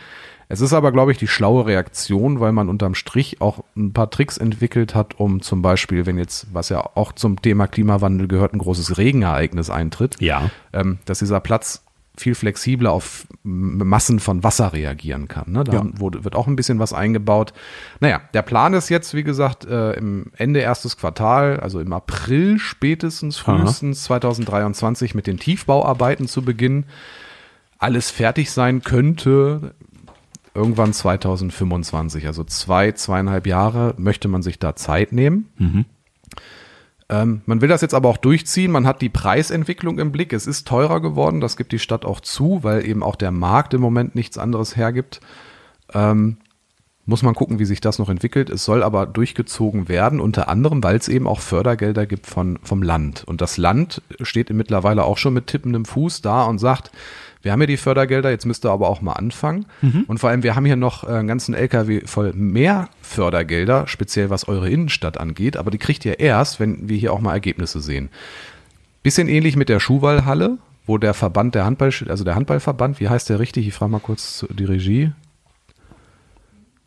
Es 0.48 0.60
ist 0.60 0.72
aber, 0.72 0.92
glaube 0.92 1.12
ich, 1.12 1.18
die 1.18 1.26
schlaue 1.28 1.66
Reaktion, 1.66 2.40
weil 2.40 2.52
man 2.52 2.68
unterm 2.68 2.94
Strich 2.94 3.40
auch 3.40 3.64
ein 3.76 3.92
paar 3.92 4.10
Tricks 4.10 4.36
entwickelt 4.36 4.94
hat, 4.94 5.18
um 5.18 5.40
zum 5.42 5.62
Beispiel, 5.62 6.06
wenn 6.06 6.18
jetzt, 6.18 6.46
was 6.52 6.68
ja 6.68 6.80
auch 6.94 7.12
zum 7.12 7.40
Thema 7.40 7.66
Klimawandel 7.66 8.28
gehört, 8.28 8.52
ein 8.52 8.58
großes 8.58 8.98
Regenereignis 8.98 9.70
eintritt, 9.70 10.16
Ja. 10.20 10.50
ähm, 10.72 10.98
dass 11.06 11.20
dieser 11.20 11.40
Platz 11.40 11.82
viel 12.16 12.36
flexibler 12.36 12.92
auf 12.92 13.26
Massen 13.42 14.20
von 14.20 14.44
Wasser 14.44 14.72
reagieren 14.72 15.26
kann. 15.26 15.50
Ne? 15.50 15.64
Da 15.64 15.72
Ja. 15.72 15.84
wird 15.98 16.36
auch 16.36 16.46
ein 16.46 16.54
bisschen 16.54 16.78
was 16.78 16.92
eingebaut. 16.92 17.52
Naja, 17.98 18.20
der 18.34 18.42
Plan 18.42 18.72
ist 18.72 18.88
jetzt, 18.88 19.14
wie 19.14 19.24
gesagt, 19.24 19.64
äh, 19.64 19.94
im 19.94 20.26
Ende 20.36 20.60
erstes 20.60 20.96
Quartal, 20.96 21.58
also 21.58 21.80
im 21.80 21.92
April 21.92 22.60
spätestens, 22.60 23.36
frühestens 23.38 24.04
2023 24.04 25.16
mit 25.16 25.26
den 25.26 25.38
Tiefbauarbeiten 25.40 26.28
zu 26.28 26.42
beginnen. 26.42 26.86
Alles 27.78 28.12
fertig 28.12 28.52
sein 28.52 28.82
könnte 28.82 29.74
irgendwann 30.54 30.92
2025, 30.92 32.26
also 32.26 32.44
zwei, 32.44 32.92
zweieinhalb 32.92 33.46
Jahre 33.46 33.94
möchte 33.98 34.28
man 34.28 34.42
sich 34.42 34.58
da 34.58 34.76
Zeit 34.76 35.12
nehmen. 35.12 35.48
Ähm, 37.08 37.42
man 37.46 37.60
will 37.60 37.68
das 37.68 37.82
jetzt 37.82 37.94
aber 37.94 38.08
auch 38.08 38.16
durchziehen. 38.16 38.72
Man 38.72 38.86
hat 38.86 39.02
die 39.02 39.08
Preisentwicklung 39.08 39.98
im 39.98 40.12
Blick. 40.12 40.32
Es 40.32 40.46
ist 40.46 40.66
teurer 40.66 41.00
geworden. 41.00 41.40
Das 41.40 41.56
gibt 41.56 41.72
die 41.72 41.78
Stadt 41.78 42.04
auch 42.04 42.20
zu, 42.20 42.60
weil 42.62 42.86
eben 42.86 43.02
auch 43.02 43.16
der 43.16 43.30
Markt 43.30 43.74
im 43.74 43.80
Moment 43.80 44.14
nichts 44.14 44.38
anderes 44.38 44.76
hergibt. 44.76 45.20
Ähm, 45.92 46.38
muss 47.06 47.22
man 47.22 47.34
gucken, 47.34 47.58
wie 47.58 47.66
sich 47.66 47.82
das 47.82 47.98
noch 47.98 48.08
entwickelt. 48.08 48.48
Es 48.48 48.64
soll 48.64 48.82
aber 48.82 49.04
durchgezogen 49.04 49.88
werden, 49.88 50.20
unter 50.20 50.48
anderem, 50.48 50.82
weil 50.82 50.96
es 50.96 51.08
eben 51.08 51.26
auch 51.26 51.40
Fördergelder 51.40 52.06
gibt 52.06 52.26
von, 52.26 52.58
vom 52.62 52.82
Land. 52.82 53.24
Und 53.24 53.42
das 53.42 53.58
Land 53.58 54.00
steht 54.22 54.48
mittlerweile 54.50 55.04
auch 55.04 55.18
schon 55.18 55.34
mit 55.34 55.46
tippendem 55.46 55.84
Fuß 55.84 56.22
da 56.22 56.44
und 56.44 56.58
sagt, 56.58 56.90
wir 57.44 57.52
haben 57.52 57.60
hier 57.60 57.66
die 57.66 57.76
Fördergelder, 57.76 58.30
jetzt 58.30 58.46
müsst 58.46 58.64
ihr 58.64 58.70
aber 58.70 58.88
auch 58.88 59.02
mal 59.02 59.12
anfangen. 59.12 59.66
Und 60.08 60.18
vor 60.18 60.30
allem, 60.30 60.42
wir 60.42 60.56
haben 60.56 60.64
hier 60.64 60.76
noch 60.76 61.04
äh, 61.04 61.08
einen 61.08 61.28
ganzen 61.28 61.54
LKW 61.54 62.00
voll 62.06 62.32
mehr 62.32 62.88
Fördergelder, 63.02 63.86
speziell 63.86 64.30
was 64.30 64.48
eure 64.48 64.70
Innenstadt 64.70 65.18
angeht, 65.18 65.58
aber 65.58 65.70
die 65.70 65.78
kriegt 65.78 66.04
ihr 66.06 66.18
erst, 66.20 66.58
wenn 66.58 66.88
wir 66.88 66.96
hier 66.96 67.12
auch 67.12 67.20
mal 67.20 67.34
Ergebnisse 67.34 67.80
sehen. 67.80 68.08
Bisschen 69.02 69.28
ähnlich 69.28 69.56
mit 69.56 69.68
der 69.68 69.78
Schuhwallhalle, 69.78 70.56
wo 70.86 70.96
der 70.96 71.12
Verband 71.12 71.54
der 71.54 71.66
Handball, 71.66 71.92
also 72.08 72.24
der 72.24 72.34
Handballverband, 72.34 72.98
wie 72.98 73.10
heißt 73.10 73.28
der 73.28 73.38
richtig? 73.38 73.68
Ich 73.68 73.74
frage 73.74 73.92
mal 73.92 74.00
kurz 74.00 74.46
die 74.50 74.64
Regie. 74.64 75.12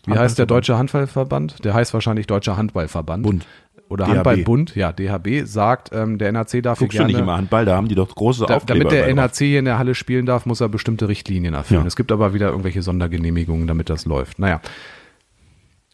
Wie 0.07 0.17
heißt 0.17 0.39
der 0.39 0.45
Deutsche 0.45 0.77
Handballverband? 0.77 1.65
Der 1.65 1.73
heißt 1.73 1.93
wahrscheinlich 1.93 2.27
Deutscher 2.27 2.57
Handballverband. 2.57 3.23
Bund. 3.23 3.45
Oder 3.89 4.06
DHB. 4.06 4.15
Handballbund, 4.15 4.76
ja, 4.76 4.91
DHB 4.91 5.45
sagt, 5.45 5.91
ähm, 5.93 6.17
der 6.17 6.32
NAC 6.32 6.62
darf 6.62 6.80
Guckst 6.80 6.97
du 6.97 7.04
nicht 7.04 7.13
gerne, 7.13 7.23
immer 7.23 7.38
Handball, 7.38 7.65
da 7.65 7.76
haben 7.76 7.88
die 7.88 7.95
doch 7.95 8.13
große 8.13 8.45
da, 8.45 8.56
Aufkleber. 8.56 8.89
damit 8.89 9.08
der. 9.08 9.13
NAC 9.13 9.38
hier 9.38 9.60
in 9.60 9.65
der 9.65 9.80
Halle 9.80 9.95
spielen 9.95 10.26
darf, 10.26 10.45
muss 10.45 10.60
er 10.60 10.67
bestimmte 10.69 11.08
Richtlinien 11.08 11.54
erfüllen. 11.54 11.82
Ja. 11.82 11.88
Es 11.88 11.95
gibt 11.95 12.12
aber 12.12 12.34
wieder 12.34 12.50
irgendwelche 12.50 12.82
Sondergenehmigungen, 12.82 13.67
damit 13.67 13.89
das 13.89 14.06
läuft. 14.06 14.39
Naja. 14.39 14.62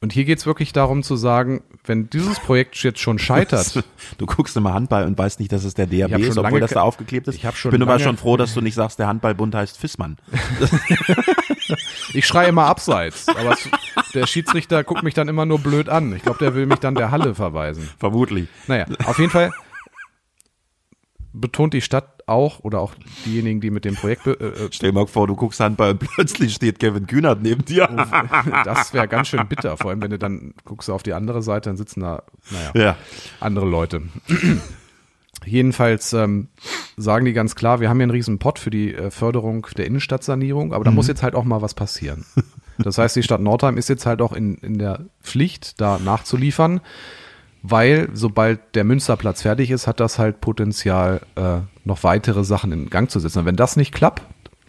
Und 0.01 0.11
hier 0.11 0.25
geht's 0.25 0.45
wirklich 0.45 0.73
darum 0.73 1.01
zu 1.01 1.15
sagen, 1.15 1.61
wenn 1.85 2.09
dieses 2.09 2.37
Projekt 2.41 2.75
jetzt 2.83 2.99
schon 2.99 3.19
scheitert, 3.19 3.85
Du 4.17 4.25
guckst 4.25 4.57
immer 4.57 4.73
Handball 4.73 5.05
und 5.05 5.17
weißt 5.17 5.39
nicht, 5.39 5.53
dass 5.53 5.63
es 5.63 5.75
der 5.75 5.87
DHB 5.87 6.19
ist, 6.19 6.31
obwohl 6.31 6.43
lange 6.43 6.59
das 6.59 6.71
da 6.71 6.81
aufgeklebt 6.81 7.27
ist. 7.29 7.35
Ich 7.35 7.45
hab 7.45 7.55
schon 7.55 7.71
bin 7.71 7.81
aber 7.81 7.99
schon 7.99 8.17
froh, 8.17 8.35
dass 8.35 8.53
du 8.53 8.59
nicht 8.59 8.75
sagst, 8.75 8.99
der 8.99 9.07
Handballbund 9.07 9.55
heißt 9.55 9.77
Fissmann. 9.77 10.17
ich 12.13 12.25
schreie 12.27 12.47
immer 12.49 12.65
abseits, 12.65 13.27
aber 13.29 13.51
es, 13.53 13.69
der 14.13 14.27
Schiedsrichter 14.27 14.83
guckt 14.83 15.03
mich 15.03 15.13
dann 15.13 15.27
immer 15.27 15.45
nur 15.45 15.59
blöd 15.59 15.89
an. 15.89 16.15
Ich 16.15 16.23
glaube, 16.23 16.39
der 16.39 16.55
will 16.55 16.65
mich 16.65 16.79
dann 16.79 16.95
der 16.95 17.11
Halle 17.11 17.35
verweisen. 17.35 17.89
Vermutlich. 17.99 18.47
Naja, 18.67 18.85
auf 19.05 19.17
jeden 19.19 19.31
Fall 19.31 19.51
betont 21.35 21.73
die 21.73 21.81
Stadt 21.81 22.21
auch 22.27 22.59
oder 22.59 22.79
auch 22.79 22.93
diejenigen, 23.25 23.59
die 23.59 23.71
mit 23.71 23.85
dem 23.85 23.95
Projekt, 23.95 24.23
be- 24.23 24.39
äh, 24.39 24.69
Stell 24.71 24.91
dir 24.91 24.99
mal 24.99 25.07
vor, 25.07 25.25
du 25.27 25.35
guckst 25.35 25.59
Handball 25.59 25.91
und 25.91 25.99
plötzlich 26.15 26.53
steht 26.53 26.79
Kevin 26.79 27.07
Kühnert 27.07 27.41
neben 27.41 27.65
dir. 27.65 27.87
das 28.63 28.93
wäre 28.93 29.07
ganz 29.07 29.29
schön 29.29 29.45
bitter, 29.47 29.75
vor 29.77 29.89
allem 29.89 30.01
wenn 30.03 30.11
du 30.11 30.19
dann 30.19 30.53
guckst 30.63 30.89
auf 30.91 31.01
die 31.03 31.13
andere 31.13 31.41
Seite, 31.41 31.69
dann 31.69 31.77
sitzen 31.77 32.01
da, 32.01 32.21
naja, 32.51 32.71
Ja. 32.75 32.97
andere 33.39 33.65
Leute. 33.65 34.03
Jedenfalls 35.45 36.13
ähm, 36.13 36.47
sagen 36.97 37.25
die 37.25 37.33
ganz 37.33 37.55
klar, 37.55 37.79
wir 37.79 37.89
haben 37.89 37.97
hier 37.97 38.03
einen 38.03 38.11
riesen 38.11 38.39
Pott 38.39 38.59
für 38.59 38.69
die 38.69 38.93
äh, 38.93 39.11
Förderung 39.11 39.67
der 39.77 39.85
Innenstadtsanierung, 39.85 40.73
aber 40.73 40.83
da 40.83 40.91
muss 40.91 41.07
jetzt 41.07 41.23
halt 41.23 41.35
auch 41.35 41.43
mal 41.43 41.61
was 41.61 41.73
passieren. 41.73 42.25
Das 42.79 42.97
heißt, 42.97 43.15
die 43.15 43.21
Stadt 43.21 43.39
Nordheim 43.39 43.77
ist 43.77 43.87
jetzt 43.87 44.07
halt 44.07 44.19
auch 44.19 44.33
in, 44.33 44.55
in 44.55 44.79
der 44.79 45.01
Pflicht, 45.21 45.79
da 45.79 45.99
nachzuliefern, 45.99 46.81
weil 47.61 48.09
sobald 48.13 48.73
der 48.73 48.83
Münsterplatz 48.83 49.43
fertig 49.43 49.69
ist, 49.69 49.85
hat 49.85 49.99
das 49.99 50.17
halt 50.17 50.41
Potenzial, 50.41 51.21
äh, 51.35 51.59
noch 51.85 52.03
weitere 52.03 52.43
Sachen 52.43 52.71
in 52.71 52.89
Gang 52.89 53.11
zu 53.11 53.19
setzen. 53.19 53.39
Und 53.39 53.45
wenn 53.45 53.55
das 53.55 53.75
nicht 53.75 53.93
klappt, 53.93 54.23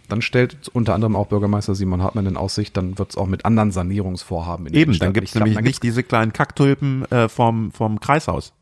dann 0.07 0.21
stellt 0.21 0.69
unter 0.73 0.93
anderem 0.93 1.15
auch 1.15 1.27
Bürgermeister 1.27 1.75
Simon 1.75 2.03
Hartmann 2.03 2.25
in 2.27 2.37
Aussicht, 2.37 2.77
dann 2.77 2.97
wird 2.97 3.11
es 3.11 3.17
auch 3.17 3.27
mit 3.27 3.45
anderen 3.45 3.71
Sanierungsvorhaben 3.71 4.67
in 4.67 4.73
der 4.73 4.81
Eben, 4.83 4.99
dann 4.99 5.11
nicht 5.13 5.31
klappen. 5.31 5.49
nämlich 5.49 5.65
nicht 5.65 5.83
diese 5.83 6.03
kleinen 6.03 6.31
Kacktulpen 6.31 7.09
äh, 7.11 7.27
vom, 7.27 7.71
vom 7.71 7.99
Kreishaus. 7.99 8.53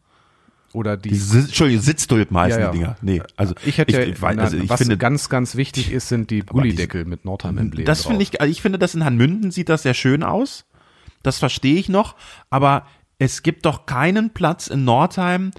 Oder 0.74 0.98
die 0.98 1.10
Die 1.10 1.38
Entschuldigung, 1.38 1.84
Sitztulpen 1.84 2.38
heißen 2.38 2.60
Ja, 2.60 2.66
ja. 2.68 2.72
die 2.72 2.78
Dinger. 2.80 2.96
Nee, 3.02 3.22
also 3.36 3.54
Ich 3.66 3.78
hätte 3.78 3.94
ja, 3.94 4.02
ich, 4.02 4.22
weiß, 4.22 4.38
also 4.38 4.58
ich 4.58 4.70
was 4.70 4.80
finde, 4.80 4.98
ganz, 4.98 5.30
ganz 5.30 5.56
wichtig 5.56 5.92
ist, 5.92 6.10
sind 6.10 6.30
die 6.30 6.42
Gullideckel 6.42 7.06
mit 7.06 7.26
Nordheim-Emblem. 7.26 7.86
das 7.86 8.06
finde 8.06 8.24
ich, 8.24 8.42
also 8.42 8.52
ich 8.52 8.62
finde, 8.62 8.80
das 8.80 8.96
in 8.96 9.06
Hanmünden 9.06 9.52
sieht 9.52 9.70
das 9.70 9.84
sehr 9.84 9.94
schön 9.94 10.24
aus. 10.24 10.66
Das 11.22 11.40
verstehe 11.40 11.76
ich 11.76 11.90
noch. 11.90 12.16
Aber 12.50 12.86
es 13.18 13.44
gibt 13.44 13.66
doch 13.66 13.86
keinen 13.86 14.32
Platz 14.32 14.68
in 14.68 14.84
Nordheim, 14.84 15.52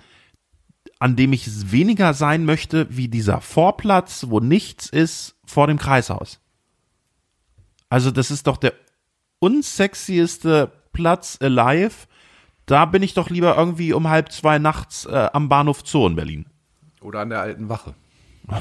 an 0.99 1.17
dem 1.17 1.33
ich 1.33 1.73
weniger 1.73 2.15
sein 2.15 2.45
möchte, 2.45 2.87
wie 2.91 3.09
dieser 3.09 3.41
Vorplatz, 3.41 4.27
wo 4.29 4.41
nichts 4.41 4.89
ist, 4.89 5.37
vor 5.45 5.67
dem 5.67 5.79
Kreishaus. 5.79 6.41
Also 7.89 8.11
das 8.11 8.31
ist 8.31 8.47
doch 8.47 8.57
der 8.57 8.75
unsexieste 9.39 10.73
Platz 10.93 11.39
alive. 11.41 12.07
Da 12.67 12.87
bin 12.87 13.03
ich 13.03 13.15
doch 13.15 13.29
lieber 13.31 13.57
irgendwie 13.57 13.93
um 13.93 14.09
halb 14.09 14.33
zwei 14.33 14.59
nachts 14.59 15.05
äh, 15.07 15.29
am 15.33 15.49
Bahnhof 15.49 15.83
Zoo 15.85 16.07
in 16.07 16.17
Berlin. 16.17 16.47
Oder 17.01 17.21
an 17.21 17.31
der 17.31 17.41
alten 17.41 17.69
Wache. 17.69 17.95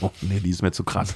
Oh, 0.00 0.10
nee, 0.20 0.40
die 0.40 0.50
ist 0.50 0.62
mir 0.62 0.70
zu 0.70 0.84
krass. 0.84 1.14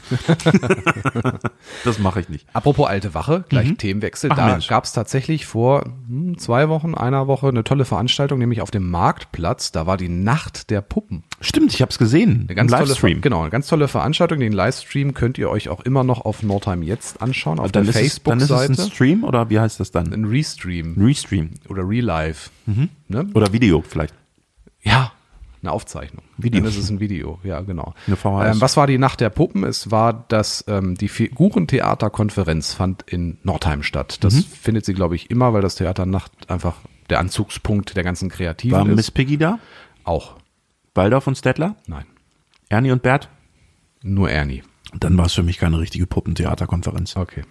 das 1.85 1.99
mache 1.99 2.21
ich 2.21 2.29
nicht. 2.29 2.47
Apropos 2.53 2.89
alte 2.89 3.15
Wache, 3.15 3.45
gleich 3.49 3.75
Themenwechsel. 3.77 4.31
Mhm. 4.31 4.37
Ach, 4.39 4.59
da 4.59 4.67
gab 4.67 4.85
es 4.85 4.93
tatsächlich 4.93 5.47
vor 5.47 5.85
hm, 6.09 6.39
zwei 6.39 6.69
Wochen, 6.69 6.95
einer 6.95 7.27
Woche 7.27 7.49
eine 7.49 7.65
tolle 7.65 7.85
Veranstaltung, 7.85 8.39
nämlich 8.39 8.61
auf 8.61 8.71
dem 8.71 8.91
Marktplatz. 8.91 9.73
Da 9.73 9.87
war 9.87 9.97
die 9.97 10.09
Nacht 10.09 10.71
der 10.71 10.81
Puppen. 10.81 11.23
Stimmt, 11.41 11.75
ich 11.75 11.83
habe 11.83 11.91
es 11.91 11.99
gesehen. 11.99 12.47
Eine 12.49 12.55
ganz 12.55 12.73
Im 12.73 12.79
tolle, 12.79 12.89
Livestream. 12.89 13.21
genau, 13.21 13.43
eine 13.43 13.51
ganz 13.51 13.67
tolle 13.67 13.89
Veranstaltung. 13.89 14.41
Den 14.41 14.53
Livestream 14.53 15.15
könnt 15.15 15.39
ihr 15.39 15.51
euch 15.51 15.69
auch 15.69 15.81
immer 15.81 16.03
noch 16.03 16.25
auf 16.25 16.43
Nordheim 16.43 16.83
jetzt 16.83 17.21
anschauen, 17.23 17.59
auf 17.59 17.73
dann 17.73 17.85
der 17.85 17.91
es, 17.91 18.23
dann 18.23 18.39
ist 18.39 18.45
es 18.45 18.51
Facebook-Seite. 18.51 18.83
ein 18.83 18.91
Stream 18.91 19.25
oder 19.25 19.51
wie 19.51 19.61
heißt 19.61 19.81
das 19.81 19.91
dann? 19.91 20.13
Ein 20.13 20.25
Restream 20.25 20.97
Restream 20.99 21.51
oder 21.69 21.87
Relive. 21.87 22.51
Mhm. 22.67 22.89
Ne? 23.09 23.27
oder 23.35 23.53
Video 23.53 23.83
vielleicht. 23.87 24.15
Ja, 24.83 25.13
eine 25.63 25.73
Aufzeichnung. 25.73 26.23
Video. 26.37 26.61
Dann 26.61 26.69
ist 26.71 26.77
es 26.77 26.91
ein 26.91 27.01
Video, 27.01 27.39
ja, 27.45 27.61
genau. 27.61 27.95
Eine 28.07 28.17
VHS. 28.17 28.57
Ähm, 28.57 28.61
was 28.61 28.77
war 28.77 28.87
die 28.87 28.99
Nacht 28.99 29.21
der 29.21 29.31
Puppen? 29.31 29.65
Es 29.65 29.91
war 29.91 30.25
das, 30.29 30.65
ähm, 30.69 30.97
die 30.97 31.09
Figurentheaterkonferenz 31.09 32.75
fand 32.75 33.03
in 33.03 33.39
Nordheim 33.43 33.83
statt. 33.83 34.23
Das 34.25 34.35
Mhm. 34.35 34.43
findet 34.45 34.85
sie, 34.85 34.95
glaube 34.95 35.15
ich, 35.17 35.31
immer, 35.31 35.53
weil 35.53 35.63
das 35.63 35.77
Theater 35.77 36.07
Nacht 36.07 36.33
einfach 36.51 36.77
der 37.11 37.21
Anzugspunkt 37.21 37.97
der 37.97 38.05
ganzen 38.05 38.29
Kreativen 38.29 38.79
War 38.79 38.89
ist. 38.89 38.97
Miss 38.97 39.11
Piggy 39.11 39.37
da? 39.39 39.59
Auch. 40.05 40.37
Waldorf 40.95 41.27
und 41.27 41.37
Stettler? 41.39 41.77
Nein. 41.87 42.05
Ernie 42.69 42.91
und 42.91 43.03
Bert? 43.03 43.29
Nur 44.03 44.31
Ernie. 44.31 44.63
Dann 44.99 45.17
war 45.17 45.27
es 45.27 45.33
für 45.33 45.43
mich 45.43 45.59
keine 45.59 45.79
richtige 45.79 46.07
Puppentheaterkonferenz. 46.07 47.17
Okay. 47.17 47.45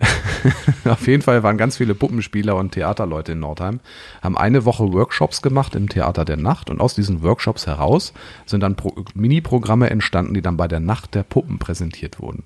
Auf 0.84 1.06
jeden 1.06 1.22
Fall 1.22 1.42
waren 1.42 1.58
ganz 1.58 1.76
viele 1.76 1.94
Puppenspieler 1.94 2.54
und 2.56 2.72
Theaterleute 2.72 3.32
in 3.32 3.40
Nordheim, 3.40 3.80
haben 4.22 4.38
eine 4.38 4.64
Woche 4.64 4.92
Workshops 4.92 5.42
gemacht 5.42 5.74
im 5.74 5.88
Theater 5.88 6.24
der 6.24 6.36
Nacht 6.36 6.70
und 6.70 6.80
aus 6.80 6.94
diesen 6.94 7.22
Workshops 7.22 7.66
heraus 7.66 8.12
sind 8.46 8.60
dann 8.62 8.76
Pro 8.76 8.94
Mini-Programme 9.14 9.90
entstanden, 9.90 10.34
die 10.34 10.42
dann 10.42 10.56
bei 10.56 10.68
der 10.68 10.80
Nacht 10.80 11.14
der 11.14 11.24
Puppen 11.24 11.58
präsentiert 11.58 12.20
wurden. 12.20 12.44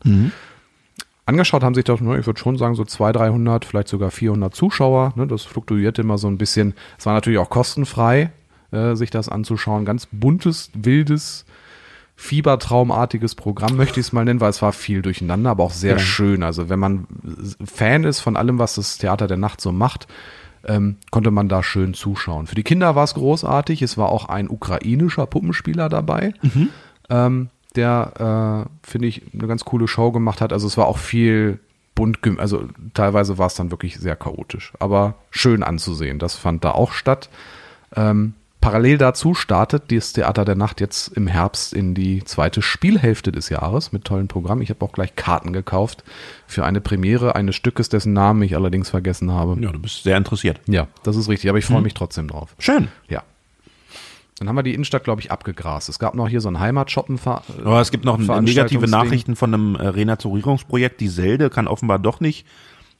Angeschaut 1.24 1.62
haben 1.62 1.74
sich 1.74 1.84
doch, 1.84 2.00
ne, 2.00 2.18
ich 2.18 2.26
würde 2.26 2.40
schon 2.40 2.58
sagen, 2.58 2.74
so 2.74 2.84
200, 2.84 3.22
300, 3.22 3.64
vielleicht 3.64 3.88
sogar 3.88 4.10
400 4.10 4.54
Zuschauer. 4.54 5.12
Ne, 5.14 5.26
das 5.26 5.44
fluktuierte 5.44 6.02
immer 6.02 6.18
so 6.18 6.28
ein 6.28 6.36
bisschen. 6.36 6.74
Es 6.98 7.06
war 7.06 7.14
natürlich 7.14 7.38
auch 7.38 7.50
kostenfrei, 7.50 8.32
äh, 8.72 8.96
sich 8.96 9.10
das 9.10 9.28
anzuschauen. 9.28 9.84
Ganz 9.84 10.08
buntes, 10.10 10.70
wildes, 10.74 11.44
fiebertraumartiges 12.22 13.34
Programm, 13.34 13.76
möchte 13.76 13.98
ich 14.00 14.06
es 14.06 14.12
mal 14.12 14.24
nennen, 14.24 14.40
weil 14.40 14.50
es 14.50 14.62
war 14.62 14.72
viel 14.72 15.02
durcheinander, 15.02 15.50
aber 15.50 15.64
auch 15.64 15.72
sehr 15.72 15.94
Ja. 15.94 15.98
schön. 15.98 16.42
Also 16.42 16.68
wenn 16.68 16.78
man 16.78 17.06
Fan 17.64 18.04
ist 18.04 18.20
von 18.20 18.36
allem, 18.36 18.58
was 18.58 18.76
das 18.76 18.98
Theater 18.98 19.26
der 19.26 19.36
Nacht 19.36 19.60
so 19.60 19.72
macht, 19.72 20.06
ähm, 20.64 20.96
konnte 21.10 21.32
man 21.32 21.48
da 21.48 21.62
schön 21.64 21.94
zuschauen. 21.94 22.46
Für 22.46 22.54
die 22.54 22.62
Kinder 22.62 22.94
war 22.94 23.02
es 23.04 23.14
großartig. 23.14 23.82
Es 23.82 23.98
war 23.98 24.10
auch 24.10 24.28
ein 24.28 24.48
ukrainischer 24.48 25.26
Puppenspieler 25.26 25.88
dabei, 25.88 26.34
ähm, 27.10 27.48
der, 27.74 28.68
äh, 28.68 28.88
finde 28.88 29.08
ich, 29.08 29.22
eine 29.34 29.48
ganz 29.48 29.64
coole 29.64 29.88
Show 29.88 30.12
gemacht 30.12 30.40
hat. 30.40 30.52
Also 30.52 30.66
es 30.68 30.76
war 30.76 30.86
auch 30.86 30.98
viel 30.98 31.58
bunt, 31.96 32.18
also 32.38 32.64
teilweise 32.94 33.36
war 33.38 33.48
es 33.48 33.54
dann 33.54 33.70
wirklich 33.72 33.98
sehr 33.98 34.14
chaotisch, 34.16 34.72
aber 34.78 35.14
schön 35.30 35.62
anzusehen. 35.64 36.18
Das 36.20 36.36
fand 36.36 36.64
da 36.64 36.70
auch 36.70 36.92
statt. 36.92 37.28
Ähm, 37.96 38.34
parallel 38.62 38.96
dazu 38.96 39.34
startet 39.34 39.92
das 39.92 40.14
Theater 40.14 40.46
der 40.46 40.54
Nacht 40.54 40.80
jetzt 40.80 41.08
im 41.08 41.26
Herbst 41.26 41.74
in 41.74 41.94
die 41.94 42.24
zweite 42.24 42.62
Spielhälfte 42.62 43.30
des 43.30 43.50
Jahres 43.50 43.92
mit 43.92 44.04
tollen 44.04 44.28
Programmen. 44.28 44.62
Ich 44.62 44.70
habe 44.70 44.82
auch 44.84 44.92
gleich 44.92 45.14
Karten 45.16 45.52
gekauft 45.52 46.04
für 46.46 46.64
eine 46.64 46.80
Premiere 46.80 47.34
eines 47.34 47.56
Stückes, 47.56 47.90
dessen 47.90 48.14
Namen 48.14 48.40
ich 48.42 48.56
allerdings 48.56 48.88
vergessen 48.88 49.30
habe. 49.32 49.60
Ja, 49.60 49.70
du 49.72 49.78
bist 49.78 50.04
sehr 50.04 50.16
interessiert. 50.16 50.60
Ja, 50.66 50.86
das 51.02 51.16
ist 51.16 51.28
richtig, 51.28 51.50
aber 51.50 51.58
ich 51.58 51.66
freue 51.66 51.82
mich 51.82 51.92
trotzdem 51.92 52.28
drauf. 52.28 52.54
Schön. 52.58 52.88
Ja. 53.08 53.22
Dann 54.38 54.48
haben 54.48 54.56
wir 54.56 54.62
die 54.62 54.74
Innenstadt, 54.74 55.04
glaube 55.04 55.20
ich, 55.20 55.30
abgegrast. 55.30 55.88
Es 55.88 55.98
gab 55.98 56.14
noch 56.14 56.28
hier 56.28 56.40
so 56.40 56.48
einen 56.48 56.58
Heimatshoppen. 56.58 57.20
Aber 57.24 57.80
es 57.80 57.90
gibt 57.90 58.04
noch 58.04 58.16
negative 58.16 58.86
Nachrichten 58.88 59.36
von 59.36 59.52
einem 59.52 59.74
äh, 59.74 59.86
Renaturierungsprojekt. 59.86 61.00
Die 61.00 61.08
Selde 61.08 61.50
kann 61.50 61.68
offenbar 61.68 61.98
doch 61.98 62.20
nicht 62.20 62.46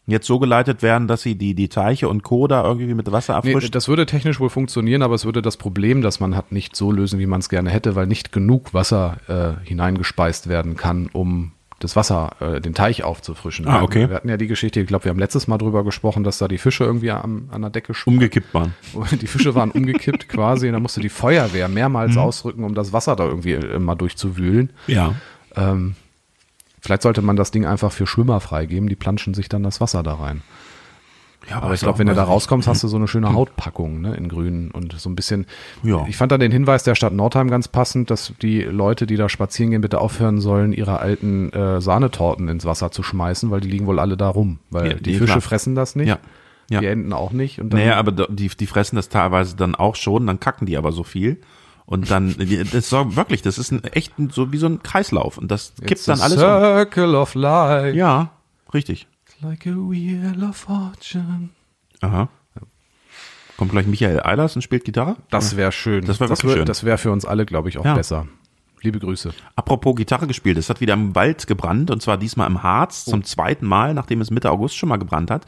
jetzt 0.06 0.26
so 0.26 0.38
geleitet 0.38 0.82
werden, 0.82 1.06
dass 1.06 1.22
sie 1.22 1.36
die, 1.36 1.54
die 1.54 1.68
Teiche 1.68 2.08
und 2.08 2.22
Co. 2.22 2.48
da 2.48 2.64
irgendwie 2.64 2.94
mit 2.94 3.10
Wasser 3.12 3.36
abfrischt? 3.36 3.62
Nee, 3.62 3.70
das 3.70 3.88
würde 3.88 4.06
technisch 4.06 4.40
wohl 4.40 4.50
funktionieren, 4.50 5.02
aber 5.02 5.14
es 5.14 5.24
würde 5.24 5.42
das 5.42 5.56
Problem, 5.56 6.02
das 6.02 6.18
man 6.18 6.36
hat, 6.36 6.50
nicht 6.50 6.74
so 6.74 6.90
lösen, 6.90 7.18
wie 7.18 7.26
man 7.26 7.40
es 7.40 7.48
gerne 7.48 7.70
hätte, 7.70 7.94
weil 7.94 8.06
nicht 8.06 8.32
genug 8.32 8.74
Wasser 8.74 9.18
äh, 9.28 9.66
hineingespeist 9.66 10.48
werden 10.48 10.76
kann, 10.76 11.08
um 11.12 11.52
das 11.82 11.96
Wasser, 11.96 12.30
äh, 12.40 12.60
den 12.60 12.74
Teich 12.74 13.02
aufzufrischen. 13.02 13.66
Ah, 13.66 13.82
okay. 13.82 14.08
Wir 14.08 14.16
hatten 14.16 14.28
ja 14.28 14.36
die 14.36 14.46
Geschichte, 14.46 14.80
ich 14.80 14.86
glaube, 14.86 15.04
wir 15.04 15.10
haben 15.10 15.18
letztes 15.18 15.48
Mal 15.48 15.58
drüber 15.58 15.84
gesprochen, 15.84 16.24
dass 16.24 16.38
da 16.38 16.48
die 16.48 16.58
Fische 16.58 16.84
irgendwie 16.84 17.10
am, 17.10 17.48
an 17.50 17.62
der 17.62 17.70
Decke. 17.70 17.92
Umgekippt 18.04 18.54
waren. 18.54 18.74
Die 19.20 19.26
Fische 19.26 19.54
waren 19.54 19.70
umgekippt 19.70 20.28
quasi 20.28 20.66
und 20.66 20.72
da 20.72 20.80
musste 20.80 21.00
die 21.00 21.08
Feuerwehr 21.08 21.68
mehrmals 21.68 22.12
mhm. 22.12 22.18
ausrücken, 22.18 22.64
um 22.64 22.74
das 22.74 22.92
Wasser 22.92 23.16
da 23.16 23.24
irgendwie 23.24 23.52
äh, 23.52 23.78
mal 23.78 23.94
durchzuwühlen. 23.94 24.70
Ja. 24.86 25.14
Ähm, 25.56 25.94
Vielleicht 26.82 27.02
sollte 27.02 27.22
man 27.22 27.36
das 27.36 27.52
Ding 27.52 27.64
einfach 27.64 27.92
für 27.92 28.06
Schwimmer 28.06 28.40
freigeben, 28.40 28.88
die 28.88 28.96
planschen 28.96 29.34
sich 29.34 29.48
dann 29.48 29.62
das 29.62 29.80
Wasser 29.80 30.02
da 30.02 30.14
rein. 30.14 30.42
Ja, 31.48 31.56
aber, 31.56 31.66
aber 31.66 31.74
ich 31.74 31.80
glaube, 31.80 31.98
wenn 31.98 32.06
du 32.06 32.14
da 32.14 32.24
rauskommst, 32.24 32.68
hast 32.68 32.82
du 32.82 32.88
so 32.88 32.96
eine 32.96 33.08
schöne 33.08 33.28
hm. 33.28 33.34
Hautpackung 33.34 34.00
ne, 34.00 34.14
in 34.14 34.28
grün 34.28 34.70
und 34.70 34.92
so 34.98 35.08
ein 35.08 35.16
bisschen. 35.16 35.46
Ja. 35.82 36.04
Ich 36.08 36.16
fand 36.16 36.30
dann 36.32 36.40
den 36.40 36.52
Hinweis 36.52 36.84
der 36.84 36.94
Stadt 36.94 37.12
Nordheim 37.12 37.50
ganz 37.50 37.68
passend, 37.68 38.10
dass 38.10 38.32
die 38.42 38.62
Leute, 38.62 39.06
die 39.06 39.16
da 39.16 39.28
spazieren 39.28 39.70
gehen, 39.70 39.80
bitte 39.80 40.00
aufhören 40.00 40.40
sollen, 40.40 40.72
ihre 40.72 41.00
alten 41.00 41.52
äh, 41.52 41.80
Sahnetorten 41.80 42.48
ins 42.48 42.64
Wasser 42.64 42.90
zu 42.90 43.02
schmeißen, 43.02 43.50
weil 43.50 43.60
die 43.60 43.68
liegen 43.68 43.86
wohl 43.86 43.98
alle 43.98 44.16
da 44.16 44.28
rum. 44.28 44.58
Weil 44.70 44.88
ja, 44.88 44.94
die 44.94 45.14
Fische 45.14 45.26
klar. 45.26 45.40
fressen 45.40 45.74
das 45.74 45.96
nicht. 45.96 46.08
Ja. 46.08 46.18
Ja. 46.70 46.80
Die 46.80 46.86
Enten 46.86 47.12
auch 47.12 47.32
nicht. 47.32 47.60
Und 47.60 47.72
dann 47.72 47.80
naja, 47.80 47.96
aber 47.96 48.12
die, 48.12 48.48
die 48.48 48.66
fressen 48.66 48.96
das 48.96 49.08
teilweise 49.08 49.56
dann 49.56 49.74
auch 49.74 49.96
schon, 49.96 50.26
dann 50.26 50.40
kacken 50.40 50.66
die 50.66 50.76
aber 50.76 50.92
so 50.92 51.02
viel. 51.02 51.38
Und 51.84 52.10
dann, 52.10 52.34
das 52.38 52.74
ist 52.74 52.92
wirklich, 52.92 53.42
das 53.42 53.58
ist 53.58 53.72
ein 53.72 53.84
echt 53.84 54.14
so 54.30 54.52
wie 54.52 54.58
so 54.58 54.66
ein 54.66 54.82
Kreislauf. 54.82 55.36
Und 55.38 55.50
das 55.50 55.74
kippt 55.76 55.90
It's 55.90 56.04
dann 56.04 56.20
alles 56.20 56.38
Circle 56.38 57.14
um. 57.14 57.22
of 57.22 57.34
life. 57.34 57.96
Ja, 57.96 58.30
richtig. 58.72 59.06
like 59.40 59.66
a 59.66 59.70
wheel 59.70 60.44
of 60.48 60.56
fortune. 60.56 61.50
Aha. 62.00 62.28
Kommt 63.56 63.72
gleich 63.72 63.86
Michael 63.86 64.20
Eilers 64.24 64.56
und 64.56 64.62
spielt 64.62 64.84
Gitarre? 64.84 65.16
Das 65.30 65.56
wäre 65.56 65.72
schön. 65.72 66.04
Das 66.04 66.18
wäre 66.18 66.30
wirklich 66.30 66.48
wär, 66.48 66.56
schön. 66.56 66.66
Das 66.66 66.84
wäre 66.84 66.98
für 66.98 67.12
uns 67.12 67.24
alle, 67.24 67.46
glaube 67.46 67.68
ich, 67.68 67.78
auch 67.78 67.84
ja. 67.84 67.94
besser. 67.94 68.26
Liebe 68.80 68.98
Grüße. 68.98 69.32
Apropos 69.54 69.94
Gitarre 69.94 70.26
gespielt, 70.26 70.58
es 70.58 70.68
hat 70.68 70.80
wieder 70.80 70.94
im 70.94 71.14
Wald 71.14 71.46
gebrannt 71.46 71.90
und 71.92 72.02
zwar 72.02 72.18
diesmal 72.18 72.48
im 72.48 72.64
Harz 72.64 73.04
oh. 73.06 73.12
zum 73.12 73.22
zweiten 73.22 73.64
Mal, 73.66 73.94
nachdem 73.94 74.20
es 74.20 74.30
Mitte 74.30 74.50
August 74.50 74.76
schon 74.76 74.88
mal 74.88 74.96
gebrannt 74.96 75.30
hat. 75.30 75.46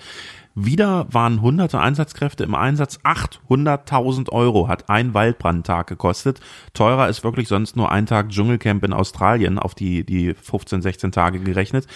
Wieder 0.56 1.08
waren 1.10 1.42
hunderte 1.42 1.80
Einsatzkräfte 1.80 2.44
im 2.44 2.54
Einsatz. 2.54 3.00
800.000 3.02 4.30
Euro 4.30 4.68
hat 4.68 4.88
ein 4.88 5.12
Waldbrandtag 5.12 5.88
gekostet. 5.88 6.38
Teurer 6.74 7.08
ist 7.08 7.24
wirklich 7.24 7.48
sonst 7.48 7.74
nur 7.74 7.90
ein 7.90 8.06
Tag 8.06 8.28
Dschungelcamp 8.28 8.84
in 8.84 8.92
Australien 8.92 9.58
auf 9.58 9.74
die, 9.74 10.04
die 10.04 10.32
15, 10.32 10.80
16 10.80 11.10
Tage 11.10 11.40
gerechnet. 11.40 11.88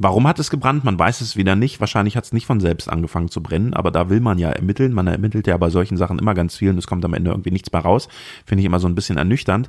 Warum 0.00 0.26
hat 0.26 0.38
es 0.38 0.48
gebrannt? 0.48 0.82
Man 0.82 0.98
weiß 0.98 1.20
es 1.20 1.36
wieder 1.36 1.56
nicht. 1.56 1.78
Wahrscheinlich 1.80 2.16
hat 2.16 2.24
es 2.24 2.32
nicht 2.32 2.46
von 2.46 2.58
selbst 2.58 2.88
angefangen 2.88 3.28
zu 3.28 3.42
brennen, 3.42 3.74
aber 3.74 3.90
da 3.90 4.08
will 4.08 4.20
man 4.20 4.38
ja 4.38 4.48
ermitteln. 4.48 4.94
Man 4.94 5.08
ermittelt 5.08 5.46
ja 5.46 5.58
bei 5.58 5.68
solchen 5.68 5.98
Sachen 5.98 6.18
immer 6.18 6.32
ganz 6.32 6.56
viel 6.56 6.70
und 6.70 6.78
es 6.78 6.86
kommt 6.86 7.04
am 7.04 7.12
Ende 7.12 7.32
irgendwie 7.32 7.50
nichts 7.50 7.70
mehr 7.70 7.82
raus. 7.82 8.08
Finde 8.46 8.60
ich 8.60 8.66
immer 8.66 8.80
so 8.80 8.88
ein 8.88 8.94
bisschen 8.94 9.18
ernüchternd. 9.18 9.68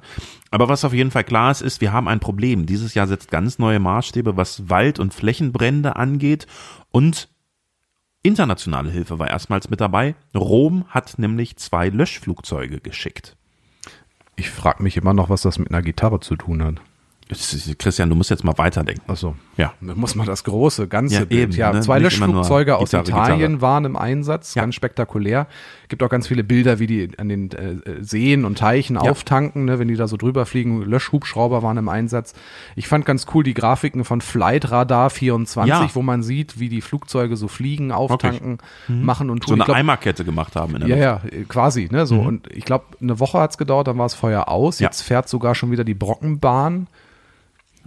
Aber 0.52 0.70
was 0.70 0.86
auf 0.86 0.94
jeden 0.94 1.12
Fall 1.12 1.26
klar 1.26 1.52
ist, 1.52 1.62
ist, 1.62 1.82
wir 1.82 1.92
haben 1.92 2.08
ein 2.08 2.22
Problem. 2.22 2.66
Dieses 2.66 2.94
Jahr 2.94 3.08
setzt 3.08 3.30
ganz 3.30 3.60
neue 3.60 3.80
Maßstäbe, 3.80 4.38
was 4.38 4.70
Wald- 4.70 5.00
und 5.00 5.14
Flächenbrände 5.14 5.98
angeht 5.98 6.48
und 6.92 7.28
Internationale 8.28 8.92
Hilfe 8.92 9.20
war 9.20 9.30
erstmals 9.30 9.70
mit 9.70 9.80
dabei. 9.80 10.16
Rom 10.36 10.86
hat 10.90 11.18
nämlich 11.18 11.56
zwei 11.56 11.88
Löschflugzeuge 11.88 12.82
geschickt. 12.82 13.38
Ich 14.36 14.50
frage 14.50 14.84
mich 14.84 14.98
immer 14.98 15.14
noch, 15.14 15.30
was 15.30 15.42
das 15.44 15.58
mit 15.58 15.70
einer 15.70 15.82
Gitarre 15.82 16.20
zu 16.20 16.36
tun 16.36 16.62
hat. 16.62 16.76
Christian, 17.78 18.10
du 18.10 18.16
musst 18.16 18.30
jetzt 18.30 18.44
mal 18.44 18.58
weiterdenken. 18.58 19.10
Achso. 19.10 19.36
Ja. 19.58 19.74
Da 19.82 19.96
muss 19.96 20.16
man 20.16 20.28
das 20.28 20.44
große, 20.44 20.88
ganze 20.88 21.16
ja, 21.16 21.26
Bild. 21.26 21.42
Eben, 21.42 21.52
ja, 21.54 21.74
ne? 21.74 21.82
zwei 21.82 22.00
Löschflugzeuge 22.00 22.78
aus 22.78 22.92
Gitarre, 22.92 23.10
Italien 23.10 23.54
Gitarre. 23.54 23.62
waren 23.62 23.86
im 23.86 23.96
Einsatz, 23.96 24.54
ja. 24.54 24.62
ganz 24.62 24.76
spektakulär. 24.76 25.48
Gibt 25.88 26.04
auch 26.04 26.10
ganz 26.10 26.28
viele 26.28 26.44
Bilder, 26.44 26.80
wie 26.80 26.88
die 26.88 27.10
an 27.18 27.30
den 27.30 27.52
äh, 27.52 28.04
Seen 28.04 28.46
und 28.46 28.60
Teichen 28.60 28.96
ja. 28.96 29.02
auftanken, 29.02 29.66
ne, 29.66 29.80
wenn 29.80 29.88
die 29.88 29.96
da 29.96 30.08
so 30.08 30.16
drüber 30.16 30.46
fliegen. 30.46 30.84
Löschhubschrauber 30.84 31.64
waren 31.64 31.78
im 31.78 31.90
Einsatz. 31.90 32.34
Ich 32.76 32.88
fand 32.88 33.06
ganz 33.06 33.26
cool 33.34 33.44
die 33.44 33.56
Grafiken 33.56 34.06
von 34.06 34.22
Flight 34.22 34.70
Radar 34.70 35.10
24, 35.10 35.70
ja. 35.70 35.90
wo 35.94 36.02
man 36.02 36.22
sieht, 36.22 36.60
wie 36.60 36.70
die 36.70 36.82
Flugzeuge 36.82 37.36
so 37.36 37.48
fliegen, 37.48 37.92
auftanken, 37.92 38.60
mhm. 38.88 39.04
machen 39.04 39.30
und 39.30 39.42
tun. 39.42 39.50
So 39.50 39.54
eine 39.56 39.66
glaub, 39.66 39.78
Eimerkette 39.78 40.24
gemacht 40.24 40.56
haben 40.56 40.76
in 40.76 40.88
der 40.88 40.98
Ja, 40.98 41.14
Luft. 41.14 41.34
ja, 41.34 41.44
quasi. 41.48 41.90
Ne, 41.92 42.06
so. 42.06 42.16
Mhm. 42.16 42.28
Und 42.28 42.48
ich 42.52 42.66
glaube, 42.66 42.86
eine 43.02 43.20
Woche 43.20 43.40
hat's 43.40 43.58
gedauert, 43.58 43.88
dann 43.88 43.98
war 43.98 44.06
das 44.06 44.14
Feuer 44.14 44.50
aus. 44.50 44.80
Jetzt 44.80 45.02
fährt 45.02 45.28
sogar 45.28 45.56
schon 45.56 45.72
wieder 45.72 45.84
die 45.84 45.96
Brockenbahn 45.96 46.88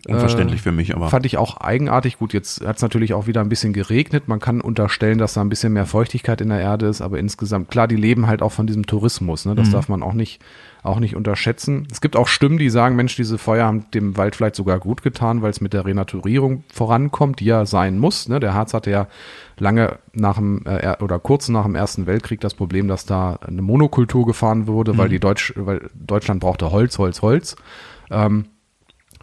Unverständlich 0.08 0.60
äh, 0.60 0.62
für 0.62 0.72
mich, 0.72 0.94
aber. 0.94 1.08
Fand 1.08 1.26
ich 1.26 1.36
auch 1.36 1.58
eigenartig. 1.58 2.18
Gut, 2.18 2.32
jetzt 2.32 2.64
hat 2.64 2.76
es 2.76 2.82
natürlich 2.82 3.14
auch 3.14 3.26
wieder 3.26 3.40
ein 3.40 3.48
bisschen 3.48 3.72
geregnet. 3.72 4.28
Man 4.28 4.40
kann 4.40 4.60
unterstellen, 4.60 5.18
dass 5.18 5.34
da 5.34 5.40
ein 5.40 5.48
bisschen 5.48 5.72
mehr 5.72 5.86
Feuchtigkeit 5.86 6.40
in 6.40 6.48
der 6.48 6.60
Erde 6.60 6.86
ist, 6.86 7.00
aber 7.00 7.18
insgesamt, 7.18 7.70
klar, 7.70 7.88
die 7.88 7.96
leben 7.96 8.26
halt 8.26 8.42
auch 8.42 8.52
von 8.52 8.66
diesem 8.66 8.86
Tourismus. 8.86 9.46
Ne? 9.46 9.54
Das 9.54 9.68
mhm. 9.68 9.72
darf 9.72 9.88
man 9.88 10.02
auch 10.02 10.14
nicht, 10.14 10.40
auch 10.82 11.00
nicht 11.00 11.16
unterschätzen. 11.16 11.86
Es 11.90 12.00
gibt 12.00 12.16
auch 12.16 12.28
Stimmen, 12.28 12.58
die 12.58 12.70
sagen, 12.70 12.96
Mensch, 12.96 13.16
diese 13.16 13.38
Feuer 13.38 13.66
haben 13.66 13.90
dem 13.92 14.16
Wald 14.16 14.36
vielleicht 14.36 14.56
sogar 14.56 14.78
gut 14.78 15.02
getan, 15.02 15.42
weil 15.42 15.50
es 15.50 15.60
mit 15.60 15.72
der 15.72 15.84
Renaturierung 15.84 16.64
vorankommt, 16.72 17.40
die 17.40 17.46
ja 17.46 17.66
sein 17.66 17.98
muss. 17.98 18.28
Ne? 18.28 18.40
Der 18.40 18.54
Harz 18.54 18.72
hatte 18.74 18.90
ja 18.90 19.06
lange 19.58 19.98
nach 20.12 20.36
dem 20.36 20.64
äh, 20.66 20.96
oder 21.00 21.18
kurz 21.18 21.48
nach 21.48 21.64
dem 21.64 21.74
Ersten 21.74 22.06
Weltkrieg 22.06 22.40
das 22.40 22.54
Problem, 22.54 22.88
dass 22.88 23.04
da 23.04 23.38
eine 23.46 23.62
Monokultur 23.62 24.26
gefahren 24.26 24.66
wurde, 24.66 24.94
mhm. 24.94 24.98
weil 24.98 25.08
die 25.08 25.20
Deutsch, 25.20 25.52
weil 25.56 25.90
Deutschland 25.94 26.40
brauchte 26.40 26.70
Holz, 26.70 26.98
Holz, 26.98 27.22
Holz. 27.22 27.56
Ähm, 28.10 28.46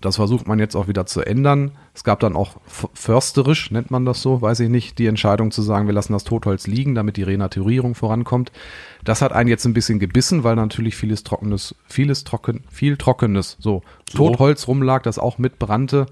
das 0.02 0.18
versucht 0.18 0.48
man 0.48 0.60
jetzt 0.60 0.76
auch 0.76 0.88
wieder 0.88 1.08
zu 1.08 1.22
ändern. 1.22 1.72
Es 1.96 2.04
gab 2.04 2.20
dann 2.20 2.36
auch 2.36 2.58
försterisch, 2.94 3.72
nennt 3.72 3.90
man 3.90 4.06
das 4.06 4.22
so, 4.22 4.42
weiß 4.42 4.60
ich 4.60 4.70
nicht, 4.70 5.00
die 5.00 5.08
Entscheidung 5.08 5.50
zu 5.50 5.64
sagen, 5.64 5.88
wir 5.88 5.94
lassen 5.94 6.14
das 6.14 6.24
Totholz 6.24 6.68
liegen, 6.68 6.94
damit 6.94 7.18
die 7.18 7.24
Renaturierung 7.24 7.96
vorankommt. 7.96 8.52
Das 9.04 9.22
hat 9.24 9.34
einen 9.34 9.50
jetzt 9.50 9.66
ein 9.66 9.74
bisschen 9.74 9.98
gebissen, 9.98 10.44
weil 10.44 10.56
natürlich 10.56 10.96
vieles 10.96 11.24
Trockenes, 11.24 11.74
vieles 11.88 12.24
Trocken, 12.24 12.64
viel 12.70 12.98
Trockenes, 12.98 13.58
so, 13.60 13.82
so. 14.10 14.18
Totholz 14.18 14.68
rumlag, 14.68 15.02
das 15.02 15.18
auch 15.18 15.40
mitbrannte. 15.40 16.06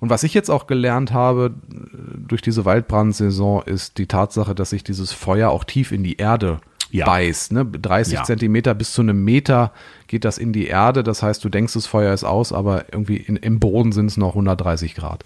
Und 0.00 0.10
was 0.10 0.24
ich 0.24 0.34
jetzt 0.34 0.50
auch 0.50 0.66
gelernt 0.66 1.12
habe 1.12 1.54
durch 1.68 2.42
diese 2.42 2.64
Waldbrandsaison 2.64 3.62
ist 3.62 3.98
die 3.98 4.06
Tatsache, 4.06 4.54
dass 4.54 4.70
sich 4.70 4.82
dieses 4.82 5.12
Feuer 5.12 5.50
auch 5.50 5.64
tief 5.64 5.92
in 5.92 6.02
die 6.02 6.16
Erde 6.16 6.60
ja. 6.90 7.06
beißt. 7.06 7.52
Ne? 7.52 7.66
30 7.66 8.14
ja. 8.14 8.24
Zentimeter 8.24 8.74
bis 8.74 8.92
zu 8.92 9.02
einem 9.02 9.24
Meter 9.24 9.72
geht 10.06 10.24
das 10.24 10.38
in 10.38 10.52
die 10.52 10.66
Erde. 10.66 11.02
Das 11.02 11.22
heißt, 11.22 11.44
du 11.44 11.48
denkst, 11.48 11.74
das 11.74 11.86
Feuer 11.86 12.12
ist 12.12 12.24
aus, 12.24 12.52
aber 12.52 12.86
irgendwie 12.92 13.16
in, 13.16 13.36
im 13.36 13.60
Boden 13.60 13.92
sind 13.92 14.06
es 14.06 14.16
noch 14.16 14.30
130 14.30 14.94
Grad. 14.94 15.24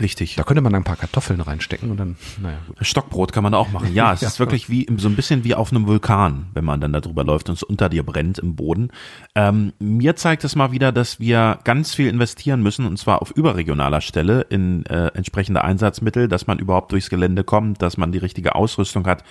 Richtig. 0.00 0.34
Da 0.34 0.42
könnte 0.42 0.60
man 0.60 0.74
ein 0.74 0.82
paar 0.82 0.96
Kartoffeln 0.96 1.40
reinstecken 1.40 1.90
und 1.90 1.98
dann, 1.98 2.16
naja. 2.42 2.58
Gut. 2.66 2.78
Stockbrot 2.80 3.32
kann 3.32 3.44
man 3.44 3.54
auch 3.54 3.70
machen. 3.70 3.94
Ja, 3.94 4.12
es 4.12 4.20
ja. 4.22 4.28
ist 4.28 4.40
wirklich 4.40 4.68
wie, 4.68 4.86
so 4.96 5.08
ein 5.08 5.14
bisschen 5.14 5.44
wie 5.44 5.54
auf 5.54 5.70
einem 5.70 5.86
Vulkan, 5.86 6.46
wenn 6.52 6.64
man 6.64 6.80
dann 6.80 6.92
da 6.92 7.00
drüber 7.00 7.22
läuft 7.22 7.48
und 7.48 7.54
es 7.54 7.62
unter 7.62 7.88
dir 7.88 8.02
brennt 8.02 8.38
im 8.40 8.56
Boden. 8.56 8.90
Ähm, 9.36 9.72
mir 9.78 10.16
zeigt 10.16 10.42
es 10.42 10.56
mal 10.56 10.72
wieder, 10.72 10.90
dass 10.90 11.20
wir 11.20 11.60
ganz 11.62 11.94
viel 11.94 12.08
investieren 12.08 12.62
müssen 12.62 12.86
und 12.86 12.98
zwar 12.98 13.22
auf 13.22 13.30
überregionaler 13.30 14.00
Stelle 14.00 14.42
in 14.50 14.84
äh, 14.86 15.08
entsprechende 15.14 15.62
Einsatzmittel, 15.62 16.26
dass 16.26 16.48
man 16.48 16.58
überhaupt 16.58 16.90
durchs 16.90 17.08
Gelände 17.08 17.44
kommt, 17.44 17.80
dass 17.80 17.96
man 17.96 18.10
die 18.10 18.18
richtige 18.18 18.56
Ausrüstung 18.56 19.06
hat. 19.06 19.22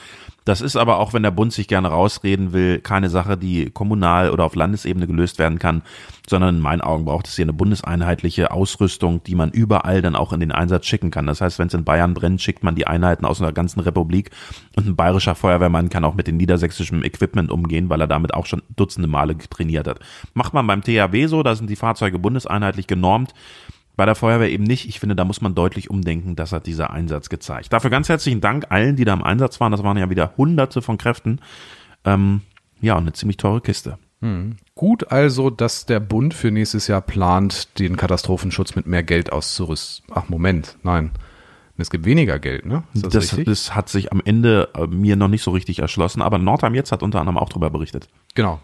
Das 0.46 0.62
ist 0.62 0.76
aber 0.76 1.00
auch, 1.00 1.14
wenn 1.14 1.24
der 1.24 1.32
Bund 1.32 1.54
sich 1.54 1.68
gerne 1.68 1.88
rausreden 1.88 2.54
will, 2.54 2.80
keine 2.80 3.10
Sache, 3.10 3.38
die 3.38 3.70
kommunal 3.70 4.30
oder 4.30 4.44
auf 4.44 4.56
Landesebene 4.56 5.08
gelöst 5.08 5.40
werden 5.40 5.60
kann, 5.60 5.84
sondern 6.28 6.56
in 6.56 6.62
meinen 6.62 6.82
Augen 6.82 7.06
braucht 7.06 7.28
es 7.28 7.36
hier 7.36 7.44
eine 7.44 7.54
bundeseinheitliche 7.54 8.52
Ausrüstung, 8.52 9.24
die 9.24 9.36
man 9.36 9.52
überall 9.52 10.02
dann 10.02 10.16
auch 10.16 10.34
in 10.34 10.40
den 10.40 10.52
Einsatz 10.52 10.86
schicken 10.86 11.12
kann. 11.12 11.28
Das 11.28 11.42
heißt, 11.42 11.60
wenn 11.60 11.68
es 11.68 11.74
in 11.74 11.84
Bayern 11.84 12.14
brennt, 12.14 12.42
schickt 12.42 12.64
man 12.64 12.76
die 12.76 12.88
Einheiten 12.88 13.26
aus 13.26 13.42
einer 13.42 13.52
ganzen 13.54 13.80
Republik 13.80 14.32
und 14.76 14.88
ein 14.88 14.96
bayerischer 14.96 15.36
Feuerwehrmann 15.36 15.90
kann 15.90 16.06
auch 16.06 16.16
mit 16.16 16.28
dem 16.28 16.38
niedersächsischen 16.38 17.04
Equipment 17.04 17.52
umgehen, 17.52 17.90
weil 17.90 18.02
er 18.02 18.08
damit 18.08 18.34
auch 18.34 18.46
schon 18.46 18.62
dutzende 18.76 19.08
Male 19.08 19.38
trainiert 19.38 19.88
hat. 19.88 20.00
Macht 20.34 20.54
man 20.54 20.68
beim 20.68 20.82
THW 20.82 21.28
so, 21.28 21.44
da 21.44 21.56
sind 21.56 21.70
die 21.70 21.76
Fahrzeuge 21.76 22.20
bundeseinheitlich 22.20 22.88
genormt. 22.88 23.34
Bei 23.96 24.06
der 24.06 24.16
Feuerwehr 24.16 24.50
eben 24.50 24.64
nicht. 24.64 24.88
Ich 24.88 25.00
finde, 25.00 25.16
da 25.16 25.24
muss 25.24 25.42
man 25.42 25.54
deutlich 25.54 25.90
umdenken. 25.90 26.36
Das 26.36 26.52
hat 26.52 26.66
dieser 26.66 26.92
Einsatz 26.92 27.30
gezeigt. 27.30 27.72
Dafür 27.72 27.92
ganz 27.92 28.10
herzlichen 28.10 28.42
Dank 28.42 28.66
allen, 28.70 28.96
die 28.96 29.06
da 29.06 29.14
im 29.14 29.24
Einsatz 29.24 29.60
waren. 29.60 29.72
Das 29.72 29.84
waren 29.84 29.98
ja 29.98 30.10
wieder 30.10 30.34
hunderte 30.38 30.82
von 30.82 30.98
Kräften. 30.98 31.40
Ähm, 32.04 32.42
ja, 32.82 32.96
und 32.96 33.04
eine 33.04 33.14
ziemlich 33.14 33.38
teure 33.38 33.62
Kiste. 33.62 33.98
Hm. 34.22 34.58
Gut 34.74 35.12
also, 35.12 35.50
dass 35.50 35.86
der 35.86 36.00
Bund 36.00 36.34
für 36.34 36.50
nächstes 36.50 36.88
Jahr 36.88 37.02
plant, 37.02 37.78
den 37.78 37.98
Katastrophenschutz 37.98 38.76
mit 38.76 38.88
mehr 38.88 39.04
Geld 39.04 39.32
auszurüsten. 39.32 40.06
Ach, 40.16 40.30
Moment, 40.30 40.78
nein. 40.82 41.12
Es 41.78 41.90
gibt 41.90 42.06
weniger 42.06 42.40
Geld, 42.40 42.66
ne? 42.66 42.84
Das, 42.94 43.30
das, 43.30 43.40
das, 43.46 43.76
hat 43.76 43.90
sich 43.90 44.12
am 44.12 44.22
Ende 44.24 44.70
äh, 44.76 44.86
mir 44.88 45.16
noch 45.16 45.28
nicht 45.28 45.42
so 45.42 45.52
richtig 45.52 45.80
erschlossen, 45.80 46.22
aber 46.22 46.38
Nordheim 46.38 46.76
jetzt 46.76 46.92
hat 46.92 47.04
unter 47.04 47.20
anderem 47.20 47.38
auch 47.38 47.50
darüber 47.50 47.70
berichtet. 47.70 48.08
Genau. 48.36 48.62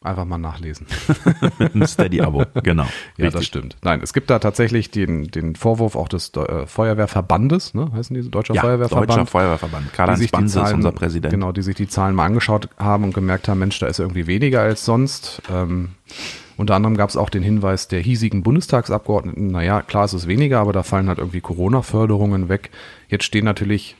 Einfach 0.00 0.24
mal 0.24 0.38
nachlesen. 0.38 0.86
Ein 1.58 1.84
Steady-Abo, 1.84 2.44
genau. 2.62 2.84
Ja, 2.84 3.24
Richtig. 3.24 3.32
das 3.32 3.44
stimmt. 3.46 3.76
Nein, 3.82 4.00
es 4.00 4.12
gibt 4.12 4.30
da 4.30 4.38
tatsächlich 4.38 4.92
den, 4.92 5.24
den 5.24 5.56
Vorwurf 5.56 5.96
auch 5.96 6.08
des 6.08 6.32
äh, 6.36 6.66
Feuerwehrverbandes, 6.66 7.74
ne? 7.74 7.90
heißen 7.92 8.14
die 8.14 8.30
Deutscher 8.30 8.54
Ja, 8.54 8.60
Feuerwehrverband? 8.60 9.10
Deutscher 9.10 9.26
Feuerwehrverband. 9.26 9.92
Karl-Heinz 9.92 10.30
Banse 10.30 10.60
ist 10.60 10.72
unser 10.72 10.92
Präsident. 10.92 11.32
Genau, 11.32 11.50
die 11.50 11.62
sich 11.62 11.74
die 11.74 11.88
Zahlen 11.88 12.14
mal 12.14 12.26
angeschaut 12.26 12.68
haben 12.78 13.02
und 13.02 13.12
gemerkt 13.12 13.48
haben, 13.48 13.58
Mensch, 13.58 13.80
da 13.80 13.88
ist 13.88 13.98
irgendwie 13.98 14.28
weniger 14.28 14.60
als 14.60 14.84
sonst. 14.84 15.42
Ähm, 15.50 15.90
unter 16.56 16.76
anderem 16.76 16.96
gab 16.96 17.10
es 17.10 17.16
auch 17.16 17.30
den 17.30 17.42
Hinweis 17.42 17.88
der 17.88 18.00
hiesigen 18.00 18.44
Bundestagsabgeordneten, 18.44 19.48
naja, 19.48 19.82
klar 19.82 20.04
ist 20.04 20.12
es 20.12 20.28
weniger, 20.28 20.60
aber 20.60 20.72
da 20.72 20.84
fallen 20.84 21.08
halt 21.08 21.18
irgendwie 21.18 21.40
Corona-Förderungen 21.40 22.48
weg. 22.48 22.70
Jetzt 23.08 23.24
stehen 23.24 23.44
natürlich 23.44 23.96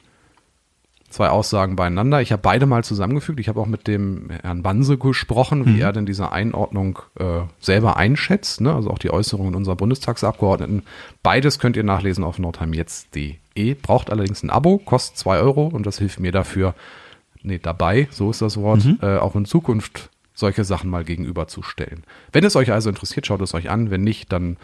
zwei 1.08 1.28
Aussagen 1.30 1.76
beieinander. 1.76 2.20
Ich 2.20 2.32
habe 2.32 2.42
beide 2.42 2.66
mal 2.66 2.84
zusammengefügt. 2.84 3.40
Ich 3.40 3.48
habe 3.48 3.60
auch 3.60 3.66
mit 3.66 3.86
dem 3.86 4.30
Herrn 4.42 4.62
Banse 4.62 4.98
gesprochen, 4.98 5.64
wie 5.66 5.80
er 5.80 5.92
denn 5.92 6.06
diese 6.06 6.32
Einordnung 6.32 6.98
äh, 7.18 7.40
selber 7.60 7.96
einschätzt. 7.96 8.60
Ne? 8.60 8.74
Also 8.74 8.90
auch 8.90 8.98
die 8.98 9.10
Äußerungen 9.10 9.54
unserer 9.54 9.76
Bundestagsabgeordneten. 9.76 10.82
Beides 11.22 11.58
könnt 11.58 11.76
ihr 11.76 11.84
nachlesen 11.84 12.24
auf 12.24 12.38
nordheimjetzt.de. 12.38 13.74
Braucht 13.74 14.10
allerdings 14.10 14.42
ein 14.42 14.50
Abo, 14.50 14.78
kostet 14.78 15.16
zwei 15.16 15.38
Euro 15.38 15.66
und 15.66 15.86
das 15.86 15.98
hilft 15.98 16.20
mir 16.20 16.32
dafür, 16.32 16.74
nee, 17.42 17.58
dabei, 17.58 18.08
so 18.10 18.30
ist 18.30 18.42
das 18.42 18.56
Wort, 18.58 18.84
äh, 19.02 19.16
auch 19.16 19.34
in 19.34 19.46
Zukunft 19.46 20.10
solche 20.34 20.62
Sachen 20.62 20.88
mal 20.88 21.04
gegenüberzustellen. 21.04 22.04
Wenn 22.32 22.44
es 22.44 22.54
euch 22.54 22.70
also 22.70 22.90
interessiert, 22.90 23.26
schaut 23.26 23.40
es 23.40 23.54
euch 23.54 23.70
an. 23.70 23.90
Wenn 23.90 24.02
nicht, 24.02 24.32
dann, 24.32 24.56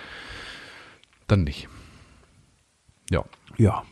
dann 1.27 1.43
nicht. 1.43 1.69
Ja. 3.11 3.25
Ja. 3.57 3.83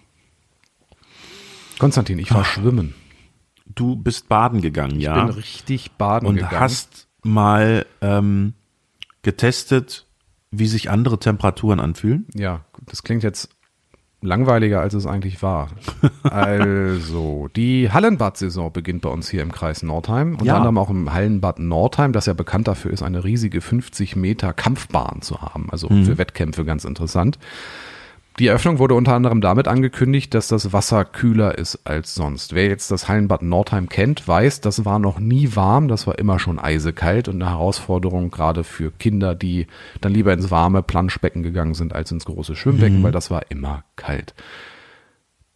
Konstantin, 1.78 2.18
ich 2.18 2.32
war 2.32 2.44
schwimmen. 2.44 2.94
Du 3.74 3.96
bist 3.96 4.28
baden 4.28 4.60
gegangen, 4.60 4.96
Ich 4.96 5.04
ja. 5.04 5.24
bin 5.24 5.34
richtig 5.34 5.92
baden 5.92 6.26
und 6.26 6.36
gegangen. 6.36 6.60
hast 6.60 7.08
mal 7.22 7.86
ähm, 8.00 8.54
getestet, 9.22 10.06
wie 10.50 10.66
sich 10.66 10.90
andere 10.90 11.18
Temperaturen 11.18 11.80
anfühlen. 11.80 12.26
Ja, 12.34 12.60
das 12.86 13.02
klingt 13.02 13.22
jetzt 13.22 13.48
langweiliger, 14.20 14.80
als 14.80 14.94
es 14.94 15.06
eigentlich 15.06 15.42
war. 15.42 15.68
also, 16.22 17.48
die 17.56 17.90
Hallenbad-Saison 17.90 18.72
beginnt 18.72 19.02
bei 19.02 19.08
uns 19.08 19.28
hier 19.28 19.42
im 19.42 19.50
Kreis 19.52 19.82
Nordheim. 19.82 20.32
Unter 20.32 20.44
Ja. 20.44 20.56
anderem 20.56 20.78
auch 20.78 20.90
im 20.90 21.12
Hallenbad 21.12 21.58
Nordheim, 21.58 22.12
das 22.12 22.26
ja 22.26 22.32
bekannt 22.34 22.68
dafür 22.68 22.92
ist, 22.92 23.02
eine 23.02 23.24
riesige 23.24 23.60
50 23.60 24.14
Meter 24.16 24.52
Kampfbahn 24.52 25.22
zu 25.22 25.40
haben. 25.40 25.68
Also 25.70 25.88
für 25.88 26.18
Wettkämpfe 26.18 26.64
ganz 26.64 26.84
interessant. 26.84 27.38
Die 28.38 28.46
Eröffnung 28.46 28.78
wurde 28.78 28.94
unter 28.94 29.14
anderem 29.14 29.42
damit 29.42 29.68
angekündigt, 29.68 30.32
dass 30.32 30.48
das 30.48 30.72
Wasser 30.72 31.04
kühler 31.04 31.58
ist 31.58 31.80
als 31.84 32.14
sonst. 32.14 32.54
Wer 32.54 32.66
jetzt 32.66 32.90
das 32.90 33.06
Hallenbad 33.06 33.42
Nordheim 33.42 33.90
kennt, 33.90 34.26
weiß, 34.26 34.62
das 34.62 34.86
war 34.86 34.98
noch 34.98 35.18
nie 35.20 35.54
warm, 35.54 35.88
das 35.88 36.06
war 36.06 36.18
immer 36.18 36.38
schon 36.38 36.58
eisekalt 36.58 37.28
und 37.28 37.42
eine 37.42 37.50
Herausforderung 37.50 38.30
gerade 38.30 38.64
für 38.64 38.90
Kinder, 38.90 39.34
die 39.34 39.66
dann 40.00 40.14
lieber 40.14 40.32
ins 40.32 40.50
warme 40.50 40.82
Planschbecken 40.82 41.42
gegangen 41.42 41.74
sind 41.74 41.94
als 41.94 42.10
ins 42.10 42.24
große 42.24 42.56
Schwimmbecken, 42.56 43.02
weil 43.02 43.12
das 43.12 43.30
war 43.30 43.50
immer 43.50 43.84
kalt. 43.96 44.34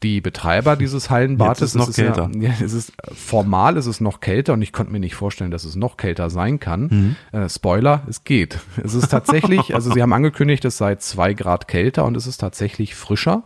Die 0.07 0.21
Betreiber 0.21 0.77
dieses 0.77 1.11
Hallenbades, 1.11 1.59
Jetzt 1.59 1.67
ist 1.67 1.75
es 1.75 1.81
noch 1.81 1.89
es 1.89 1.97
kälter. 1.97 2.31
Ja, 2.39 2.51
es 2.63 2.73
ist 2.73 2.93
formal 3.13 3.77
ist 3.77 3.87
es 3.87 4.01
noch 4.01 4.21
kälter 4.21 4.53
und 4.53 4.63
ich 4.63 4.73
konnte 4.73 4.93
mir 4.93 5.01
nicht 5.01 5.17
vorstellen, 5.17 5.51
dass 5.51 5.65
es 5.65 5.75
noch 5.75 5.97
kälter 5.97 6.31
sein 6.31 6.61
kann. 6.61 7.17
Äh, 7.33 7.49
Spoiler, 7.49 8.05
es 8.09 8.23
geht. 8.23 8.61
Es 8.85 8.95
ist 8.95 9.09
tatsächlich, 9.09 9.75
also 9.75 9.93
sie 9.93 10.01
haben 10.01 10.13
angekündigt, 10.13 10.65
es 10.65 10.79
sei 10.79 10.95
zwei 10.95 11.35
Grad 11.35 11.67
kälter 11.67 12.05
und 12.05 12.17
es 12.17 12.29
ist 12.29 12.37
tatsächlich 12.37 12.95
frischer. 12.95 13.43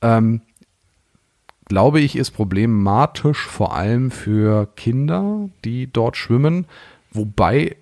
Ähm, 0.00 0.40
glaube 1.66 2.00
ich, 2.00 2.16
ist 2.16 2.30
problematisch 2.30 3.44
vor 3.46 3.76
allem 3.76 4.10
für 4.10 4.68
Kinder, 4.76 5.50
die 5.66 5.92
dort 5.92 6.16
schwimmen, 6.16 6.64
wobei 7.10 7.76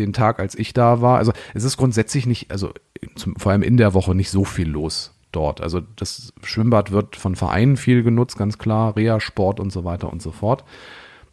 den 0.00 0.12
Tag, 0.12 0.40
als 0.40 0.56
ich 0.56 0.72
da 0.72 1.00
war, 1.00 1.18
also 1.18 1.32
es 1.54 1.62
ist 1.62 1.76
grundsätzlich 1.76 2.26
nicht, 2.26 2.50
also 2.50 2.72
zum, 3.14 3.36
vor 3.36 3.52
allem 3.52 3.62
in 3.62 3.76
der 3.76 3.94
Woche 3.94 4.16
nicht 4.16 4.30
so 4.30 4.44
viel 4.44 4.68
los 4.68 5.15
dort. 5.36 5.60
Also 5.60 5.80
das 5.96 6.32
Schwimmbad 6.42 6.90
wird 6.90 7.14
von 7.16 7.36
Vereinen 7.36 7.76
viel 7.76 8.02
genutzt, 8.02 8.36
ganz 8.38 8.58
klar, 8.58 8.96
Reha, 8.96 9.20
Sport 9.20 9.60
und 9.60 9.70
so 9.70 9.84
weiter 9.84 10.10
und 10.12 10.22
so 10.22 10.32
fort. 10.32 10.64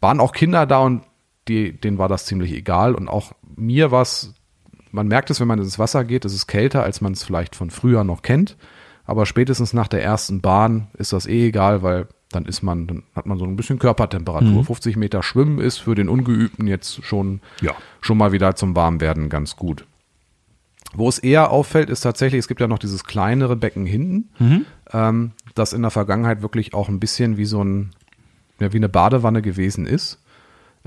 Waren 0.00 0.20
auch 0.20 0.32
Kinder 0.32 0.66
da 0.66 0.78
und 0.80 1.02
die, 1.48 1.72
denen 1.72 1.98
war 1.98 2.08
das 2.08 2.26
ziemlich 2.26 2.52
egal 2.52 2.94
und 2.94 3.08
auch 3.08 3.32
mir 3.56 3.90
war 3.90 4.02
es, 4.02 4.34
man 4.92 5.08
merkt 5.08 5.30
es, 5.30 5.40
wenn 5.40 5.48
man 5.48 5.58
ins 5.58 5.78
Wasser 5.78 6.04
geht, 6.04 6.24
es 6.24 6.34
ist 6.34 6.46
kälter, 6.46 6.82
als 6.82 7.00
man 7.00 7.12
es 7.12 7.24
vielleicht 7.24 7.56
von 7.56 7.70
früher 7.70 8.04
noch 8.04 8.22
kennt. 8.22 8.56
Aber 9.06 9.26
spätestens 9.26 9.72
nach 9.74 9.88
der 9.88 10.02
ersten 10.02 10.40
Bahn 10.40 10.88
ist 10.94 11.12
das 11.12 11.26
eh 11.26 11.48
egal, 11.48 11.82
weil 11.82 12.06
dann 12.30 12.46
ist 12.46 12.62
man, 12.62 12.86
dann 12.86 13.02
hat 13.14 13.26
man 13.26 13.38
so 13.38 13.44
ein 13.44 13.56
bisschen 13.56 13.78
Körpertemperatur. 13.78 14.64
50 14.64 14.96
Meter 14.96 15.22
Schwimmen 15.22 15.58
ist 15.60 15.78
für 15.78 15.94
den 15.94 16.08
Ungeübten 16.08 16.66
jetzt 16.66 17.04
schon, 17.04 17.40
Ja. 17.60 17.72
schon 18.00 18.18
mal 18.18 18.32
wieder 18.32 18.56
zum 18.56 18.74
Warmwerden 18.74 19.28
ganz 19.28 19.56
gut. 19.56 19.86
Wo 20.94 21.08
es 21.08 21.18
eher 21.18 21.50
auffällt, 21.50 21.90
ist 21.90 22.00
tatsächlich, 22.00 22.38
es 22.38 22.48
gibt 22.48 22.60
ja 22.60 22.68
noch 22.68 22.78
dieses 22.78 23.04
kleinere 23.04 23.56
Becken 23.56 23.86
hinten, 23.86 24.30
ähm, 24.92 25.32
das 25.54 25.72
in 25.72 25.82
der 25.82 25.90
Vergangenheit 25.90 26.42
wirklich 26.42 26.74
auch 26.74 26.88
ein 26.88 27.00
bisschen 27.00 27.36
wie 27.36 27.44
so 27.44 27.62
ein, 27.62 27.90
ja, 28.60 28.72
wie 28.72 28.78
eine 28.78 28.88
Badewanne 28.88 29.42
gewesen 29.42 29.86
ist. 29.86 30.18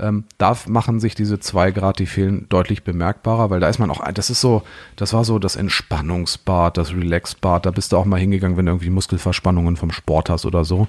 Ähm, 0.00 0.24
da 0.38 0.56
machen 0.68 1.00
sich 1.00 1.16
diese 1.16 1.40
zwei 1.40 1.72
Grad, 1.72 1.98
die 1.98 2.06
fehlen, 2.06 2.46
deutlich 2.48 2.84
bemerkbarer, 2.84 3.50
weil 3.50 3.58
da 3.58 3.68
ist 3.68 3.80
man 3.80 3.90
auch, 3.90 4.00
das 4.12 4.30
ist 4.30 4.40
so, 4.40 4.62
das 4.94 5.12
war 5.12 5.24
so 5.24 5.40
das 5.40 5.56
Entspannungsbad, 5.56 6.76
das 6.76 6.92
Relaxbad, 6.92 7.66
da 7.66 7.72
bist 7.72 7.90
du 7.90 7.96
auch 7.96 8.04
mal 8.04 8.20
hingegangen, 8.20 8.56
wenn 8.56 8.66
du 8.66 8.72
irgendwie 8.72 8.90
Muskelverspannungen 8.90 9.76
vom 9.76 9.90
Sport 9.90 10.30
hast 10.30 10.46
oder 10.46 10.64
so. 10.64 10.86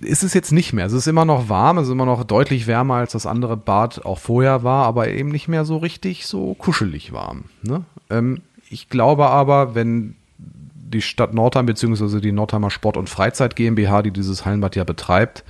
Ist 0.00 0.22
es 0.22 0.34
jetzt 0.34 0.52
nicht 0.52 0.72
mehr. 0.72 0.86
Es 0.86 0.92
ist 0.92 1.06
immer 1.06 1.24
noch 1.24 1.48
warm, 1.48 1.78
es 1.78 1.86
ist 1.86 1.92
immer 1.92 2.06
noch 2.06 2.22
deutlich 2.24 2.66
wärmer, 2.66 2.94
als 2.94 3.12
das 3.12 3.26
andere 3.26 3.56
Bad 3.56 4.04
auch 4.04 4.18
vorher 4.18 4.62
war, 4.62 4.86
aber 4.86 5.08
eben 5.08 5.30
nicht 5.30 5.48
mehr 5.48 5.64
so 5.64 5.76
richtig 5.78 6.26
so 6.26 6.54
kuschelig 6.54 7.12
warm. 7.12 7.44
Ne? 7.62 7.84
Ähm, 8.10 8.42
ich 8.70 8.88
glaube 8.88 9.26
aber, 9.26 9.74
wenn 9.74 10.14
die 10.38 11.02
Stadt 11.02 11.34
Nordheim 11.34 11.66
bzw. 11.66 12.20
die 12.20 12.32
Nordheimer 12.32 12.70
Sport- 12.70 12.96
und 12.96 13.08
Freizeit 13.08 13.56
GmbH, 13.56 14.02
die 14.02 14.10
dieses 14.10 14.44
Hallenbad 14.44 14.76
ja 14.76 14.84
betreibt, 14.84 15.44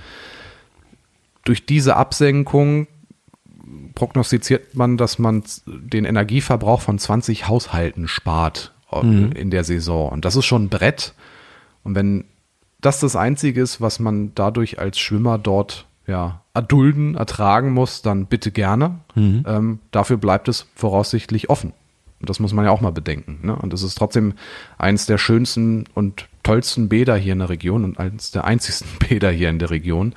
durch 1.43 1.65
diese 1.65 1.95
Absenkung 1.95 2.87
prognostiziert 3.95 4.75
man, 4.75 4.97
dass 4.97 5.19
man 5.19 5.43
den 5.65 6.05
Energieverbrauch 6.05 6.81
von 6.81 6.97
20 6.97 7.47
Haushalten 7.47 8.07
spart 8.07 8.73
äh, 8.91 8.99
in 9.39 9.51
der 9.51 9.63
Saison. 9.63 10.09
Und 10.09 10.25
das 10.25 10.35
ist 10.35 10.45
schon 10.45 10.65
ein 10.65 10.69
Brett. 10.69 11.13
Und 11.83 11.95
wenn 11.95 12.25
das 12.81 12.99
das 12.99 13.15
Einzige 13.15 13.61
ist, 13.61 13.81
was 13.81 13.99
man 13.99 14.33
dadurch 14.35 14.79
als 14.79 14.99
Schwimmer 14.99 15.37
dort 15.37 15.85
ja, 16.07 16.41
erdulden, 16.53 17.15
ertragen 17.15 17.71
muss, 17.73 18.01
dann 18.01 18.25
bitte 18.25 18.51
gerne. 18.51 18.99
Ähm, 19.15 19.79
dafür 19.91 20.17
bleibt 20.17 20.47
es 20.47 20.67
voraussichtlich 20.75 21.49
offen. 21.49 21.73
Und 22.19 22.29
das 22.29 22.39
muss 22.39 22.51
man 22.51 22.65
ja 22.65 22.71
auch 22.71 22.81
mal 22.81 22.91
bedenken. 22.91 23.39
Ne? 23.43 23.55
Und 23.55 23.73
es 23.73 23.83
ist 23.83 23.95
trotzdem 23.97 24.33
eins 24.77 25.05
der 25.05 25.17
schönsten 25.17 25.85
und 25.93 26.27
tollsten 26.43 26.89
Bäder 26.89 27.15
hier 27.15 27.33
in 27.33 27.39
der 27.39 27.49
Region 27.49 27.83
und 27.83 27.99
eines 27.99 28.31
der 28.31 28.43
einzigsten 28.45 28.89
Bäder 29.07 29.29
hier 29.31 29.49
in 29.49 29.59
der 29.59 29.69
Region. 29.69 30.15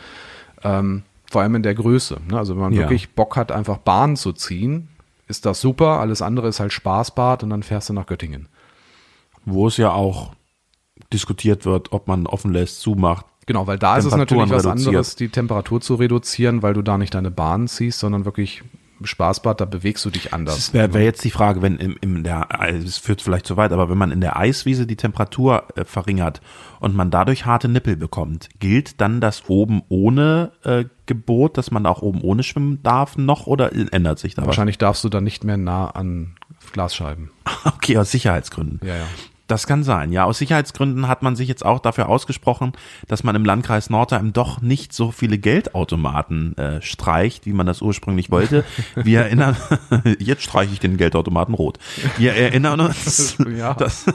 Ähm, 0.64 1.02
vor 1.30 1.42
allem 1.42 1.54
in 1.56 1.62
der 1.62 1.74
Größe. 1.74 2.18
Ne? 2.28 2.38
Also 2.38 2.54
wenn 2.54 2.62
man 2.62 2.72
Ja. 2.72 2.80
wirklich 2.80 3.10
Bock 3.14 3.36
hat, 3.36 3.52
einfach 3.52 3.78
Bahn 3.78 4.16
zu 4.16 4.32
ziehen, 4.32 4.88
ist 5.28 5.46
das 5.46 5.60
super. 5.60 6.00
Alles 6.00 6.22
andere 6.22 6.48
ist 6.48 6.60
halt 6.60 6.72
Spaßbad 6.72 7.42
und 7.42 7.50
dann 7.50 7.62
fährst 7.62 7.88
du 7.88 7.92
nach 7.92 8.06
Göttingen. 8.06 8.48
Wo 9.44 9.66
es 9.66 9.76
ja 9.76 9.92
auch 9.92 10.32
diskutiert 11.12 11.64
wird, 11.64 11.92
ob 11.92 12.08
man 12.08 12.26
offen 12.26 12.52
lässt, 12.52 12.80
zumacht. 12.80 13.26
Genau, 13.46 13.66
weil 13.66 13.78
da 13.78 13.96
ist 13.96 14.04
es 14.04 14.14
natürlich 14.14 14.50
was 14.50 14.64
reduziert. 14.64 14.88
anderes, 14.88 15.16
die 15.16 15.28
Temperatur 15.28 15.80
zu 15.80 15.96
reduzieren, 15.96 16.62
weil 16.62 16.74
du 16.74 16.82
da 16.82 16.96
nicht 16.96 17.14
deine 17.14 17.30
Bahn 17.30 17.66
ziehst, 17.66 17.98
sondern 17.98 18.24
wirklich 18.24 18.62
Spaßbad, 19.06 19.60
da 19.60 19.64
bewegst 19.64 20.04
du 20.04 20.10
dich 20.10 20.32
anders. 20.32 20.56
Das 20.56 20.74
wäre 20.74 20.94
wär 20.94 21.02
jetzt 21.02 21.24
die 21.24 21.30
Frage, 21.30 21.62
wenn 21.62 21.76
im, 21.76 21.96
im 22.00 22.22
der, 22.22 22.48
es 22.68 22.98
führt 22.98 23.22
vielleicht 23.22 23.46
zu 23.46 23.56
weit, 23.56 23.72
aber 23.72 23.88
wenn 23.90 23.98
man 23.98 24.10
in 24.10 24.20
der 24.20 24.36
Eiswiese 24.36 24.86
die 24.86 24.96
Temperatur 24.96 25.64
äh, 25.76 25.84
verringert 25.84 26.40
und 26.80 26.94
man 26.94 27.10
dadurch 27.10 27.46
harte 27.46 27.68
Nippel 27.68 27.96
bekommt, 27.96 28.48
gilt 28.58 29.00
dann 29.00 29.20
das 29.20 29.48
oben 29.48 29.82
ohne 29.88 30.52
äh, 30.64 30.84
Gebot, 31.06 31.58
dass 31.58 31.70
man 31.70 31.86
auch 31.86 32.02
oben 32.02 32.20
ohne 32.20 32.42
schwimmen 32.42 32.82
darf 32.82 33.16
noch 33.16 33.46
oder 33.46 33.72
ändert 33.72 34.18
sich 34.18 34.34
da 34.34 34.42
was? 34.42 34.48
Wahrscheinlich 34.48 34.78
darfst 34.78 35.02
du 35.04 35.08
dann 35.08 35.24
nicht 35.24 35.44
mehr 35.44 35.56
nah 35.56 35.90
an 35.90 36.36
Glasscheiben. 36.72 37.30
Okay, 37.64 37.96
aus 37.96 38.10
Sicherheitsgründen. 38.10 38.80
Ja, 38.86 38.96
ja. 38.96 39.06
Das 39.52 39.66
kann 39.66 39.82
sein. 39.84 40.12
Ja, 40.12 40.24
aus 40.24 40.38
Sicherheitsgründen 40.38 41.08
hat 41.08 41.22
man 41.22 41.36
sich 41.36 41.46
jetzt 41.46 41.62
auch 41.62 41.78
dafür 41.78 42.08
ausgesprochen, 42.08 42.72
dass 43.06 43.22
man 43.22 43.36
im 43.36 43.44
Landkreis 43.44 43.90
Nordheim 43.90 44.32
doch 44.32 44.62
nicht 44.62 44.94
so 44.94 45.10
viele 45.10 45.36
Geldautomaten 45.36 46.56
äh, 46.56 46.80
streicht, 46.80 47.44
wie 47.44 47.52
man 47.52 47.66
das 47.66 47.82
ursprünglich 47.82 48.30
wollte. 48.30 48.64
Wir 48.94 49.20
erinnern, 49.20 49.54
jetzt 50.18 50.42
streiche 50.42 50.72
ich 50.72 50.80
den 50.80 50.96
Geldautomaten 50.96 51.52
rot. 51.54 51.78
Wir 52.16 52.32
erinnern 52.32 52.80
uns, 52.80 53.36
Ja. 53.58 53.74
dass, 53.74 54.06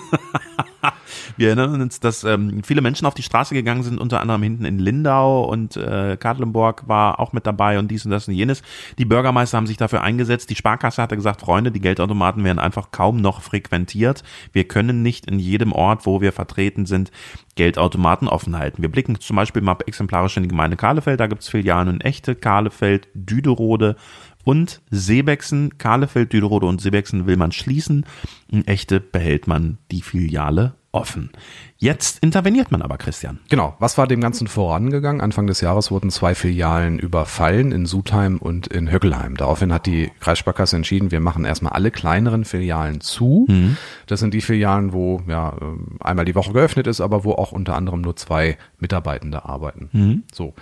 Wir 1.37 1.47
erinnern 1.47 1.81
uns, 1.81 1.99
dass 1.99 2.23
ähm, 2.23 2.63
viele 2.63 2.81
Menschen 2.81 3.05
auf 3.05 3.13
die 3.13 3.23
Straße 3.23 3.53
gegangen 3.53 3.83
sind, 3.83 3.99
unter 3.99 4.21
anderem 4.21 4.43
hinten 4.43 4.65
in 4.65 4.79
Lindau 4.79 5.45
und 5.45 5.75
äh, 5.77 6.17
Kadlenburg 6.17 6.87
war 6.87 7.19
auch 7.19 7.33
mit 7.33 7.45
dabei 7.45 7.79
und 7.79 7.89
dies 7.89 8.05
und 8.05 8.11
das 8.11 8.27
und 8.27 8.33
jenes. 8.33 8.61
Die 8.97 9.05
Bürgermeister 9.05 9.57
haben 9.57 9.67
sich 9.67 9.77
dafür 9.77 10.01
eingesetzt. 10.01 10.49
Die 10.49 10.55
Sparkasse 10.55 11.01
hatte 11.01 11.15
gesagt, 11.15 11.41
Freunde, 11.41 11.71
die 11.71 11.81
Geldautomaten 11.81 12.43
werden 12.43 12.59
einfach 12.59 12.91
kaum 12.91 13.17
noch 13.17 13.41
frequentiert. 13.41 14.23
Wir 14.53 14.65
können 14.65 15.01
nicht 15.01 15.25
in 15.25 15.39
jedem 15.39 15.71
Ort, 15.71 16.05
wo 16.05 16.21
wir 16.21 16.31
vertreten 16.31 16.85
sind, 16.85 17.11
Geldautomaten 17.55 18.27
offen 18.27 18.57
halten. 18.57 18.81
Wir 18.81 18.89
blicken 18.89 19.19
zum 19.19 19.35
Beispiel 19.35 19.61
mal 19.61 19.77
exemplarisch 19.85 20.37
in 20.37 20.43
die 20.43 20.49
Gemeinde 20.49 20.77
Kahlefeld. 20.77 21.19
Da 21.19 21.27
gibt's 21.27 21.49
Filialen 21.49 21.95
in 21.95 22.01
Echte, 22.01 22.35
Kahlefeld, 22.35 23.07
Düderode 23.13 23.95
und 24.43 24.81
Seebexen. 24.91 25.77
Kahlefeld, 25.77 26.31
Düderode 26.31 26.67
und 26.67 26.79
Seebexen 26.79 27.27
will 27.27 27.35
man 27.35 27.51
schließen. 27.51 28.05
In 28.49 28.65
Echte 28.65 29.01
behält 29.01 29.45
man 29.45 29.77
die 29.91 30.01
Filiale 30.01 30.76
offen. 30.91 31.31
Jetzt 31.77 32.23
interveniert 32.23 32.71
man 32.71 32.81
aber, 32.81 32.97
Christian. 32.97 33.39
Genau. 33.49 33.75
Was 33.79 33.97
war 33.97 34.07
dem 34.07 34.19
Ganzen 34.19 34.47
vorangegangen? 34.47 35.21
Anfang 35.21 35.45
des 35.45 35.61
Jahres 35.61 35.91
wurden 35.91 36.09
zwei 36.09 36.33
Filialen 36.33 36.97
überfallen 36.97 37.71
in 37.71 37.85
Sudheim 37.85 38.37
und 38.37 38.67
in 38.67 38.91
Höckelheim. 38.91 39.37
Daraufhin 39.37 39.71
hat 39.71 39.85
die 39.85 40.11
Kreissparkasse 40.19 40.75
entschieden, 40.75 41.11
wir 41.11 41.19
machen 41.19 41.45
erstmal 41.45 41.73
alle 41.73 41.91
kleineren 41.91 42.45
Filialen 42.45 43.01
zu. 43.01 43.45
Mhm. 43.47 43.77
Das 44.07 44.19
sind 44.19 44.33
die 44.33 44.41
Filialen, 44.41 44.91
wo 44.93 45.21
ja 45.27 45.55
einmal 45.99 46.25
die 46.25 46.35
Woche 46.35 46.53
geöffnet 46.53 46.87
ist, 46.87 47.01
aber 47.01 47.23
wo 47.23 47.33
auch 47.33 47.51
unter 47.51 47.75
anderem 47.75 48.01
nur 48.01 48.15
zwei 48.15 48.57
Mitarbeitende 48.79 49.45
arbeiten. 49.45 49.89
Mhm. 49.91 50.23
So. 50.33 50.53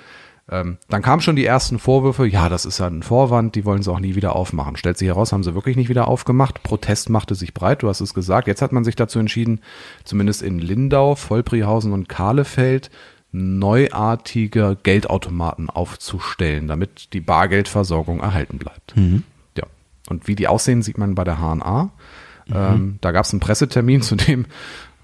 Ähm, 0.51 0.77
dann 0.89 1.01
kamen 1.01 1.21
schon 1.21 1.35
die 1.35 1.45
ersten 1.45 1.79
Vorwürfe, 1.79 2.27
ja, 2.27 2.49
das 2.49 2.65
ist 2.65 2.79
ja 2.79 2.85
ein 2.85 3.01
Vorwand, 3.01 3.55
die 3.55 3.65
wollen 3.65 3.81
sie 3.81 3.91
auch 3.91 3.99
nie 3.99 4.15
wieder 4.15 4.35
aufmachen. 4.35 4.77
Stellt 4.77 4.97
sich 4.97 5.07
heraus, 5.07 5.33
haben 5.33 5.43
sie 5.43 5.55
wirklich 5.55 5.75
nicht 5.75 5.89
wieder 5.89 6.07
aufgemacht. 6.07 6.61
Protest 6.61 7.09
machte 7.09 7.33
sich 7.33 7.53
breit, 7.53 7.81
du 7.81 7.89
hast 7.89 8.01
es 8.01 8.13
gesagt. 8.13 8.47
Jetzt 8.47 8.61
hat 8.61 8.71
man 8.71 8.83
sich 8.83 8.95
dazu 8.95 9.17
entschieden, 9.17 9.61
zumindest 10.03 10.43
in 10.43 10.59
Lindau, 10.59 11.15
Vollbrihausen 11.15 11.93
und 11.93 12.09
Kahlefeld 12.09 12.91
neuartige 13.31 14.77
Geldautomaten 14.81 15.69
aufzustellen, 15.69 16.67
damit 16.67 17.13
die 17.13 17.19
Bargeldversorgung 17.21 18.21
erhalten 18.21 18.59
bleibt. 18.59 18.95
Mhm. 18.95 19.23
Ja. 19.57 19.65
Und 20.09 20.27
wie 20.27 20.35
die 20.35 20.47
aussehen, 20.47 20.83
sieht 20.83 20.97
man 20.97 21.15
bei 21.15 21.23
der 21.23 21.39
HNA. 21.39 21.91
Ähm, 22.53 22.99
da 23.01 23.11
gab 23.11 23.25
es 23.25 23.33
einen 23.33 23.39
Pressetermin, 23.39 24.01
zu 24.03 24.15
dem 24.15 24.45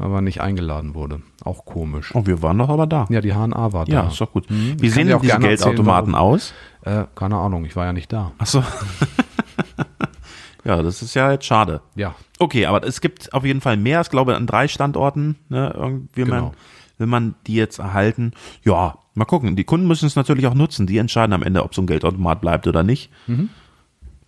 aber 0.02 0.22
nicht 0.22 0.42
eingeladen 0.42 0.94
wurde. 0.96 1.22
Auch 1.44 1.66
komisch. 1.66 2.14
Oh, 2.16 2.26
wir 2.26 2.42
waren 2.42 2.58
doch 2.58 2.70
aber 2.70 2.88
da. 2.88 3.06
Ja, 3.10 3.22
die 3.22 3.34
HNA 3.34 3.74
war 3.74 3.86
da. 3.86 3.92
Ja, 3.94 4.08
ist 4.08 4.20
doch 4.20 4.32
gut. 4.32 4.50
Mhm. 4.50 4.76
Wie 4.82 4.90
sehen 4.90 5.08
denn 5.08 5.16
auch 5.18 5.22
diese 5.22 5.34
erzählen, 5.34 5.50
Geldautomaten 5.58 6.14
warum. 6.14 6.34
aus? 6.34 6.54
Äh, 6.84 7.06
keine 7.16 7.38
Ahnung, 7.38 7.66
ich 7.66 7.76
war 7.76 7.86
ja 7.86 7.94
nicht 7.94 8.12
da. 8.12 8.32
Ach 8.38 8.46
so. 8.46 8.64
ja, 10.64 10.82
das 10.82 11.02
ist 11.02 11.14
ja 11.14 11.32
jetzt 11.32 11.46
schade. 11.46 11.82
Ja. 11.96 12.16
Okay, 12.40 12.66
aber 12.66 12.86
es 12.86 13.02
gibt 13.02 13.34
auf 13.34 13.46
jeden 13.46 13.62
Fall 13.62 13.78
mehr. 13.78 14.02
Ich 14.02 14.10
glaube, 14.10 14.36
an 14.36 14.48
drei 14.48 14.68
Standorten, 14.68 15.36
ne, 15.50 15.74
irgendwie 15.76 16.26
man, 16.26 16.40
Genau. 16.40 16.54
will 16.98 17.08
man 17.08 17.36
die 17.48 17.56
jetzt 17.56 17.80
erhalten. 17.80 18.32
Ja, 18.64 18.98
mal 19.14 19.26
gucken. 19.26 19.56
Die 19.56 19.64
Kunden 19.64 19.88
müssen 19.88 20.06
es 20.06 20.16
natürlich 20.16 20.48
auch 20.48 20.54
nutzen. 20.54 20.88
Die 20.88 20.98
entscheiden 20.98 21.34
am 21.34 21.44
Ende, 21.44 21.64
ob 21.64 21.74
so 21.76 21.82
ein 21.82 21.88
Geldautomat 21.88 22.42
bleibt 22.42 22.68
oder 22.68 22.84
nicht. 22.84 23.12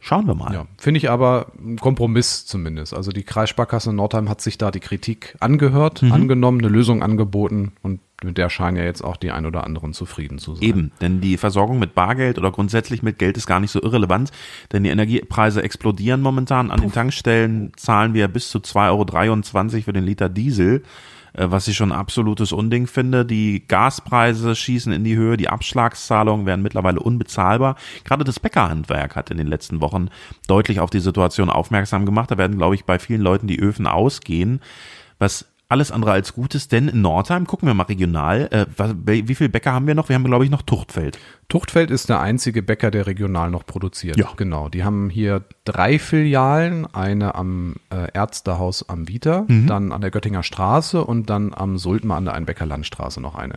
Schauen 0.06 0.28
wir 0.28 0.36
mal. 0.36 0.54
Ja, 0.54 0.66
finde 0.78 0.97
ich 0.97 1.10
aber 1.10 1.54
ein 1.58 1.78
Kompromiss 1.78 2.45
zumindest. 2.45 2.93
Also 2.93 3.14
die 3.14 3.24
Kreissparkasse 3.24 3.93
Nordheim 3.93 4.28
hat 4.28 4.41
sich 4.41 4.58
da 4.58 4.70
die 4.70 4.82
Kritik 4.82 5.38
angehört, 5.39 6.01
Mhm. 6.01 6.12
angenommen, 6.12 6.60
eine 6.60 6.68
Lösung 6.68 7.01
angeboten 7.01 7.72
und 7.84 8.01
mit 8.22 8.38
der 8.38 8.49
scheinen 8.49 8.76
ja 8.76 8.84
jetzt 8.84 9.01
auch 9.01 9.16
die 9.16 9.32
ein 9.32 9.45
oder 9.45 9.64
anderen 9.64 9.93
zufrieden 9.93 10.39
zu 10.39 10.56
sein. 10.56 10.64
Eben, 10.64 10.91
denn 10.99 11.22
die 11.22 11.38
Versorgung 11.38 11.80
mit 11.80 11.95
Bargeld 11.95 12.38
oder 12.38 12.51
grundsätzlich 12.51 13.01
mit 13.01 13.18
Geld 13.18 13.38
ist 13.38 13.47
gar 13.47 13.62
nicht 13.62 13.72
so 13.72 13.82
irrelevant, 13.82 14.32
denn 14.74 14.84
die 14.84 14.89
Energiepreise 14.89 15.64
explodieren 15.64 16.20
momentan. 16.20 16.70
An 16.70 16.82
den 16.82 16.91
Tankstellen 16.91 17.72
zahlen 17.78 18.14
wir 18.14 18.28
bis 18.28 18.49
zu 18.49 18.60
2,23 18.60 19.74
Euro 19.76 19.84
für 19.84 19.93
den 19.93 20.04
Liter 20.04 20.28
Diesel, 20.28 20.84
was 21.34 21.68
ich 21.68 21.76
schon 21.76 21.92
absolutes 21.92 22.52
Unding 22.52 22.88
finde. 22.88 23.26
Die 23.26 23.68
Gaspreise 23.68 24.56
schießen 24.56 24.94
in 24.94 25.04
die 25.04 25.16
Höhe, 25.16 25.38
die 25.38 25.50
Abschlagszahlungen 25.50 26.46
werden 26.46 26.62
mittlerweile 26.62 27.00
unbezahlbar. 27.00 27.76
Gerade 28.04 28.24
das 28.24 28.40
Bäckerhandwerk 28.40 29.16
hat 29.16 29.32
in 29.32 29.38
den 29.38 29.48
letzten 29.48 29.82
Wochen 29.82 30.10
deutlich 30.48 30.80
auf 30.80 30.90
die 30.90 31.00
Situation 31.00 31.50
aufmerksam 31.50 32.06
gemacht. 32.06 32.32
Da 32.32 32.38
werden, 32.38 32.58
glaube 32.58 32.76
ich, 32.76 32.86
bei 32.86 33.00
vielen 33.00 33.22
Leuten 33.22 33.48
die 33.48 33.60
Öfen 33.60 33.88
ausgehen, 33.88 34.62
was 35.20 35.53
alles 35.70 35.91
andere 35.91 36.11
als 36.11 36.34
gut 36.34 36.53
ist, 36.55 36.72
denn 36.72 36.88
in 36.88 37.01
Nordheim, 37.01 37.47
gucken 37.47 37.68
wir 37.68 37.74
mal 37.74 37.84
regional, 37.84 38.47
äh, 38.51 38.66
was, 38.78 38.93
wie 39.05 39.34
viele 39.36 39.49
Bäcker 39.49 39.74
haben 39.74 39.88
wir 39.88 39.95
noch? 39.95 40.07
Wir 40.09 40.16
haben, 40.16 40.24
glaube 40.24 40.45
ich, 40.45 40.51
noch 40.51 40.61
Tuchtfeld. 40.61 41.18
Tuchtfeld 41.49 41.89
ist 41.89 42.09
der 42.09 42.20
einzige 42.20 42.61
Bäcker, 42.61 42.91
der 42.91 43.07
regional 43.07 43.49
noch 43.49 43.66
produziert. 43.66 44.18
Ja. 44.18 44.30
Genau. 44.38 44.70
Die 44.70 44.84
haben 44.84 45.09
hier 45.09 45.43
drei 45.66 45.97
Filialen, 45.99 46.86
eine 46.93 47.36
am 47.36 47.76
äh, 47.91 48.07
Ärztehaus 48.14 48.88
am 48.88 49.07
Vita, 49.07 49.45
Mhm. 49.47 49.68
dann 49.68 49.91
an 49.91 50.01
der 50.01 50.11
Göttinger 50.11 50.43
Straße 50.43 51.03
und 51.03 51.30
dann 51.30 51.53
am 51.53 51.78
Sultmer 51.78 52.16
an 52.16 52.26
der 52.26 52.34
Einbecker 52.36 52.66
Landstraße 52.66 53.20
noch 53.22 53.36
eine. 53.36 53.55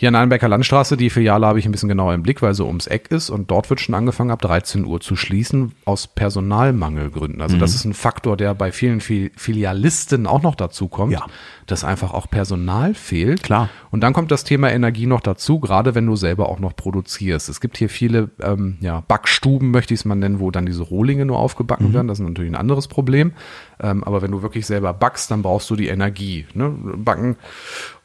Hier 0.00 0.10
an 0.10 0.12
der 0.12 0.22
Einbecker 0.22 0.46
Landstraße, 0.46 0.96
die 0.96 1.10
Filiale 1.10 1.44
habe 1.44 1.58
ich 1.58 1.66
ein 1.66 1.72
bisschen 1.72 1.88
genauer 1.88 2.14
im 2.14 2.22
Blick, 2.22 2.40
weil 2.40 2.54
sie 2.54 2.64
ums 2.64 2.86
Eck 2.86 3.10
ist 3.10 3.30
und 3.30 3.50
dort 3.50 3.68
wird 3.68 3.80
schon 3.80 3.96
angefangen, 3.96 4.30
ab 4.30 4.40
13 4.40 4.84
Uhr 4.84 5.00
zu 5.00 5.16
schließen, 5.16 5.72
aus 5.86 6.06
Personalmangelgründen. 6.06 7.40
Also 7.42 7.56
Mhm. 7.56 7.60
das 7.60 7.74
ist 7.74 7.84
ein 7.84 7.94
Faktor, 7.94 8.36
der 8.36 8.54
bei 8.54 8.70
vielen 8.70 9.00
Fi- 9.00 9.32
Filialisten 9.36 10.28
auch 10.28 10.40
noch 10.42 10.54
dazu 10.54 10.86
kommt, 10.86 11.12
Ja. 11.14 11.26
dass 11.66 11.82
einfach 11.82 12.14
auch 12.14 12.30
Personal 12.30 12.94
fehlt. 12.94 13.42
Klar. 13.42 13.70
Und 13.90 14.02
dann 14.02 14.12
kommt 14.12 14.30
das 14.30 14.44
Thema 14.44 14.70
Energie 14.70 15.06
noch 15.06 15.20
dazu, 15.20 15.58
gerade 15.58 15.96
wenn 15.96 16.06
du 16.06 16.14
selber 16.14 16.48
auch 16.48 16.60
noch 16.60 16.76
produzierst. 16.76 17.48
Es 17.48 17.60
gibt 17.60 17.76
hier 17.76 17.88
viele 17.88 18.30
ähm, 18.40 18.76
ja, 18.80 19.02
Backstuben, 19.08 19.72
möchte 19.72 19.94
ich 19.94 20.00
es 20.00 20.04
mal 20.04 20.14
nennen, 20.14 20.38
wo 20.38 20.52
dann 20.52 20.64
diese 20.64 20.84
Rohlinge 20.84 21.24
nur 21.24 21.40
aufgebacken 21.40 21.92
werden. 21.92 22.06
Das 22.06 22.20
ist 22.20 22.24
natürlich 22.24 22.52
ein 22.52 22.56
anderes 22.56 22.86
Problem. 22.86 23.32
Ähm, 23.80 24.04
aber 24.04 24.22
wenn 24.22 24.30
du 24.30 24.42
wirklich 24.42 24.64
selber 24.64 24.92
backst, 24.94 25.30
dann 25.32 25.42
brauchst 25.42 25.68
du 25.70 25.74
die 25.76 25.88
Energie. 25.88 26.46
Ne? 26.54 26.70
Backen 26.98 27.36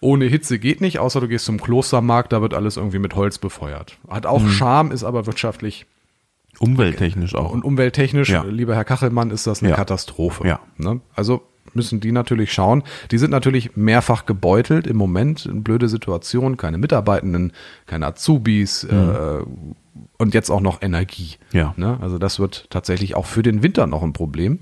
ohne 0.03 0.25
Hitze 0.25 0.59
geht 0.59 0.81
nicht, 0.81 0.99
außer 0.99 1.19
du 1.21 1.27
gehst 1.27 1.45
zum 1.45 1.59
Klostermarkt, 1.61 2.31
da 2.33 2.41
wird 2.41 2.53
alles 2.53 2.77
irgendwie 2.77 2.99
mit 2.99 3.15
Holz 3.15 3.37
befeuert. 3.37 3.97
Hat 4.07 4.25
auch 4.25 4.47
Charme, 4.47 4.91
ist 4.91 5.03
aber 5.03 5.25
wirtschaftlich 5.25 5.85
Umwelttechnisch 6.59 7.33
auch. 7.35 7.51
und 7.51 7.63
umwelttechnisch, 7.63 8.29
Ja. 8.29 8.43
lieber 8.43 8.75
Herr 8.75 8.85
Kachelmann, 8.85 9.31
ist 9.31 9.47
das 9.47 9.61
eine 9.61 9.71
Ja. 9.71 9.75
Katastrophe. 9.75 10.47
Ja. 10.47 10.59
Ne? 10.77 11.01
Also 11.15 11.41
müssen 11.73 11.99
die 11.99 12.11
natürlich 12.11 12.53
schauen. 12.53 12.83
Die 13.09 13.17
sind 13.17 13.31
natürlich 13.31 13.75
mehrfach 13.75 14.27
gebeutelt 14.27 14.85
im 14.85 14.95
Moment, 14.97 15.47
eine 15.49 15.61
blöde 15.61 15.89
Situation, 15.89 16.55
keine 16.57 16.77
Mitarbeitenden, 16.77 17.51
keine 17.87 18.05
Azubis 18.07 18.83
äh, 18.83 19.39
und 20.19 20.33
jetzt 20.35 20.51
auch 20.51 20.61
noch 20.61 20.83
Energie. 20.83 21.37
Mhm. 21.51 21.57
Ja. 21.59 21.73
Ne? 21.77 21.97
Also 22.01 22.19
das 22.19 22.39
wird 22.39 22.67
tatsächlich 22.69 23.15
auch 23.15 23.25
für 23.25 23.41
den 23.41 23.63
Winter 23.63 23.87
noch 23.87 24.03
ein 24.03 24.13
Problem. 24.13 24.59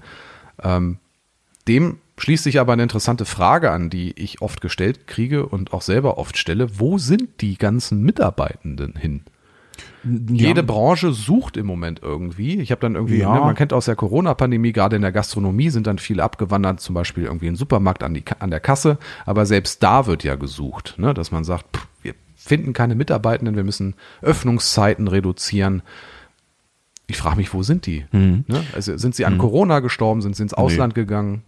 Ähm, 0.64 1.00
dem 1.68 1.98
schließt 2.22 2.44
sich 2.44 2.60
aber 2.60 2.74
eine 2.74 2.84
interessante 2.84 3.26
Frage 3.26 3.72
an, 3.72 3.90
die 3.90 4.12
ich 4.20 4.42
oft 4.42 4.62
gestellt 4.62 5.08
kriege 5.08 5.46
und 5.46 5.74
auch 5.74 5.82
selber 5.82 6.18
oft 6.18 6.38
stelle. 6.38 6.80
Wo 6.80 6.98
sind 6.98 7.42
die 7.42 7.58
ganzen 7.58 8.04
Mitarbeitenden 8.04 8.96
hin? 8.96 9.22
Jede 10.04 10.62
Branche 10.64 11.14
sucht 11.14 11.58
im 11.58 11.66
Moment 11.66 12.02
irgendwie. 12.04 12.60
Ich 12.60 12.72
habe 12.72 12.82
dann 12.82 12.96
irgendwie, 12.96 13.20
Ja. 13.20 13.34
ne, 13.34 13.40
man 13.40 13.56
kennt 13.56 13.74
aus 13.74 13.86
der 13.86 13.96
Corona-Pandemie, 13.96 14.72
gerade 14.72 14.96
in 14.96 15.02
der 15.02 15.12
Gastronomie 15.12 15.70
sind 15.70 15.88
dann 15.88 15.98
viele 15.98 16.24
abgewandert, 16.24 16.80
zum 16.80 16.94
Beispiel 16.96 17.24
irgendwie 17.24 17.48
in 17.48 17.54
den 17.54 17.58
Supermarkt 17.58 18.04
an, 18.04 18.14
die, 18.14 18.24
an 18.40 18.52
der 18.52 18.60
Kasse. 18.60 18.98
Aber 19.26 19.46
selbst 19.46 19.82
da 19.82 20.06
wird 20.06 20.24
ja 20.24 20.36
gesucht, 20.36 20.96
ne, 20.98 21.14
dass 21.14 21.32
man 21.32 21.44
sagt, 21.44 21.76
pff, 21.76 21.88
wir 22.04 22.14
finden 22.36 22.74
keine 22.74 22.96
Mitarbeitenden, 22.96 23.56
wir 23.56 23.64
müssen 23.64 23.96
Öffnungszeiten 24.22 25.08
reduzieren. 25.08 25.82
Ich 27.08 27.18
frage 27.18 27.38
mich, 27.38 27.54
wo 27.54 27.62
sind 27.64 27.86
die? 27.86 28.06
Mhm. 28.12 28.46
Ne? 28.48 28.64
Also 28.74 28.96
sind 28.98 29.16
sie 29.16 29.26
an 29.26 29.38
Corona 29.38 29.80
gestorben, 29.80 30.22
sind 30.22 30.36
sie 30.36 30.44
ins 30.44 30.54
Ausland 30.54 30.96
gegangen? 30.96 31.44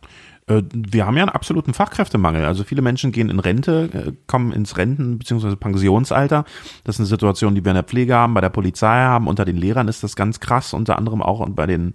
Äh, 0.48 0.64
Wir 0.74 1.06
haben 1.06 1.16
ja 1.18 1.24
einen 1.24 1.30
absoluten 1.30 1.74
Fachkräftemangel. 1.74 2.46
Also 2.46 2.64
viele 2.64 2.82
Menschen 2.82 3.12
gehen 3.12 3.30
in 3.30 3.40
Rente, 3.40 3.90
äh, 3.94 4.12
kommen 4.28 4.52
ins 4.52 4.78
Renten- 4.78 5.20
bzw. 5.20 5.56
Pensionsalter. 5.56 6.46
Das 6.84 6.96
ist 6.96 7.00
eine 7.02 7.08
Situation, 7.08 7.56
die 7.56 7.64
wir 7.64 7.72
in 7.72 7.76
der 7.76 7.84
Pflege 7.84 8.16
haben, 8.16 8.34
bei 8.34 8.42
der 8.42 8.50
Polizei 8.50 9.04
haben. 9.04 9.28
Unter 9.28 9.46
den 9.46 9.58
Lehrern 9.58 9.88
ist 9.88 10.04
das 10.04 10.16
ganz 10.16 10.40
krass, 10.40 10.74
unter 10.74 10.98
anderem 10.98 11.22
auch 11.22 11.40
und 11.40 11.56
bei 11.56 11.66
den 11.66 11.94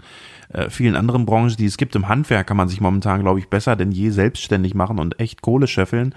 äh, 0.50 0.70
vielen 0.70 0.96
anderen 0.96 1.26
Branchen, 1.26 1.56
die 1.56 1.66
es 1.66 1.76
gibt. 1.76 1.94
Im 1.94 2.08
Handwerk 2.08 2.46
kann 2.46 2.56
man 2.56 2.68
sich 2.68 2.80
momentan, 2.80 3.20
glaube 3.20 3.38
ich, 3.38 3.48
besser 3.48 3.76
denn 3.76 3.92
je 3.92 4.10
selbstständig 4.10 4.74
machen 4.74 4.98
und 4.98 5.20
echt 5.20 5.42
Kohle 5.42 5.66
scheffeln, 5.66 6.14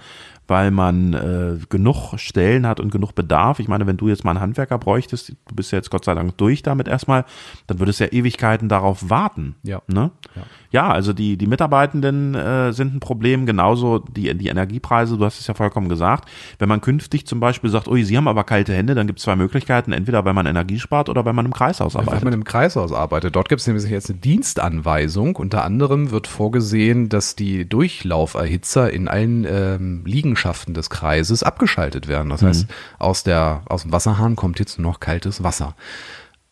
weil 0.52 0.70
man 0.70 1.14
äh, 1.14 1.56
genug 1.70 2.18
Stellen 2.18 2.66
hat 2.66 2.78
und 2.78 2.92
genug 2.92 3.14
Bedarf. 3.14 3.58
Ich 3.58 3.68
meine, 3.68 3.86
wenn 3.86 3.96
du 3.96 4.08
jetzt 4.08 4.22
mal 4.22 4.32
einen 4.32 4.40
Handwerker 4.40 4.76
bräuchtest, 4.76 5.30
du 5.30 5.54
bist 5.54 5.72
ja 5.72 5.78
jetzt 5.78 5.88
Gott 5.88 6.04
sei 6.04 6.14
Dank 6.14 6.36
durch 6.36 6.62
damit 6.62 6.88
erstmal, 6.88 7.24
dann 7.68 7.78
würdest 7.78 8.00
du 8.00 8.04
ja 8.04 8.12
Ewigkeiten 8.12 8.68
darauf 8.68 9.08
warten. 9.08 9.54
Ja. 9.62 9.80
Ne? 9.86 10.10
Ja. 10.36 10.42
Ja, 10.72 10.90
also 10.90 11.12
die, 11.12 11.36
die 11.36 11.46
Mitarbeitenden 11.46 12.34
äh, 12.34 12.72
sind 12.72 12.94
ein 12.94 13.00
Problem, 13.00 13.44
genauso 13.44 13.98
die, 13.98 14.34
die 14.36 14.48
Energiepreise, 14.48 15.18
du 15.18 15.24
hast 15.24 15.38
es 15.38 15.46
ja 15.46 15.52
vollkommen 15.52 15.90
gesagt. 15.90 16.30
Wenn 16.58 16.68
man 16.68 16.80
künftig 16.80 17.26
zum 17.26 17.40
Beispiel 17.40 17.68
sagt, 17.68 17.88
ui, 17.88 18.02
Sie 18.04 18.16
haben 18.16 18.26
aber 18.26 18.44
kalte 18.44 18.72
Hände, 18.72 18.94
dann 18.94 19.06
gibt 19.06 19.18
es 19.18 19.24
zwei 19.24 19.36
Möglichkeiten, 19.36 19.92
entweder 19.92 20.24
weil 20.24 20.32
man 20.32 20.46
Energie 20.46 20.78
spart 20.78 21.10
oder 21.10 21.26
weil 21.26 21.34
man 21.34 21.44
im 21.44 21.52
Kreishaus 21.52 21.94
arbeitet. 21.94 22.24
man 22.24 22.32
im 22.32 22.44
Kreishaus 22.44 22.90
arbeitet. 22.90 23.36
Dort 23.36 23.50
gibt 23.50 23.60
es 23.60 23.66
nämlich 23.66 23.84
jetzt 23.84 24.08
eine 24.08 24.18
Dienstanweisung. 24.18 25.36
Unter 25.36 25.62
anderem 25.62 26.10
wird 26.10 26.26
vorgesehen, 26.26 27.10
dass 27.10 27.36
die 27.36 27.68
Durchlauferhitzer 27.68 28.90
in 28.90 29.08
allen 29.08 29.46
ähm, 29.46 30.00
Liegenschaften 30.42 30.74
des 30.74 30.90
Kreises 30.90 31.42
abgeschaltet 31.42 32.08
werden. 32.08 32.30
Das 32.30 32.42
heißt, 32.42 32.66
aus, 32.98 33.22
der, 33.22 33.62
aus 33.66 33.82
dem 33.82 33.92
Wasserhahn 33.92 34.34
kommt 34.36 34.58
jetzt 34.58 34.78
nur 34.78 34.90
noch 34.92 35.00
kaltes 35.00 35.42
Wasser. 35.42 35.74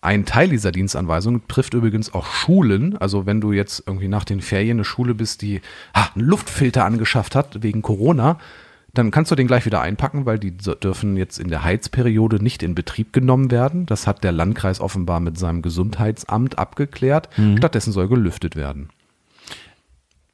ein 0.01 0.25
Teil 0.25 0.49
dieser 0.49 0.73
Dienstanweisung 0.73 1.47
trifft 1.49 1.75
übrigens 1.75 2.15
auch 2.15 2.27
Schulen. 2.27 2.97
Also 2.97 3.27
wenn 3.27 3.41
du 3.41 3.53
jetzt 3.53 3.83
irgendwie 3.87 4.09
nach 4.09 4.25
den 4.25 4.41
Ferien 4.41 4.77
eine 4.77 4.85
Schule 4.85 5.15
bist, 5.15 5.43
die 5.43 5.61
ha, 5.95 6.11
einen 6.15 6.25
Luftfilter 6.25 6.85
angeschafft 6.85 7.35
hat 7.35 7.63
wegen 7.63 7.83
Corona, 7.83 8.39
dann 8.95 9.11
kannst 9.11 9.31
du 9.31 9.35
den 9.35 9.47
gleich 9.47 9.67
wieder 9.67 9.81
einpacken, 9.83 10.25
weil 10.25 10.39
die 10.39 10.57
dürfen 10.57 11.17
jetzt 11.17 11.39
in 11.39 11.49
der 11.49 11.63
Heizperiode 11.65 12.43
nicht 12.43 12.63
in 12.63 12.75
Betrieb 12.75 13.13
genommen 13.13 13.51
werden. 13.51 13.87
Das 13.87 14.07
hat 14.07 14.25
der 14.25 14.33
Landkreis 14.33 14.81
offenbar 14.81 15.21
mit 15.21 15.39
seinem 15.39 15.63
Gesundheitsamt 15.63 16.59
abgeklärt. 16.59 17.29
Stattdessen 17.59 17.93
soll 17.93 18.09
gelüftet 18.09 18.57
werden. 18.57 18.89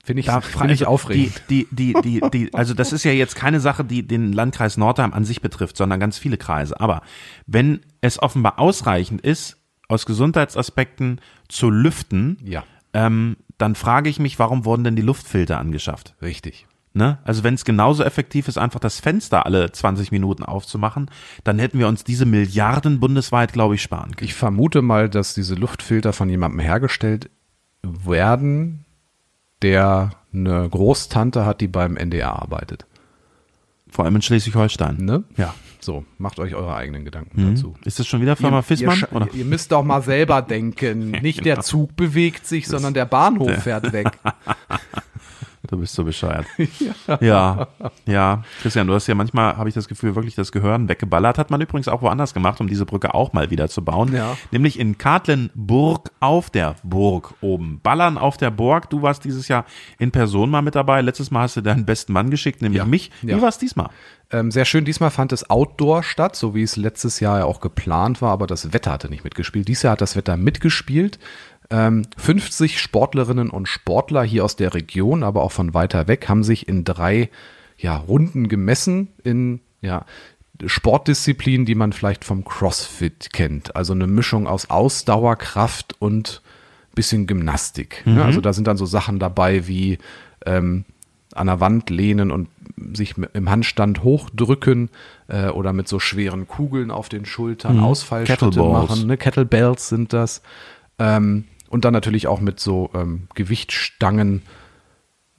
Finde 0.07 0.20
ich, 0.20 0.26
Da 0.26 0.40
finde 0.40 0.72
ich 0.72 0.82
also 0.82 0.92
aufregend. 0.92 1.42
Die, 1.50 1.66
die, 1.72 1.92
die, 1.92 2.20
die, 2.20 2.30
die, 2.32 2.54
also 2.54 2.74
das 2.74 2.92
ist 2.92 3.02
ja 3.02 3.11
jetzt 3.11 3.34
keine 3.34 3.59
Sache, 3.59 3.84
die 3.84 4.07
den 4.07 4.32
Landkreis 4.32 4.76
Nordheim 4.76 5.12
an 5.12 5.24
sich 5.24 5.40
betrifft, 5.40 5.76
sondern 5.76 5.98
ganz 5.98 6.16
viele 6.16 6.36
Kreise. 6.36 6.80
Aber 6.80 7.02
wenn 7.48 7.80
es 8.02 8.22
offenbar 8.22 8.61
ausreichend 8.61 9.20
ist, 9.20 9.57
aus 9.88 10.07
Gesundheitsaspekten 10.07 11.20
zu 11.48 11.70
lüften, 11.70 12.38
Ja, 12.44 12.62
ähm, 12.92 13.36
dann 13.59 13.74
frage 13.74 14.09
ich 14.09 14.20
mich, 14.20 14.38
warum 14.38 14.64
wurden 14.64 14.84
denn 14.84 14.94
die 14.96 15.02
Luftfilter 15.02 15.59
angeschafft? 15.59 16.14
richtig. 16.22 16.66
Ne? 16.94 17.18
Also 17.24 17.44
wenn 17.44 17.52
es 17.52 17.66
genauso 17.66 18.04
effektiv 18.04 18.48
ist, 18.48 18.57
einfach 18.57 18.80
das 18.80 19.00
Fenster 19.00 19.44
alle 19.44 19.70
20 19.70 20.12
Minuten 20.12 20.44
aufzumachen, 20.44 21.11
dann 21.44 21.59
hätten 21.59 21.78
wir 21.78 21.88
uns 21.88 22.04
diese 22.04 22.24
Milliarden 22.24 23.00
bundesweit, 23.00 23.52
glaube 23.52 23.74
ich, 23.74 23.82
sparen 23.82 24.12
können. 24.16 24.24
Ich 24.24 24.32
vermute 24.34 24.80
mal, 24.80 25.11
dass 25.11 25.34
diese 25.34 25.57
Luftfilter 25.57 26.14
von 26.14 26.30
jemandem 26.30 26.61
hergestellt 26.61 27.28
werden, 27.82 28.86
der 29.62 30.11
eine 30.32 30.68
Großtante 30.68 31.44
hat, 31.46 31.61
die 31.61 31.68
beim 31.68 31.96
NDR 31.96 32.40
arbeitet. 32.42 32.86
Vor 33.88 34.04
allem 34.04 34.16
in 34.16 34.22
Schleswig-Holstein. 34.22 34.96
Ne? 34.98 35.24
Ja. 35.36 35.54
So, 35.80 36.04
macht 36.18 36.40
euch 36.40 36.54
eure 36.54 36.74
eigenen 36.74 37.04
Gedanken 37.04 37.54
dazu. 37.54 37.76
Ist 37.84 37.98
das 38.00 38.07
schon 38.09 38.20
wieder 38.20 38.34
Firma 38.34 38.59
Ihr, 38.59 38.62
Fissmann? 38.62 38.98
sch- 38.98 39.12
Oder? 39.14 39.28
ihr 39.32 39.44
müsst 39.44 39.70
doch 39.70 39.84
mal 39.84 40.02
selber 40.02 40.42
denken. 40.42 41.11
Nicht 41.22 41.44
der 41.44 41.61
Zug 41.61 41.94
bewegt 41.96 42.46
sich, 42.46 42.66
sondern 42.66 42.92
der 42.92 43.04
Bahnhof 43.04 43.52
fährt 43.62 43.92
weg. 43.92 44.09
Du 45.68 45.78
bist 45.78 45.94
so 45.94 46.04
bescheuert. 46.04 46.46
ja. 47.20 47.68
ja, 48.06 48.42
Christian, 48.62 48.86
du 48.86 48.94
hast 48.94 49.06
ja 49.06 49.14
manchmal, 49.14 49.56
habe 49.56 49.68
ich 49.68 49.74
das 49.74 49.88
Gefühl, 49.88 50.14
wirklich 50.14 50.34
das 50.34 50.52
Gehirn 50.52 50.88
weggeballert. 50.88 51.38
Hat 51.38 51.50
man 51.50 51.60
übrigens 51.60 51.88
auch 51.88 52.02
woanders 52.02 52.34
gemacht, 52.34 52.60
um 52.60 52.68
diese 52.68 52.86
Brücke 52.86 53.14
auch 53.14 53.32
mal 53.32 53.50
wieder 53.50 53.68
zu 53.68 53.84
bauen. 53.84 54.12
Ja. 54.14 54.36
Nämlich 54.50 54.78
in 54.78 54.98
Katlenburg 54.98 56.10
auf 56.20 56.50
der 56.50 56.76
Burg 56.82 57.34
oben. 57.40 57.80
Ballern 57.82 58.18
auf 58.18 58.36
der 58.36 58.50
Burg. 58.50 58.90
Du 58.90 59.02
warst 59.02 59.24
dieses 59.24 59.48
Jahr 59.48 59.64
in 59.98 60.10
Person 60.10 60.50
mal 60.50 60.62
mit 60.62 60.74
dabei. 60.74 61.00
Letztes 61.00 61.30
Mal 61.30 61.42
hast 61.42 61.56
du 61.56 61.60
deinen 61.60 61.84
besten 61.86 62.12
Mann 62.12 62.30
geschickt, 62.30 62.62
nämlich 62.62 62.78
Ja. 62.78 62.84
mich. 62.84 63.10
Wie 63.22 63.30
Ja. 63.32 63.40
war 63.40 63.48
es 63.48 63.58
diesmal? 63.58 63.90
Ähm, 64.32 64.50
sehr 64.50 64.64
schön, 64.64 64.84
diesmal 64.84 65.10
fand 65.12 65.32
es 65.32 65.48
Outdoor 65.50 66.02
statt, 66.02 66.34
so 66.34 66.52
wie 66.52 66.64
es 66.64 66.74
letztes 66.74 67.20
Jahr 67.20 67.38
ja 67.38 67.44
auch 67.44 67.60
geplant 67.60 68.20
war, 68.20 68.32
aber 68.32 68.48
das 68.48 68.72
Wetter 68.72 68.90
hatte 68.90 69.08
nicht 69.08 69.22
mitgespielt. 69.22 69.68
Dieses 69.68 69.84
Jahr 69.84 69.92
hat 69.92 70.00
das 70.00 70.16
Wetter 70.16 70.36
mitgespielt. 70.36 71.20
Ähm, 71.70 72.02
50 72.16 72.80
Sportlerinnen 72.80 73.50
und 73.50 73.66
Sportler 73.66 74.22
hier 74.22 74.44
aus 74.44 74.56
der 74.56 74.74
Region, 74.74 75.22
aber 75.22 75.42
auch 75.42 75.52
von 75.52 75.74
weiter 75.74 76.06
weg, 76.08 76.28
haben 76.28 76.44
sich 76.44 76.68
in 76.68 76.84
drei 76.84 77.30
ja, 77.78 77.96
Runden 77.96 78.48
gemessen 78.48 79.08
in 79.24 79.60
ja, 79.80 80.04
Sportdisziplinen, 80.64 81.66
die 81.66 81.74
man 81.74 81.92
vielleicht 81.92 82.24
vom 82.24 82.44
CrossFit 82.44 83.32
kennt. 83.32 83.76
Also 83.76 83.92
eine 83.92 84.06
Mischung 84.06 84.46
aus 84.46 84.70
Ausdauer, 84.70 85.36
Kraft 85.36 85.94
und 85.98 86.42
bisschen 86.94 87.26
Gymnastik. 87.26 88.02
Ne? 88.06 88.24
Also 88.24 88.40
da 88.40 88.52
sind 88.52 88.66
dann 88.66 88.78
so 88.78 88.86
Sachen 88.86 89.18
dabei 89.18 89.68
wie 89.68 89.98
ähm, 90.46 90.84
an 91.34 91.46
der 91.46 91.60
Wand 91.60 91.90
lehnen 91.90 92.30
und 92.30 92.48
sich 92.94 93.14
im 93.34 93.50
Handstand 93.50 94.02
hochdrücken 94.02 94.90
äh, 95.28 95.48
oder 95.48 95.72
mit 95.72 95.88
so 95.88 95.98
schweren 95.98 96.48
Kugeln 96.48 96.90
auf 96.90 97.08
den 97.08 97.26
Schultern 97.26 97.80
Ausfallschritte 97.80 98.46
Kettleballs. 98.46 98.88
machen. 98.88 99.06
Ne? 99.06 99.16
Kettlebells 99.16 99.88
sind 99.88 100.12
das. 100.12 100.40
Ähm, 100.98 101.44
und 101.68 101.84
dann 101.84 101.92
natürlich 101.92 102.26
auch 102.26 102.40
mit 102.40 102.60
so 102.60 102.90
ähm, 102.94 103.28
Gewichtstangen 103.34 104.42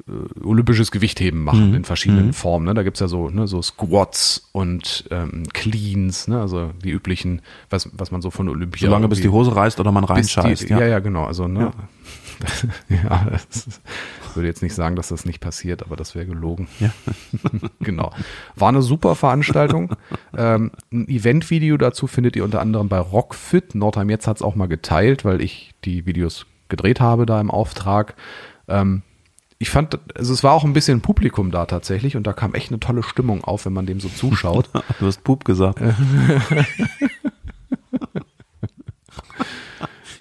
äh, 0.07 0.45
olympisches 0.45 0.91
Gewichtheben 0.91 1.43
machen 1.43 1.73
in 1.73 1.83
verschiedenen 1.83 2.31
Formen. 2.33 2.65
Ne? 2.65 2.73
Da 2.73 2.83
gibt's 2.83 2.99
ja 2.99 3.07
so, 3.07 3.29
ne, 3.29 3.47
so 3.47 3.61
Squats 3.61 4.49
und 4.51 5.05
ähm, 5.11 5.43
Cleans, 5.53 6.27
ne? 6.27 6.39
also 6.39 6.71
die 6.83 6.91
üblichen, 6.91 7.41
was, 7.69 7.89
was 7.93 8.11
man 8.11 8.21
so 8.21 8.29
von 8.29 8.47
Olympia. 8.47 8.87
Solange 8.87 9.07
bis 9.07 9.21
die 9.21 9.29
Hose 9.29 9.55
reißt 9.55 9.79
oder 9.79 9.91
man 9.91 10.03
reinscheißt. 10.03 10.69
die, 10.69 10.73
ja. 10.73 10.85
ja, 10.85 10.99
genau. 10.99 11.25
Also, 11.25 11.47
ne? 11.47 11.59
Ja, 11.59 11.71
das 13.29 13.67
ist, 13.67 13.81
ich 14.29 14.35
würde 14.35 14.47
jetzt 14.47 14.61
nicht 14.61 14.75
sagen, 14.75 14.95
dass 14.95 15.09
das 15.09 15.25
nicht 15.25 15.39
passiert, 15.39 15.83
aber 15.83 15.95
das 15.95 16.15
wäre 16.15 16.25
gelogen. 16.25 16.67
Ja. 16.79 16.91
genau. 17.79 18.11
War 18.55 18.69
eine 18.69 18.81
super 18.81 19.15
Veranstaltung. 19.15 19.95
ähm, 20.37 20.71
ein 20.91 21.07
Eventvideo 21.07 21.77
dazu 21.77 22.07
findet 22.07 22.35
ihr 22.35 22.43
unter 22.43 22.61
anderem 22.61 22.89
bei 22.89 22.99
Rockfit. 22.99 23.75
Nordheim 23.75 24.09
jetzt 24.09 24.27
hat 24.27 24.37
es 24.37 24.43
auch 24.43 24.55
mal 24.55 24.67
geteilt, 24.67 25.25
weil 25.25 25.41
ich 25.41 25.71
die 25.85 26.05
Videos 26.05 26.45
gedreht 26.69 26.99
habe 26.99 27.25
da 27.25 27.39
im 27.39 27.51
Auftrag. 27.51 28.15
Ähm, 28.67 29.03
ich 29.59 29.69
fand, 29.69 29.99
also 30.15 30.33
es 30.33 30.43
war 30.43 30.53
auch 30.53 30.63
ein 30.63 30.73
bisschen 30.73 31.01
Publikum 31.01 31.49
da 31.51 31.65
tatsächlich 31.65 32.15
und 32.15 32.27
da 32.27 32.33
kam 32.33 32.53
echt 32.53 32.69
eine 32.69 32.79
tolle 32.79 33.01
Stimmung 33.01 33.43
auf, 33.43 33.65
wenn 33.65 33.73
man 33.73 33.87
dem 33.87 33.99
so 33.99 34.09
zuschaut. 34.09 34.69
Du 34.99 35.05
hast 35.05 35.23
Pup 35.23 35.45
gesagt. 35.45 35.79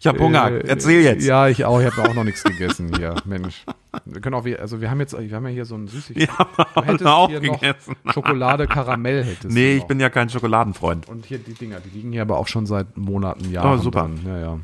Ich 0.06 0.14
hab 0.14 0.18
Hunger. 0.20 0.50
Äh, 0.50 0.68
Erzähl 0.68 1.02
jetzt. 1.02 1.24
Ja, 1.26 1.48
ich 1.48 1.64
auch. 1.64 1.80
Ich 1.80 1.86
habe 1.86 2.08
auch 2.08 2.14
noch 2.14 2.24
nichts 2.24 2.42
gegessen 2.44 2.90
hier. 2.96 3.14
Mensch. 3.24 3.64
Wir 4.04 4.20
können 4.20 4.34
auch, 4.34 4.44
also 4.58 4.80
wir 4.80 4.90
haben 4.90 5.00
jetzt, 5.00 5.18
wir 5.18 5.34
haben 5.36 5.44
ja 5.46 5.52
hier 5.52 5.64
so 5.64 5.74
ein 5.74 5.88
Süßigkeiten. 5.88 6.34
Ja, 6.58 6.66
Du 6.74 6.82
hättest 6.84 7.06
auch 7.06 7.28
hier 7.28 7.40
noch 7.40 7.60
gegessen. 7.60 7.96
Schokolade, 8.12 8.66
Karamell 8.66 9.24
hättest 9.24 9.54
Nee, 9.54 9.74
ich 9.74 9.80
noch. 9.82 9.88
bin 9.88 10.00
ja 10.00 10.10
kein 10.10 10.28
Schokoladenfreund. 10.28 11.08
Und 11.08 11.26
hier 11.26 11.38
die 11.38 11.54
Dinger, 11.54 11.78
die 11.80 11.90
liegen 11.96 12.12
hier 12.12 12.22
aber 12.22 12.38
auch 12.38 12.48
schon 12.48 12.66
seit 12.66 12.96
Monaten, 12.96 13.50
Jahren. 13.50 13.78
Oh, 13.78 13.82
super. 13.82 14.02
Drin. 14.02 14.20
Ja, 14.26 14.38
ja. 14.38 14.58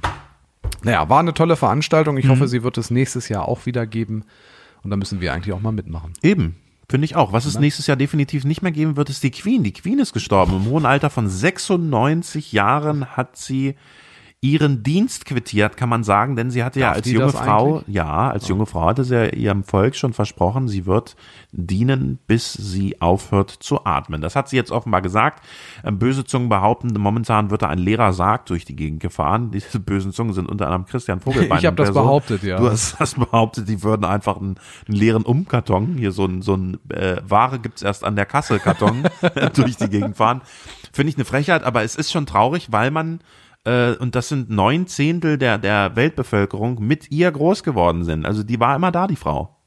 Naja, 0.84 1.08
war 1.08 1.20
eine 1.20 1.34
tolle 1.34 1.56
Veranstaltung. 1.56 2.14
Mhm. 2.14 2.20
Ich 2.20 2.28
hoffe, 2.28 2.48
sie 2.48 2.62
wird 2.62 2.76
es 2.78 2.90
nächstes 2.90 3.28
Jahr 3.28 3.48
auch 3.48 3.66
wieder 3.66 3.86
geben. 3.86 4.24
Und 4.82 4.90
da 4.90 4.96
müssen 4.96 5.20
wir 5.20 5.32
eigentlich 5.32 5.54
auch 5.54 5.60
mal 5.60 5.72
mitmachen. 5.72 6.12
Eben. 6.22 6.56
Finde 6.88 7.04
ich 7.06 7.16
auch. 7.16 7.32
Was 7.32 7.46
es 7.46 7.58
nächstes 7.58 7.86
Jahr 7.86 7.96
definitiv 7.96 8.44
nicht 8.44 8.60
mehr 8.60 8.72
geben 8.72 8.96
wird, 8.96 9.08
ist 9.08 9.22
die 9.22 9.30
Queen. 9.30 9.62
Die 9.62 9.72
Queen 9.72 9.98
ist 9.98 10.12
gestorben. 10.12 10.56
Im 10.56 10.66
hohen 10.66 10.84
Alter 10.84 11.08
von 11.08 11.26
96 11.28 12.52
Jahren 12.52 13.06
hat 13.16 13.36
sie 13.36 13.76
ihren 14.44 14.82
Dienst 14.82 15.24
quittiert, 15.24 15.76
kann 15.76 15.88
man 15.88 16.02
sagen, 16.02 16.34
denn 16.34 16.50
sie 16.50 16.64
hatte 16.64 16.80
ja 16.80 16.88
Darf 16.88 16.96
als 16.96 17.04
die 17.04 17.12
junge 17.12 17.30
Frau, 17.30 17.76
eigentlich? 17.76 17.94
ja, 17.94 18.28
als 18.28 18.48
junge 18.48 18.66
Frau 18.66 18.86
hatte 18.86 19.04
sie 19.04 19.14
ja 19.14 19.26
ihrem 19.26 19.62
Volk 19.62 19.94
schon 19.94 20.12
versprochen, 20.12 20.66
sie 20.66 20.84
wird 20.84 21.14
dienen, 21.52 22.18
bis 22.26 22.52
sie 22.52 23.00
aufhört 23.00 23.50
zu 23.50 23.84
atmen. 23.84 24.20
Das 24.20 24.34
hat 24.34 24.48
sie 24.48 24.56
jetzt 24.56 24.72
offenbar 24.72 25.00
gesagt. 25.00 25.44
Ähm, 25.84 26.00
Böse 26.00 26.24
Zungen 26.24 26.48
behaupten, 26.48 26.92
momentan 26.98 27.50
wird 27.50 27.62
da 27.62 27.68
ein 27.68 27.78
leerer 27.78 28.12
Sarg 28.12 28.46
durch 28.46 28.64
die 28.64 28.74
Gegend 28.74 28.98
gefahren. 28.98 29.52
Diese 29.52 29.78
bösen 29.78 30.12
Zungen 30.12 30.32
sind 30.34 30.48
unter 30.50 30.66
anderem 30.66 30.86
Christian 30.86 31.20
Vogelbein. 31.24 31.58
Ich 31.60 31.66
hab 31.66 31.74
in 31.74 31.76
das 31.76 31.86
Person. 31.90 32.02
behauptet, 32.02 32.42
ja. 32.42 32.56
Du 32.58 32.68
hast 32.68 33.00
das 33.00 33.14
behauptet, 33.14 33.68
die 33.68 33.80
würden 33.84 34.04
einfach 34.04 34.38
einen, 34.38 34.56
einen 34.88 34.96
leeren 34.96 35.22
Umkarton, 35.22 35.94
hier 35.96 36.10
so 36.10 36.24
ein, 36.24 36.42
so 36.42 36.54
ein 36.56 36.78
äh, 36.88 37.18
Ware 37.24 37.60
gibt's 37.60 37.82
erst 37.82 38.02
an 38.02 38.16
der 38.16 38.26
Kasse 38.26 38.58
Karton, 38.58 39.04
durch 39.54 39.76
die 39.76 39.88
Gegend 39.88 40.16
fahren. 40.16 40.42
Finde 40.92 41.10
ich 41.10 41.16
eine 41.16 41.24
Frechheit, 41.24 41.62
aber 41.62 41.84
es 41.84 41.94
ist 41.94 42.10
schon 42.10 42.26
traurig, 42.26 42.72
weil 42.72 42.90
man, 42.90 43.20
äh, 43.64 43.92
und 43.96 44.14
das 44.14 44.28
sind 44.28 44.50
neun 44.50 44.86
Zehntel 44.86 45.38
der, 45.38 45.58
der 45.58 45.96
Weltbevölkerung, 45.96 46.78
mit 46.80 47.10
ihr 47.10 47.30
groß 47.30 47.62
geworden 47.62 48.04
sind. 48.04 48.26
Also 48.26 48.42
die 48.42 48.60
war 48.60 48.76
immer 48.76 48.92
da, 48.92 49.06
die 49.06 49.16
Frau. 49.16 49.61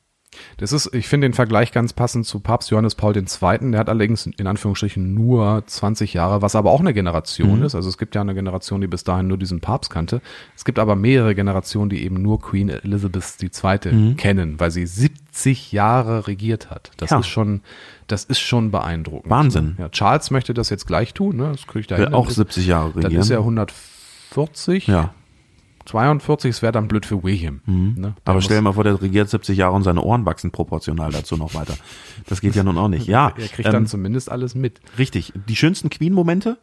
Das 0.58 0.72
ist, 0.72 0.94
ich 0.94 1.08
finde 1.08 1.28
den 1.28 1.34
Vergleich 1.34 1.72
ganz 1.72 1.94
passend 1.94 2.26
zu 2.26 2.40
Papst 2.40 2.72
Johannes 2.72 2.96
Paul 2.96 3.16
II. 3.16 3.26
Der 3.72 3.80
hat 3.80 3.90
allerdings 3.90 4.26
in 4.26 4.48
Anführungsstrichen 4.48 5.14
nur 5.14 5.64
20 5.66 6.14
Jahre, 6.14 6.42
was 6.42 6.56
aber 6.56 6.72
auch 6.72 6.80
eine 6.80 6.94
Generation 6.94 7.62
ist. 7.64 7.76
Also 7.76 7.90
es 7.90 7.98
gibt 7.98 8.16
ja 8.16 8.22
eine 8.22 8.34
Generation, 8.36 8.82
die 8.82 8.88
bis 8.88 9.04
dahin 9.04 9.28
nur 9.28 9.38
diesen 9.38 9.60
Papst 9.62 9.90
kannte. 9.90 10.22
Es 10.56 10.66
gibt 10.66 10.80
aber 10.80 10.96
mehrere 10.96 11.36
Generationen, 11.36 11.90
die 11.90 12.04
eben 12.04 12.22
nur 12.22 12.42
Queen 12.42 12.70
Elizabeth 12.70 13.38
II. 13.42 14.16
kennen, 14.16 14.60
weil 14.60 14.72
sie 14.72 14.86
70 14.86 15.72
Jahre 15.72 16.28
regiert 16.28 16.70
hat. 16.70 16.92
Das 16.98 17.10
Ja. 17.12 17.20
ist 17.20 17.28
schon, 17.28 17.62
das 18.08 18.24
ist 18.24 18.40
schon 18.40 18.72
beeindruckend. 18.72 19.30
Wahnsinn. 19.30 19.76
Ja, 19.80 19.90
Charles 19.90 20.32
möchte 20.32 20.54
das 20.54 20.70
jetzt 20.70 20.88
gleich 20.88 21.14
tun, 21.14 21.38
ne? 21.38 21.50
Das 21.52 21.68
kriegt 21.68 21.92
er 21.92 21.98
Will 21.98 22.14
auch 22.14 22.30
70 22.30 22.68
Jahre 22.68 22.92
Dann 22.94 23.04
regieren. 23.04 23.22
ist 23.22 23.30
er 23.30 23.40
140. 23.40 24.88
ja. 24.88 25.14
42, 25.86 26.50
es 26.50 26.62
wäre 26.62 26.72
dann 26.72 26.88
blöd 26.88 27.06
für 27.06 27.24
William. 27.24 27.62
Ne? 27.66 28.16
Der 28.26 28.32
Aber 28.32 28.42
stell 28.42 28.58
dir 28.58 28.62
mal 28.64 28.74
vor, 28.74 28.84
der 28.84 29.02
regiert 29.02 29.30
70 29.30 29.58
Jahre 29.58 29.76
und 29.76 29.84
seine 29.84 30.02
Ohren 30.02 30.26
wachsen 30.26 30.52
proportional 30.52 31.12
dazu 31.12 31.38
noch 31.38 31.54
weiter. 31.54 31.76
Das 32.28 32.42
geht 32.42 32.56
ja 32.56 32.64
nun 32.64 32.78
auch 32.78 32.88
nicht. 32.90 33.08
Ja, 33.08 33.28
er 33.38 33.48
kriegt 33.48 33.68
dann 33.68 33.84
ähm, 33.84 33.88
zumindest 33.88 34.32
alles 34.32 34.56
mit. 34.56 34.80
richtig. 34.98 35.32
Die 35.48 35.56
schönsten 35.56 35.90
Queen-Momente? 35.90 36.58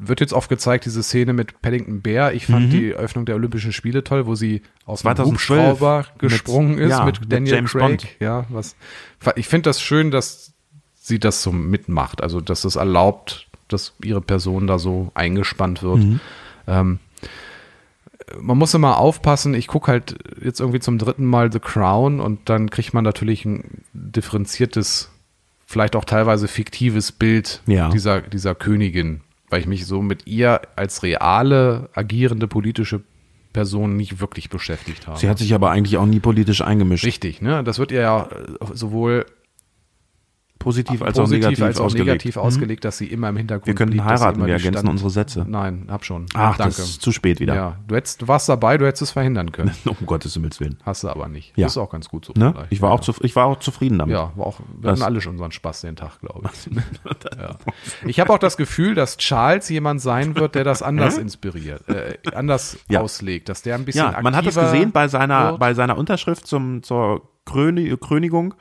Wird 0.00 0.20
jetzt 0.20 0.32
oft 0.32 0.48
gezeigt, 0.48 0.84
diese 0.84 1.02
Szene 1.02 1.32
mit 1.32 1.60
Paddington 1.60 2.02
Bear. 2.02 2.32
Ich 2.32 2.46
fand 2.46 2.72
die 2.72 2.92
Eröffnung 2.92 3.26
der 3.26 3.34
Olympischen 3.34 3.72
Spiele 3.72 4.04
toll, 4.04 4.26
wo 4.26 4.36
sie 4.36 4.62
aus 4.84 5.00
dem 5.00 5.06
2012 5.16 5.32
Hubschrauber 5.72 6.06
gesprungen 6.18 6.76
mit- 6.76 6.84
ist 6.84 6.90
ja, 6.90 7.04
mit 7.04 7.20
mit 7.20 7.32
Daniel 7.32 7.54
James 7.56 7.72
Craig. 7.72 7.80
Bond. 7.82 8.06
Ja, 8.20 8.46
was. 8.48 8.76
Ich 9.34 9.48
finde 9.48 9.68
das 9.68 9.80
schön, 9.82 10.12
dass 10.12 10.54
sie 10.94 11.18
das 11.18 11.42
so 11.42 11.50
mitmacht. 11.50 12.22
Also, 12.22 12.40
dass 12.40 12.64
es 12.64 12.76
erlaubt, 12.76 13.47
dass 13.68 13.94
ihre 14.02 14.20
Person 14.20 14.66
da 14.66 14.78
so 14.78 15.10
eingespannt 15.14 15.82
wird. 15.82 16.00
Ähm, 16.66 16.98
man 18.38 18.58
muss 18.58 18.74
immer 18.74 18.98
aufpassen. 18.98 19.54
Ich 19.54 19.66
gucke 19.68 19.90
halt 19.90 20.16
jetzt 20.42 20.60
irgendwie 20.60 20.80
zum 20.80 20.98
dritten 20.98 21.24
Mal 21.24 21.50
The 21.52 21.60
Crown 21.60 22.20
und 22.20 22.48
dann 22.48 22.70
kriegt 22.70 22.92
man 22.94 23.04
natürlich 23.04 23.44
ein 23.44 23.82
differenziertes 23.92 25.10
vielleicht 25.66 25.96
auch 25.96 26.04
teilweise 26.04 26.48
fiktives 26.48 27.12
Bild 27.12 27.62
Ja. 27.66 27.90
dieser, 27.90 28.22
dieser 28.22 28.54
Königin, 28.54 29.20
weil 29.50 29.60
ich 29.60 29.66
mich 29.66 29.86
so 29.86 30.00
mit 30.02 30.26
ihr 30.26 30.62
als 30.76 31.02
reale, 31.02 31.90
agierende 31.94 32.48
politische 32.48 33.02
Person 33.52 33.96
nicht 33.96 34.20
wirklich 34.20 34.50
beschäftigt 34.50 35.06
habe. 35.06 35.18
Sie 35.18 35.28
hat 35.28 35.38
sich 35.38 35.54
aber 35.54 35.70
eigentlich 35.70 35.96
auch 35.98 36.06
nie 36.06 36.20
politisch 36.20 36.62
eingemischt. 36.62 37.04
Richtig, 37.04 37.42
ne? 37.42 37.62
Das 37.64 37.78
wird 37.78 37.92
ihr 37.92 38.00
ja 38.00 38.24
äh, 38.24 38.26
sowohl 38.74 39.26
Positiv 40.58 41.02
als 41.02 41.18
auch 41.18 41.22
positiv 41.24 41.44
negativ 41.44 41.64
als 41.64 41.78
auch 41.80 41.84
ausgelegt. 41.84 42.06
negativ 42.06 42.36
ausgelegt, 42.36 42.84
dass 42.84 42.98
sie 42.98 43.06
immer 43.06 43.28
im 43.28 43.36
Hintergrund 43.36 43.66
Wir 43.68 43.74
könnten 43.74 43.94
sie 43.94 44.02
heiraten, 44.02 44.44
wir 44.44 44.52
ergänzen 44.52 44.78
Stand- 44.80 44.88
unsere 44.90 45.10
Sätze. 45.10 45.44
Nein, 45.48 45.86
hab 45.88 46.04
schon. 46.04 46.26
Ach, 46.34 46.56
Danke. 46.56 46.76
das 46.76 46.78
ist 46.90 47.02
zu 47.02 47.12
spät 47.12 47.38
wieder. 47.40 47.54
Ja, 47.54 47.76
du, 47.86 47.94
hättest, 47.94 48.22
du 48.22 48.28
warst 48.28 48.48
dabei, 48.48 48.76
du 48.76 48.86
hättest 48.86 49.02
es 49.02 49.10
verhindern 49.12 49.52
können. 49.52 49.72
Um 49.84 49.96
Gottes 50.06 50.34
Himmels 50.34 50.58
Willen. 50.60 50.76
Hast 50.84 51.04
du 51.04 51.08
aber 51.08 51.28
nicht. 51.28 51.56
Ja. 51.56 51.66
Das 51.66 51.72
ist 51.74 51.78
auch 51.78 51.90
ganz 51.90 52.08
gut 52.08 52.24
so. 52.24 52.32
Ne? 52.36 52.54
Ich, 52.70 52.82
war 52.82 52.90
ja, 52.90 52.94
auch 52.96 53.00
zu, 53.00 53.14
ich 53.22 53.34
war 53.36 53.46
auch 53.46 53.58
zufrieden 53.60 53.98
damit. 53.98 54.12
Ja, 54.14 54.32
war 54.36 54.46
auch, 54.46 54.58
wir 54.60 54.90
Das- 54.90 55.00
hatten 55.00 55.02
alle 55.12 55.20
schon 55.20 55.32
unseren 55.32 55.52
Spaß 55.52 55.82
den 55.82 55.96
Tag, 55.96 56.20
glaube 56.20 56.50
ich. 56.52 56.70
ja. 57.38 57.56
Ich 58.06 58.18
habe 58.20 58.32
auch 58.32 58.38
das 58.38 58.56
Gefühl, 58.56 58.94
dass 58.94 59.16
Charles 59.16 59.68
jemand 59.68 60.00
sein 60.00 60.34
wird, 60.36 60.54
der 60.54 60.64
das 60.64 60.82
anders 60.82 61.18
inspiriert, 61.18 61.88
äh, 61.88 62.18
anders 62.34 62.78
auslegt, 62.94 63.48
dass 63.48 63.62
der 63.62 63.76
ein 63.76 63.84
bisschen 63.84 64.12
Ja, 64.12 64.20
man 64.22 64.34
hat 64.36 64.46
das 64.46 64.56
gesehen 64.56 64.92
bei 64.92 65.08
seiner, 65.08 65.50
wird. 65.50 65.60
bei 65.60 65.74
seiner 65.74 65.96
Unterschrift 65.96 66.46
zum, 66.46 66.82
zur 66.82 67.22
Kröni, 67.48 67.96
Krönigung. 67.96 68.54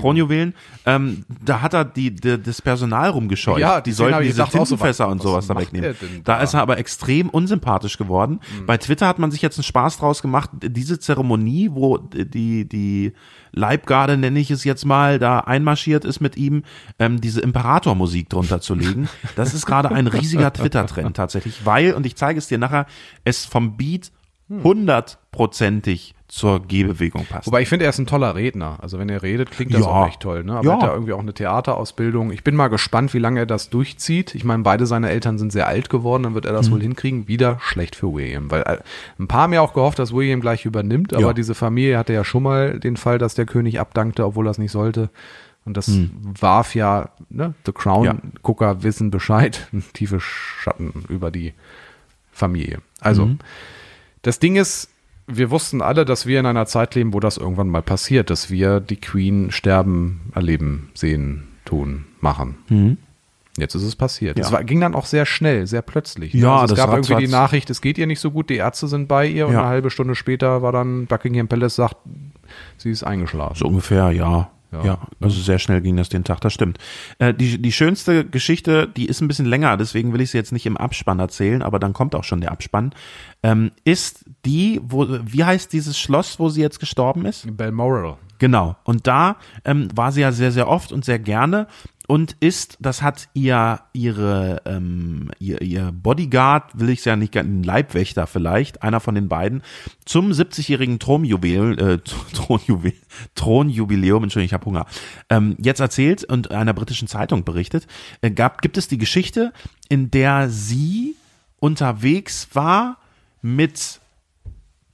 Kronjuwelen. 0.00 0.54
Ähm, 0.86 1.24
da 1.44 1.60
hat 1.60 1.74
er 1.74 1.84
die, 1.84 2.14
die, 2.14 2.40
das 2.40 2.62
Personal 2.62 3.10
rumgescheucht. 3.10 3.60
Ja, 3.60 3.82
die 3.82 3.92
sollten 3.92 4.22
diese 4.22 4.44
so, 4.44 4.44
Tintenfässer 4.44 5.06
was- 5.06 5.12
und 5.12 5.18
was 5.18 5.24
sowas 5.24 5.46
da 5.46 5.56
wegnehmen. 5.56 5.94
Da 6.24 6.36
da? 6.36 6.42
ist 6.42 6.54
er 6.54 6.62
aber 6.62 6.78
extrem 6.78 7.28
unsympathisch 7.28 7.98
geworden. 7.98 8.40
Bei 8.66 8.78
Twitter 8.78 9.06
hat 9.06 9.18
man 9.18 9.30
sich 9.30 9.42
jetzt 9.42 9.58
einen 9.58 9.64
Spaß 9.64 9.98
draus 9.98 10.22
gemacht. 10.22 10.50
Diese 10.62 10.98
Zeremonie, 10.98 11.70
wo 11.72 11.98
die, 11.98 12.66
die 12.66 13.12
Leibgarde, 13.52 14.16
nenne 14.16 14.40
ich 14.40 14.50
es 14.50 14.64
jetzt 14.64 14.86
mal, 14.86 15.18
da 15.18 15.40
einmarschiert 15.40 16.06
ist 16.06 16.20
mit 16.20 16.36
ihm, 16.36 16.62
ähm, 16.98 17.20
diese 17.20 17.42
Imperatormusik 17.42 18.30
drunter 18.30 18.60
zu 18.60 18.74
legen. 18.74 19.08
Das 19.36 19.54
ist 19.54 19.64
gerade 19.64 19.90
ein 19.90 20.06
riesiger 20.06 20.52
Twitter-Trend 20.52 21.16
tatsächlich, 21.16 21.64
weil, 21.64 21.94
und 21.94 22.04
ich 22.04 22.16
zeige 22.16 22.38
es 22.38 22.48
dir 22.48 22.58
nachher, 22.58 22.86
es 23.24 23.44
vom 23.44 23.76
Beat 23.76 24.10
hundertprozentig 24.50 26.14
zur 26.30 26.60
Gehbewegung 26.60 27.26
passt. 27.26 27.48
Wobei 27.48 27.60
ich 27.60 27.68
finde, 27.68 27.84
er 27.86 27.90
ist 27.90 27.98
ein 27.98 28.06
toller 28.06 28.36
Redner. 28.36 28.78
Also 28.80 28.98
wenn 29.00 29.08
er 29.08 29.22
redet, 29.22 29.50
klingt 29.50 29.74
das 29.74 29.80
Ja. 29.80 29.86
auch 29.88 30.06
echt 30.06 30.20
toll. 30.20 30.44
Ne? 30.44 30.52
Aber 30.54 30.64
Ja. 30.64 30.70
er 30.70 30.76
hat 30.76 30.82
da 30.84 30.92
irgendwie 30.92 31.12
auch 31.12 31.18
eine 31.20 31.34
Theaterausbildung. 31.34 32.30
Ich 32.30 32.44
bin 32.44 32.54
mal 32.54 32.68
gespannt, 32.68 33.12
wie 33.14 33.18
lange 33.18 33.40
er 33.40 33.46
das 33.46 33.68
durchzieht. 33.68 34.36
Ich 34.36 34.44
meine, 34.44 34.62
beide 34.62 34.86
seine 34.86 35.10
Eltern 35.10 35.38
sind 35.38 35.50
sehr 35.50 35.66
alt 35.66 35.90
geworden, 35.90 36.22
dann 36.22 36.34
wird 36.34 36.46
er 36.46 36.52
das 36.52 36.68
Mhm. 36.68 36.72
wohl 36.74 36.82
hinkriegen. 36.82 37.26
Wieder 37.26 37.58
schlecht 37.60 37.96
für 37.96 38.12
William. 38.14 38.48
Weil 38.50 38.62
äh, 38.62 38.78
ein 39.18 39.26
paar 39.26 39.42
haben 39.42 39.52
ja 39.52 39.60
auch 39.60 39.74
gehofft, 39.74 39.98
dass 39.98 40.12
William 40.14 40.40
gleich 40.40 40.64
übernimmt, 40.64 41.12
aber 41.14 41.22
Ja. 41.28 41.32
diese 41.32 41.56
Familie 41.56 41.98
hatte 41.98 42.12
ja 42.12 42.22
schon 42.22 42.44
mal 42.44 42.78
den 42.78 42.96
Fall, 42.96 43.18
dass 43.18 43.34
der 43.34 43.46
König 43.46 43.80
abdankte, 43.80 44.24
obwohl 44.24 44.46
er 44.46 44.52
es 44.52 44.58
nicht 44.58 44.72
sollte. 44.72 45.10
Und 45.64 45.76
das 45.76 45.90
warf 46.40 46.74
ja, 46.76 47.10
ne, 47.28 47.54
The 47.66 47.72
Mhm. 47.72 47.74
Ja. 47.74 47.80
Crown-Gucker 47.82 48.82
wissen 48.84 49.10
Bescheid, 49.10 49.68
tiefe 49.94 50.20
Schatten 50.20 50.92
über 51.08 51.30
die 51.30 51.54
Familie. 52.32 52.78
Also, 53.00 53.26
Mhm. 53.26 53.38
das 54.22 54.38
Ding 54.38 54.56
ist, 54.56 54.88
wir 55.32 55.50
wussten 55.50 55.82
alle, 55.82 56.04
dass 56.04 56.26
wir 56.26 56.40
in 56.40 56.46
einer 56.46 56.66
Zeit 56.66 56.94
leben, 56.94 57.12
wo 57.14 57.20
das 57.20 57.36
irgendwann 57.36 57.68
mal 57.68 57.82
passiert, 57.82 58.30
dass 58.30 58.50
wir 58.50 58.80
die 58.80 58.96
Queen 58.96 59.50
sterben, 59.50 60.30
erleben, 60.34 60.90
sehen, 60.94 61.48
tun, 61.64 62.04
machen. 62.20 62.56
Jetzt 63.56 63.74
ist 63.74 63.82
es 63.82 63.96
passiert. 63.96 64.36
Mhm. 64.36 64.40
Ja. 64.42 64.46
Es 64.46 64.52
war, 64.52 64.64
ging 64.64 64.80
dann 64.80 64.94
auch 64.94 65.06
sehr 65.06 65.26
schnell, 65.26 65.66
sehr 65.66 65.82
plötzlich. 65.82 66.32
Ja, 66.32 66.58
also 66.60 66.74
es 66.74 66.78
gab 66.78 66.90
irgendwie 66.92 67.16
die 67.26 67.28
Nachricht, 67.30 67.68
es 67.70 67.80
geht 67.80 67.98
ihr 67.98 68.06
nicht 68.06 68.20
so 68.20 68.30
gut, 68.30 68.48
die 68.50 68.56
Ärzte 68.56 68.88
sind 68.88 69.08
bei 69.08 69.26
ihr 69.26 69.46
und 69.46 69.52
Ja. 69.54 69.60
eine 69.60 69.68
halbe 69.68 69.90
Stunde 69.90 70.14
später 70.14 70.62
war 70.62 70.72
dann 70.72 71.06
Buckingham 71.06 71.48
Palace 71.48 71.76
sagt, 71.76 71.96
sie 72.78 72.90
ist 72.90 73.02
eingeschlafen. 73.02 73.56
So 73.56 73.66
ungefähr, 73.66 74.10
ja. 74.12 74.50
Ja. 74.72 74.84
Ja, 74.84 74.98
also 75.20 75.40
sehr 75.40 75.58
schnell 75.58 75.80
ging 75.80 75.96
das 75.96 76.08
den 76.08 76.24
Tag, 76.24 76.40
das 76.40 76.52
stimmt. 76.52 76.78
Äh, 77.18 77.34
die, 77.34 77.60
die 77.60 77.72
schönste 77.72 78.24
Geschichte, 78.24 78.86
die 78.88 79.06
ist 79.06 79.20
ein 79.20 79.28
bisschen 79.28 79.46
länger, 79.46 79.76
deswegen 79.76 80.12
will 80.12 80.20
ich 80.20 80.30
sie 80.30 80.38
jetzt 80.38 80.52
nicht 80.52 80.66
im 80.66 80.76
Abspann 80.76 81.18
erzählen, 81.18 81.62
aber 81.62 81.78
dann 81.78 81.92
kommt 81.92 82.14
auch 82.14 82.24
schon 82.24 82.40
der 82.40 82.52
Abspann, 82.52 82.94
ähm, 83.42 83.72
ist 83.84 84.24
die, 84.44 84.80
wo, 84.82 85.06
wie 85.08 85.44
heißt 85.44 85.72
dieses 85.72 85.98
Schloss, 85.98 86.38
wo 86.38 86.48
sie 86.48 86.60
jetzt 86.60 86.78
gestorben 86.78 87.26
ist? 87.26 87.56
Balmoral. 87.56 88.16
Genau. 88.38 88.76
Und 88.84 89.06
da 89.06 89.36
ähm, 89.64 89.88
war 89.94 90.12
sie 90.12 90.22
ja 90.22 90.32
sehr, 90.32 90.52
sehr 90.52 90.68
oft 90.68 90.92
und 90.92 91.04
sehr 91.04 91.18
gerne 91.18 91.66
und 92.10 92.36
ist, 92.40 92.76
das 92.80 93.02
hat 93.02 93.28
ihr 93.34 93.82
ihre 93.92 94.62
ähm, 94.64 95.30
ihr, 95.38 95.62
ihr 95.62 95.92
Bodyguard, 95.92 96.76
will 96.76 96.90
ich 96.90 97.04
ja 97.04 97.14
nicht, 97.14 97.36
ein 97.36 97.62
Leibwächter 97.62 98.26
vielleicht, 98.26 98.82
einer 98.82 98.98
von 98.98 99.14
den 99.14 99.28
beiden, 99.28 99.62
zum 100.06 100.32
70-jährigen 100.32 100.98
Thronjubiläum, 100.98 101.78
äh, 101.78 101.98
Thronjubiläum, 102.34 102.98
Thronjubiläum, 103.36 104.24
Entschuldigung, 104.24 104.46
ich 104.46 104.52
habe 104.54 104.66
Hunger, 104.66 104.86
ähm, 105.28 105.54
jetzt 105.62 105.78
erzählt 105.78 106.24
und 106.24 106.50
einer 106.50 106.74
britischen 106.74 107.06
Zeitung 107.06 107.44
berichtet, 107.44 107.86
äh, 108.22 108.32
gab, 108.32 108.60
gibt 108.60 108.76
es 108.76 108.88
die 108.88 108.98
Geschichte, 108.98 109.52
in 109.88 110.10
der 110.10 110.50
sie 110.50 111.14
unterwegs 111.60 112.48
war 112.54 112.96
mit 113.40 113.99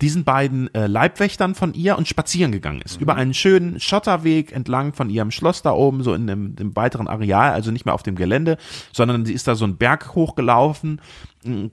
diesen 0.01 0.24
beiden 0.24 0.72
äh, 0.74 0.86
Leibwächtern 0.86 1.55
von 1.55 1.72
ihr 1.72 1.97
und 1.97 2.07
spazieren 2.07 2.53
gegangen 2.53 2.82
ist. 2.82 3.01
Über 3.01 3.14
einen 3.14 3.34
schönen 3.34 3.80
Schotterweg 3.80 4.53
entlang 4.53 4.92
von 4.92 5.09
ihrem 5.09 5.30
Schloss 5.30 5.62
da 5.62 5.72
oben, 5.72 6.03
so 6.03 6.12
in 6.12 6.26
dem, 6.26 6.55
dem 6.55 6.76
weiteren 6.76 7.09
Areal, 7.09 7.53
also 7.53 7.70
nicht 7.70 7.86
mehr 7.86 7.94
auf 7.94 8.03
dem 8.03 8.14
Gelände, 8.14 8.59
sondern 8.92 9.24
sie 9.24 9.32
ist 9.32 9.49
da 9.49 9.55
so 9.55 9.64
einen 9.64 9.76
Berg 9.76 10.14
hochgelaufen, 10.14 11.01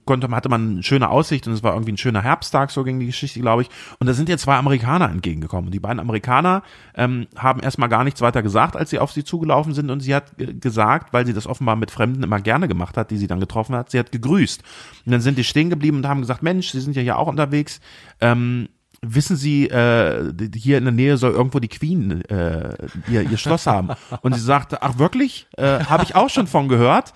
konnte, 0.04 0.28
hatte 0.30 0.48
man 0.48 0.72
eine 0.72 0.82
schöne 0.82 1.08
Aussicht 1.08 1.46
und 1.46 1.52
es 1.52 1.62
war 1.62 1.72
irgendwie 1.72 1.92
ein 1.92 1.96
schöner 1.96 2.22
Herbsttag, 2.22 2.70
so 2.70 2.84
ging 2.84 3.00
die 3.00 3.06
Geschichte, 3.06 3.40
glaube 3.40 3.62
ich. 3.62 3.68
Und 3.98 4.06
da 4.06 4.14
sind 4.14 4.28
ihr 4.28 4.38
zwei 4.38 4.56
Amerikaner 4.56 5.10
entgegengekommen. 5.10 5.66
Und 5.66 5.72
die 5.72 5.80
beiden 5.80 6.00
Amerikaner 6.00 6.62
ähm, 6.94 7.26
haben 7.36 7.60
erstmal 7.60 7.88
gar 7.88 8.04
nichts 8.04 8.20
weiter 8.20 8.42
gesagt, 8.42 8.76
als 8.76 8.90
sie 8.90 8.98
auf 8.98 9.12
sie 9.12 9.24
zugelaufen 9.24 9.74
sind 9.74 9.90
und 9.90 10.00
sie 10.00 10.14
hat 10.14 10.38
äh, 10.38 10.54
gesagt, 10.54 11.12
weil 11.12 11.26
sie 11.26 11.32
das 11.32 11.46
offenbar 11.46 11.76
mit 11.76 11.90
Fremden 11.90 12.22
immer 12.22 12.40
gerne 12.40 12.68
gemacht 12.68 12.96
hat, 12.96 13.10
die 13.10 13.16
sie 13.16 13.26
dann 13.26 13.40
getroffen 13.40 13.74
hat, 13.74 13.90
sie 13.90 13.98
hat 13.98 14.12
gegrüßt. 14.12 14.62
Und 15.06 15.12
dann 15.12 15.20
sind 15.20 15.38
die 15.38 15.44
stehen 15.44 15.70
geblieben 15.70 15.98
und 15.98 16.08
haben 16.08 16.20
gesagt, 16.20 16.42
Mensch, 16.42 16.70
Sie 16.70 16.80
sind 16.80 16.96
ja 16.96 17.02
hier 17.02 17.18
auch 17.18 17.28
unterwegs. 17.28 17.80
Ähm, 18.20 18.68
wissen 19.06 19.36
Sie, 19.36 19.68
äh, 19.68 20.32
hier 20.54 20.78
in 20.78 20.84
der 20.84 20.92
Nähe 20.92 21.16
soll 21.16 21.32
irgendwo 21.32 21.58
die 21.58 21.68
Queen 21.68 22.22
äh, 22.22 22.76
ihr, 23.08 23.22
ihr 23.22 23.36
Schloss 23.36 23.66
haben. 23.66 23.90
Und 24.22 24.34
sie 24.34 24.40
sagte, 24.40 24.82
ach 24.82 24.98
wirklich? 24.98 25.46
Äh, 25.56 25.84
Habe 25.84 26.04
ich 26.04 26.14
auch 26.14 26.30
schon 26.30 26.46
von 26.46 26.68
gehört. 26.68 27.12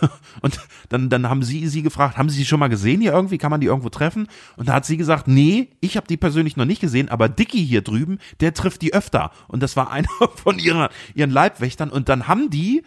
Und 0.40 0.60
dann, 0.88 1.10
dann 1.10 1.28
haben 1.28 1.42
sie 1.42 1.66
sie 1.66 1.82
gefragt, 1.82 2.16
haben 2.16 2.28
Sie 2.28 2.36
sie 2.36 2.44
schon 2.44 2.60
mal 2.60 2.68
gesehen 2.68 3.00
hier 3.00 3.12
irgendwie? 3.12 3.38
Kann 3.38 3.50
man 3.50 3.60
die 3.60 3.66
irgendwo 3.66 3.88
treffen? 3.88 4.28
Und 4.56 4.68
da 4.68 4.74
hat 4.74 4.86
sie 4.86 4.96
gesagt, 4.96 5.26
nee, 5.26 5.70
ich 5.80 5.96
habe 5.96 6.06
die 6.06 6.16
persönlich 6.16 6.56
noch 6.56 6.64
nicht 6.64 6.80
gesehen, 6.80 7.08
aber 7.08 7.28
Dicky 7.28 7.66
hier 7.66 7.82
drüben, 7.82 8.18
der 8.40 8.54
trifft 8.54 8.82
die 8.82 8.94
öfter. 8.94 9.32
Und 9.48 9.62
das 9.62 9.76
war 9.76 9.90
einer 9.92 10.08
von 10.36 10.58
ihrer, 10.58 10.90
ihren 11.14 11.30
Leibwächtern. 11.30 11.90
Und 11.90 12.08
dann 12.08 12.28
haben 12.28 12.50
die 12.50 12.82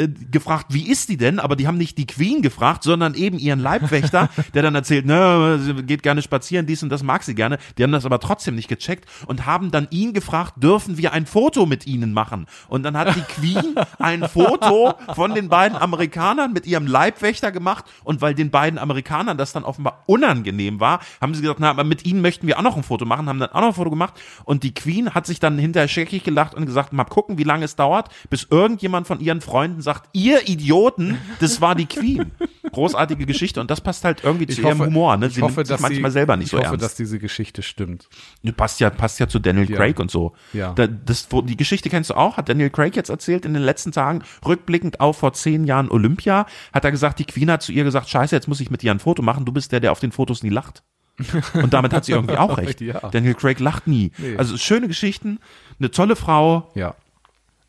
äh, 0.00 0.08
gefragt, 0.30 0.66
wie 0.70 0.88
ist 0.88 1.10
die 1.10 1.16
denn? 1.16 1.38
Aber 1.38 1.56
die 1.56 1.66
haben 1.66 1.76
nicht 1.76 1.98
die 1.98 2.06
Queen 2.06 2.40
gefragt, 2.40 2.82
sondern 2.82 3.14
eben 3.14 3.38
ihren 3.38 3.60
Leibwächter, 3.60 4.30
der 4.54 4.62
dann 4.62 4.74
erzählt, 4.74 5.04
ne, 5.04 5.58
sie 5.62 5.74
geht 5.82 6.02
gerne 6.02 6.22
spazieren, 6.22 6.66
dies 6.66 6.82
und 6.82 6.88
das 6.88 7.02
mag 7.02 7.22
sie 7.22 7.34
gerne. 7.34 7.58
Die 7.76 7.82
haben 7.82 7.92
das 7.92 8.06
aber 8.06 8.18
trotzdem 8.18 8.54
nicht 8.54 8.68
gecheckt 8.68 9.06
und 9.26 9.44
haben 9.44 9.70
dann 9.70 9.88
ihn 9.90 10.14
gefragt, 10.14 10.54
dürfen 10.56 10.96
wir 10.96 11.12
ein 11.12 11.26
Foto 11.26 11.66
mit 11.66 11.86
ihnen 11.86 12.14
machen? 12.14 12.46
Und 12.68 12.82
dann 12.82 12.96
hat 12.96 13.14
die 13.14 13.20
Queen 13.20 13.74
ein 13.98 14.26
Foto 14.26 14.94
von 15.14 15.34
den 15.34 15.48
beiden 15.48 15.76
Amerikanern 15.76 16.52
mit 16.52 16.66
ihrem 16.66 16.86
Leibwächter 16.86 17.52
gemacht 17.52 17.84
und 18.02 18.22
weil 18.22 18.34
den 18.34 18.50
beiden 18.50 18.78
Amerikanern 18.78 19.36
das 19.36 19.52
dann 19.52 19.64
offenbar 19.64 20.04
unangenehm 20.06 20.80
war, 20.80 21.00
haben 21.20 21.34
sie 21.34 21.42
gesagt, 21.42 21.60
na, 21.60 21.70
aber 21.70 21.84
mit 21.84 22.06
ihnen 22.06 22.22
möchten 22.22 22.46
wir 22.46 22.58
auch 22.58 22.62
noch 22.62 22.76
ein 22.76 22.82
Foto 22.82 23.04
machen, 23.04 23.28
haben 23.28 23.38
dann 23.38 23.50
auch 23.50 23.60
noch 23.60 23.68
ein 23.68 23.74
Foto 23.74 23.90
gemacht 23.90 24.14
und 24.44 24.62
die 24.62 24.72
Queen 24.72 25.14
hat 25.14 25.26
sich 25.26 25.40
dann 25.40 25.58
hinterher 25.58 25.88
scheckig 25.88 26.24
gelacht 26.24 26.54
und 26.54 26.64
gesagt, 26.64 26.92
mal 26.92 27.04
gucken, 27.04 27.36
wie 27.36 27.44
lange 27.44 27.64
es 27.64 27.76
dauert, 27.76 28.08
bis 28.30 28.46
irgendjemand 28.50 29.06
von 29.06 29.20
ihren 29.20 29.40
Freunden 29.40 29.82
sagt, 29.82 29.89
ihr 30.12 30.48
Idioten, 30.48 31.18
das 31.40 31.60
war 31.60 31.74
die 31.74 31.86
Queen. 31.86 32.30
Großartige 32.72 33.26
Geschichte 33.26 33.60
und 33.60 33.70
das 33.70 33.80
passt 33.80 34.04
halt 34.04 34.22
irgendwie 34.22 34.46
zu 34.46 34.60
ihrem 34.60 34.80
Humor, 34.80 35.16
ne? 35.16 35.26
Ich 35.26 35.34
Sie 35.34 35.42
hoffe, 35.42 35.54
nimmt 35.56 35.66
sich 35.66 35.74
dass 35.74 35.80
manchmal 35.80 36.10
sie, 36.10 36.14
selber 36.14 36.36
nicht 36.36 36.46
ich 36.46 36.50
so 36.52 36.58
hoffe, 36.58 36.66
ernst. 36.68 36.84
dass 36.84 36.94
diese 36.94 37.18
Geschichte 37.18 37.62
stimmt. 37.62 38.08
Passt 38.56 38.78
ja, 38.80 38.90
passt 38.90 39.18
ja 39.18 39.28
zu 39.28 39.38
Daniel 39.38 39.68
Ja. 39.68 39.76
Craig 39.76 39.98
und 39.98 40.10
so. 40.10 40.34
Ja. 40.52 40.72
Da, 40.74 40.86
das, 40.86 41.28
die 41.44 41.56
Geschichte 41.56 41.88
kennst 41.90 42.10
du 42.10 42.14
auch, 42.14 42.36
hat 42.36 42.48
Daniel 42.48 42.70
Craig 42.70 42.94
jetzt 42.94 43.10
erzählt 43.10 43.44
in 43.44 43.54
den 43.54 43.62
letzten 43.62 43.92
Tagen, 43.92 44.22
rückblickend 44.46 45.00
auf 45.00 45.18
vor 45.18 45.32
zehn 45.32 45.64
Jahren 45.64 45.90
Olympia, 45.90 46.46
hat 46.72 46.84
er 46.84 46.90
gesagt, 46.90 47.18
die 47.18 47.24
Queen 47.24 47.50
hat 47.50 47.62
zu 47.62 47.72
ihr 47.72 47.84
gesagt, 47.84 48.08
scheiße, 48.08 48.34
jetzt 48.36 48.46
muss 48.48 48.60
ich 48.60 48.70
mit 48.70 48.82
dir 48.82 48.92
ein 48.92 49.00
Foto 49.00 49.22
machen, 49.22 49.44
du 49.44 49.52
bist 49.52 49.72
der, 49.72 49.80
der 49.80 49.92
auf 49.92 50.00
den 50.00 50.12
Fotos 50.12 50.42
nie 50.42 50.50
lacht. 50.50 50.82
Und 51.54 51.74
damit 51.74 51.92
hat 51.92 52.04
sie 52.04 52.12
irgendwie 52.12 52.36
auch 52.36 52.56
recht. 52.58 52.80
Ja. 52.80 53.00
Daniel 53.10 53.34
Craig 53.34 53.58
lacht 53.60 53.86
nie. 53.86 54.12
Nee. 54.18 54.36
Also 54.36 54.56
schöne 54.56 54.88
Geschichten, 54.88 55.38
eine 55.78 55.90
tolle 55.90 56.16
Frau. 56.16 56.70
Ja. 56.74 56.94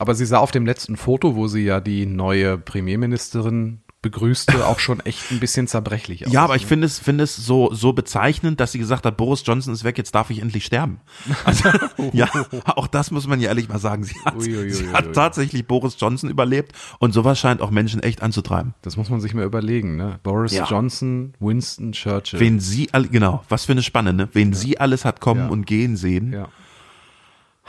Aber 0.01 0.15
sie 0.15 0.25
sah 0.25 0.39
auf 0.39 0.49
dem 0.51 0.65
letzten 0.65 0.97
Foto, 0.97 1.35
wo 1.35 1.47
sie 1.47 1.63
ja 1.63 1.79
die 1.79 2.07
neue 2.07 2.57
Premierministerin 2.57 3.81
begrüßte, 4.01 4.65
auch 4.65 4.79
schon 4.79 4.99
echt 5.01 5.29
ein 5.31 5.39
bisschen 5.39 5.67
zerbrechlich 5.67 6.25
aus. 6.25 6.33
Ja, 6.33 6.43
aber 6.43 6.55
ich 6.55 6.65
finde 6.65 6.87
es, 6.87 6.97
finde 6.97 7.23
es 7.23 7.35
so, 7.35 7.71
so 7.71 7.93
bezeichnend, 7.93 8.59
dass 8.59 8.71
sie 8.71 8.79
gesagt 8.79 9.05
hat, 9.05 9.15
Boris 9.15 9.43
Johnson 9.45 9.71
ist 9.75 9.83
weg, 9.83 9.95
jetzt 9.99 10.15
darf 10.15 10.31
ich 10.31 10.41
endlich 10.41 10.65
sterben. 10.65 11.01
Also, 11.45 11.69
ja, 12.11 12.27
auch 12.65 12.87
das 12.87 13.11
muss 13.11 13.27
man 13.27 13.39
ja 13.39 13.49
ehrlich 13.49 13.69
mal 13.69 13.77
sagen. 13.77 14.03
Sie 14.03 14.15
hat, 14.25 14.41
sie 14.41 14.89
hat 14.91 15.13
tatsächlich 15.13 15.67
Boris 15.67 15.97
Johnson 15.99 16.31
überlebt 16.31 16.71
und 16.97 17.13
sowas 17.13 17.37
scheint 17.37 17.61
auch 17.61 17.69
Menschen 17.69 18.01
echt 18.01 18.23
anzutreiben. 18.23 18.73
Das 18.81 18.97
muss 18.97 19.11
man 19.11 19.21
sich 19.21 19.35
mal 19.35 19.45
überlegen, 19.45 19.97
ne? 19.97 20.19
Boris 20.23 20.51
Ja. 20.53 20.65
Johnson, 20.65 21.35
Winston 21.39 21.91
Churchill. 21.91 22.39
Wen 22.39 22.59
sie 22.59 22.89
alle, 22.93 23.07
genau, 23.07 23.43
was 23.49 23.65
für 23.65 23.73
eine 23.73 23.83
Spanne, 23.83 24.13
ne? 24.13 24.29
Wen 24.33 24.53
sie 24.53 24.79
alles 24.79 25.05
hat 25.05 25.19
kommen 25.21 25.41
Ja. 25.41 25.47
und 25.49 25.67
gehen 25.67 25.95
sehen. 25.95 26.33
Ja. 26.33 26.47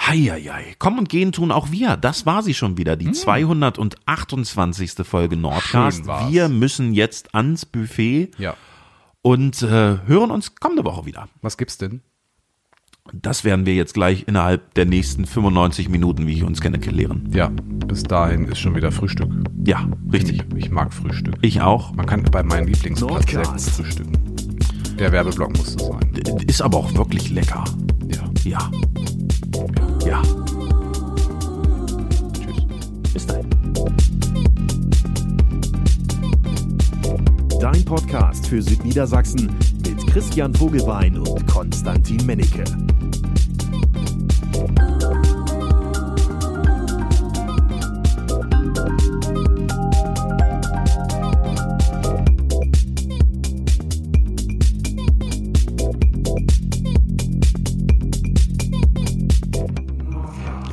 Heieiei. 0.07 0.75
Kommen 0.79 0.99
und 0.99 1.09
gehen 1.09 1.33
tun 1.33 1.51
auch 1.53 1.71
wir. 1.71 1.97
Das 1.97 2.27
war 2.27 2.43
sie 2.43 2.55
schon 2.55 2.77
wieder, 2.77 2.97
die 2.97 3.13
228. 3.13 4.93
Folge 5.05 5.37
Nordcast. 5.37 6.05
Wir 6.29 6.49
müssen 6.49 6.93
jetzt 6.93 7.35
ans 7.35 7.65
Buffet 7.67 8.31
Ja. 8.39 8.57
und 9.23 9.63
äh, 9.63 9.99
hören 10.07 10.31
uns 10.31 10.55
kommende 10.57 10.85
Woche 10.85 11.07
wieder. 11.07 11.29
Was 11.41 11.57
gibt's 11.57 11.79
denn? 11.79 12.01
Das 13.13 13.43
werden 13.45 13.67
wir 13.67 13.75
jetzt 13.75 13.95
gleich 13.95 14.25
innerhalb 14.29 14.75
der 14.75 14.87
nächsten 14.87 15.27
95 15.27 15.89
Minuten, 15.89 16.27
wie 16.27 16.35
ich 16.35 16.45
uns 16.45 16.61
kenne, 16.61 16.79
klären. 16.79 17.29
Ja, 17.35 17.51
bis 17.87 18.05
dahin 18.05 18.45
ist 18.47 18.61
schon 18.61 18.77
wieder 18.77 18.93
Frühstück. 18.93 19.29
Ja, 19.65 19.89
richtig. 20.13 20.45
Ich, 20.57 20.65
ich 20.67 20.71
mag 20.71 20.95
Frühstück. 20.95 21.35
Ich 21.43 21.61
auch. 21.61 21.93
Man 21.95 22.07
kann 22.07 22.23
bei 22.23 22.43
meinem 22.45 22.69
Lieblingsplatz 22.69 23.27
sehr 23.31 23.41
gut 23.43 23.47
Nordcast. 23.47 23.71
frühstücken. 23.71 24.13
Der 24.99 25.11
Werbeblock 25.11 25.57
muss 25.57 25.75
es 25.75 25.85
sein. 25.85 26.13
Ist 26.47 26.63
aber 26.63 26.79
auch 26.79 26.95
wirklich 26.95 27.31
lecker. 27.31 27.65
Ja. 28.09 28.31
Ja. 28.45 28.71
Ja. 30.05 30.21
Tschüss. 32.33 33.13
Bis 33.13 33.27
dahin. 33.27 33.47
Dein 37.61 37.85
Podcast 37.85 38.47
für 38.49 38.61
Südniedersachsen 38.61 39.51
mit 39.87 40.05
Christian 40.09 40.53
Vogelbein 40.55 41.19
und 41.19 41.47
Konstantin 41.47 42.25
Mennecke. 42.27 42.65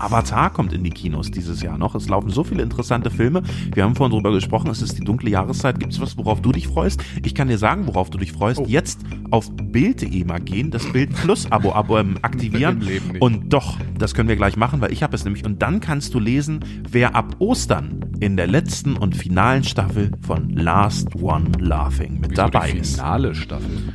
Avatar 0.09 0.49
kommt 0.49 0.73
in 0.73 0.83
die 0.83 0.89
Kinos 0.89 1.29
dieses 1.29 1.61
Jahr 1.61 1.77
noch. 1.77 1.93
Es 1.93 2.09
laufen 2.09 2.31
so 2.31 2.43
viele 2.43 2.63
interessante 2.63 3.11
Filme. 3.11 3.43
Wir 3.75 3.83
haben 3.83 3.95
vorhin 3.95 4.15
drüber 4.15 4.31
gesprochen, 4.31 4.71
es 4.71 4.81
ist 4.81 4.97
die 4.97 5.03
dunkle 5.03 5.29
Jahreszeit. 5.29 5.79
Gibt 5.79 5.93
es 5.93 6.01
was, 6.01 6.17
worauf 6.17 6.41
du 6.41 6.51
dich 6.51 6.67
freust? 6.67 7.03
Ich 7.23 7.35
kann 7.35 7.47
dir 7.47 7.59
sagen, 7.59 7.85
worauf 7.85 8.09
du 8.09 8.17
dich 8.17 8.31
freust. 8.31 8.61
Jetzt 8.65 9.01
auf 9.29 9.51
Bild.de 9.51 10.25
mal 10.25 10.39
gehen, 10.39 10.71
das 10.71 10.91
Bild 10.91 11.13
Plus 11.13 11.51
Abo, 11.51 11.73
Abo 11.73 11.99
ähm, 11.99 12.17
aktivieren. 12.23 12.81
Und 13.19 13.53
doch, 13.53 13.77
das 13.99 14.15
können 14.15 14.29
wir 14.29 14.35
gleich 14.35 14.57
machen, 14.57 14.81
weil 14.81 14.91
ich 14.91 15.03
habe 15.03 15.15
es 15.15 15.25
nämlich. 15.25 15.45
Und 15.45 15.61
dann 15.61 15.79
kannst 15.79 16.15
du 16.15 16.19
lesen, 16.19 16.61
wer 16.89 17.15
ab 17.15 17.35
Ostern 17.37 18.03
in 18.19 18.35
der 18.35 18.47
letzten 18.47 18.97
und 18.97 19.15
finalen 19.15 19.63
Staffel 19.63 20.11
von 20.25 20.49
Last 20.49 21.15
One 21.21 21.51
Laughing 21.59 22.19
mit 22.19 22.31
Wieso 22.31 22.41
dabei 22.41 22.71
die 22.71 22.79
ist. 22.79 22.95
finale 22.95 23.35
Staffel. 23.35 23.93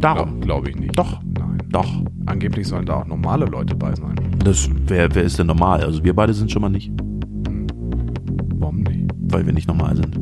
Darum. 0.00 0.40
Glaube 0.40 0.46
glaub 0.46 0.68
ich 0.68 0.76
nicht. 0.76 0.98
Doch. 0.98 1.20
Doch. 1.76 2.02
Angeblich 2.24 2.66
sollen 2.66 2.86
da 2.86 2.94
auch 3.00 3.06
normale 3.06 3.44
Leute 3.44 3.74
bei 3.76 3.94
sein. 3.94 4.14
Das, 4.42 4.70
wer, 4.86 5.14
wer 5.14 5.22
ist 5.24 5.38
denn 5.38 5.46
normal? 5.48 5.82
Also 5.84 6.02
wir 6.02 6.14
beide 6.14 6.32
sind 6.32 6.50
schon 6.50 6.62
mal 6.62 6.70
nicht, 6.70 6.90
Warum 8.58 8.78
nicht? 8.82 9.10
weil 9.30 9.44
wir 9.44 9.52
nicht 9.52 9.68
normal 9.68 9.94
sind. 9.96 10.18